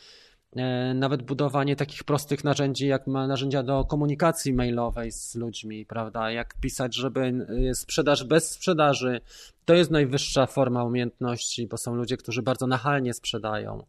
[0.94, 6.30] nawet budowanie takich prostych narzędzi, jak narzędzia do komunikacji mailowej z ludźmi, prawda?
[6.30, 9.20] Jak pisać, żeby e, sprzedaż bez sprzedaży.
[9.64, 13.84] To jest najwyższa forma umiejętności, bo są ludzie, którzy bardzo nachalnie sprzedają.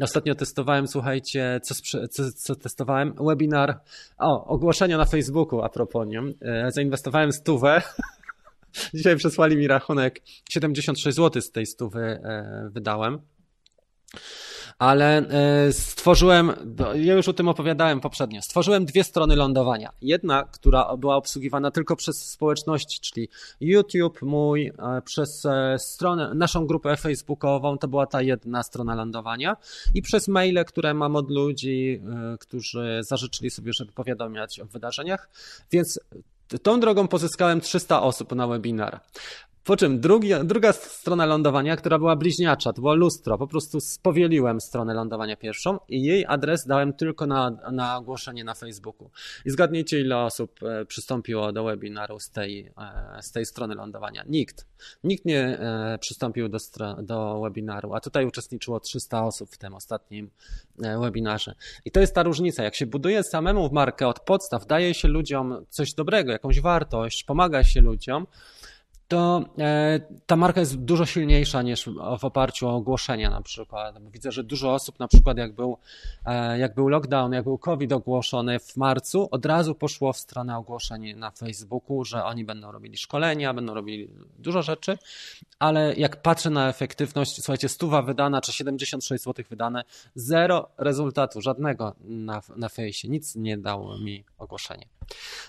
[0.00, 1.74] Ostatnio testowałem, słuchajcie, co,
[2.10, 3.14] co, co testowałem?
[3.20, 3.80] Webinar,
[4.18, 6.20] o, ogłoszenia na Facebooku a propos, nie?
[6.42, 7.82] E, zainwestowałem stówę.
[8.94, 12.20] Dzisiaj przesłali mi rachunek 76 zł z tej stówy
[12.70, 13.18] wydałem
[14.78, 16.52] ale e, stworzyłem,
[16.94, 19.92] ja już o tym opowiadałem poprzednio, stworzyłem dwie strony lądowania.
[20.02, 23.28] Jedna, która była obsługiwana tylko przez społeczności, czyli
[23.60, 29.56] YouTube mój, e, przez e, stronę, naszą grupę facebookową, to była ta jedna strona lądowania
[29.94, 32.00] i przez maile, które mam od ludzi,
[32.40, 35.28] którzy zażyczyli sobie, żeby powiadamiać o wydarzeniach,
[35.72, 36.00] więc
[36.62, 39.00] Tą drogą pozyskałem 300 osób na webinar.
[39.66, 43.38] Po czym drugi, druga strona lądowania, która była bliźniacza, to było lustro.
[43.38, 48.54] Po prostu spowieliłem stronę lądowania pierwszą i jej adres dałem tylko na, na ogłoszenie na
[48.54, 49.10] Facebooku.
[49.44, 52.72] I zgadnijcie, ile osób e, przystąpiło do webinaru z tej,
[53.16, 54.24] e, z tej strony lądowania.
[54.28, 54.66] Nikt.
[55.04, 56.58] Nikt nie e, przystąpił do,
[57.02, 60.30] do webinaru, a tutaj uczestniczyło 300 osób w tym ostatnim
[61.00, 61.54] webinarze.
[61.84, 62.64] I to jest ta różnica.
[62.64, 67.64] Jak się buduje samemu markę od podstaw, daje się ludziom coś dobrego, jakąś wartość, pomaga
[67.64, 68.26] się ludziom,
[69.08, 71.88] to e, ta marka jest dużo silniejsza niż
[72.18, 74.10] w oparciu o ogłoszenia na przykład.
[74.10, 75.78] Widzę, że dużo osób na przykład jak był,
[76.26, 80.56] e, jak był lockdown, jak był COVID ogłoszony w marcu, od razu poszło w stronę
[80.56, 84.08] ogłoszeń na Facebooku, że oni będą robili szkolenia, będą robili
[84.38, 84.98] dużo rzeczy,
[85.58, 89.84] ale jak patrzę na efektywność, słuchajcie, stuwa wydana czy 76 zł wydane,
[90.14, 94.86] zero rezultatu, żadnego na, na fejsie, nic nie dało mi ogłoszenie.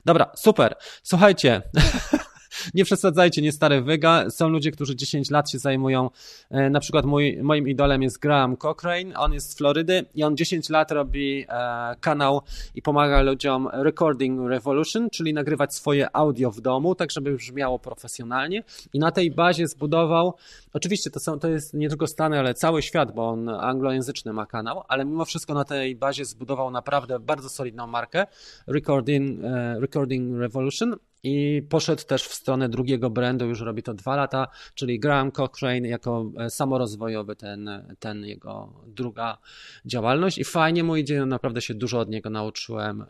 [0.05, 0.75] Dobra, super.
[1.03, 1.61] Słuchajcie,
[2.73, 4.29] nie przesadzajcie, nie stare wyga.
[4.29, 6.09] Są ludzie, którzy 10 lat się zajmują.
[6.49, 9.13] E, na przykład mój, moim idolem jest Graham Cochrane.
[9.15, 12.41] On jest z Florydy i on 10 lat robi e, kanał
[12.75, 18.63] i pomaga ludziom Recording Revolution, czyli nagrywać swoje audio w domu, tak żeby brzmiało profesjonalnie.
[18.93, 20.33] I na tej bazie zbudował,
[20.73, 24.45] oczywiście to, są, to jest nie tylko Stany, ale cały świat, bo on anglojęzyczny ma
[24.45, 28.27] kanał, ale mimo wszystko na tej bazie zbudował naprawdę bardzo solidną markę
[28.67, 34.15] Recording, e, Recording Revolution i poszedł też w stronę drugiego brandu, już robi to dwa
[34.15, 37.69] lata, czyli Graham Cochrane jako e, samorozwojowy ten,
[37.99, 39.37] ten jego druga
[39.85, 40.37] działalność.
[40.37, 43.05] I fajnie mu idzie, naprawdę się dużo od niego nauczyłem e,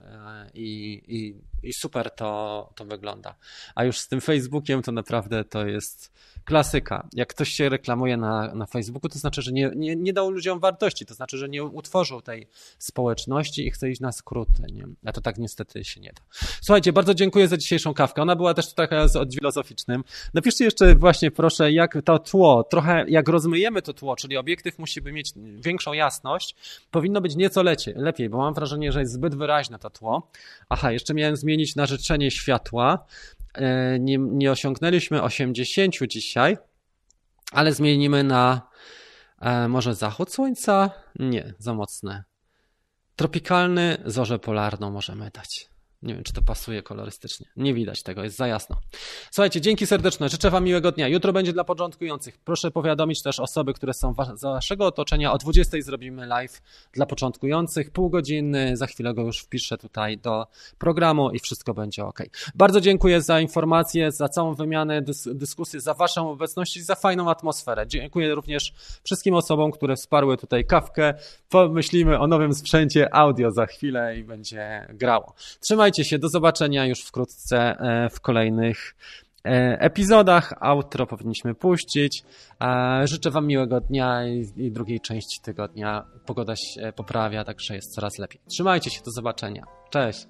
[0.53, 3.35] i, i, i super to, to wygląda.
[3.75, 6.17] A już z tym Facebookiem to naprawdę to jest
[6.47, 7.07] klasyka.
[7.13, 10.59] Jak ktoś się reklamuje na, na Facebooku, to znaczy, że nie, nie, nie dał ludziom
[10.59, 12.47] wartości, to znaczy, że nie utworzył tej
[12.79, 14.63] społeczności i chce iść na skróty.
[14.73, 14.88] Nie?
[15.05, 16.21] A to tak niestety się nie da.
[16.61, 18.21] Słuchajcie, bardzo dziękuję za dzisiejszą kawkę.
[18.21, 20.03] Ona była też taka z od filozoficznym.
[20.34, 25.01] Napiszcie jeszcze właśnie proszę, jak to tło, trochę jak rozmyjemy to tło, czyli obiektyw musi
[25.01, 26.55] mieć większą jasność,
[26.91, 30.31] powinno być nieco lecie, lepiej, bo mam wrażenie, że jest zbyt wyraźne to tło.
[30.69, 33.06] Aha, jeszcze miałem zmienić na życzenie światła.
[33.53, 36.57] E, nie, nie osiągnęliśmy 80 dzisiaj,
[37.52, 38.61] ale zmienimy na
[39.40, 40.91] e, może zachód słońca?
[41.19, 42.24] Nie, za mocne.
[43.15, 45.69] Tropikalny, zorzę polarną możemy dać.
[46.07, 47.47] Nie wiem, czy to pasuje kolorystycznie.
[47.55, 48.75] Nie widać tego, jest za jasno.
[49.31, 50.29] Słuchajcie, dzięki serdeczne.
[50.29, 51.07] Życzę Wam miłego dnia.
[51.07, 52.38] Jutro będzie dla początkujących.
[52.38, 55.34] Proszę powiadomić też osoby, które są z Waszego otoczenia.
[55.34, 56.61] O 20 zrobimy live
[56.93, 57.91] dla początkujących.
[57.91, 58.77] Pół godziny.
[58.77, 60.47] Za chwilę go już wpiszę tutaj do
[60.77, 62.19] programu i wszystko będzie ok.
[62.55, 67.29] Bardzo dziękuję za informacje, za całą wymianę, dys dyskusję, za Waszą obecność i za fajną
[67.29, 67.88] atmosferę.
[67.88, 68.73] Dziękuję również
[69.03, 71.13] wszystkim osobom, które wsparły tutaj kawkę.
[71.49, 75.34] Pomyślimy o nowym sprzęcie audio za chwilę i będzie grało.
[75.59, 78.95] Trzymaj Trzymajcie się, do zobaczenia już wkrótce e, w kolejnych
[79.45, 80.53] e, epizodach.
[80.60, 82.24] Outro powinniśmy puścić.
[82.61, 86.06] E, życzę Wam miłego dnia i drugiej części tygodnia.
[86.26, 88.41] Pogoda się poprawia, także jest coraz lepiej.
[88.48, 89.64] Trzymajcie się, do zobaczenia.
[89.90, 90.28] Cześć.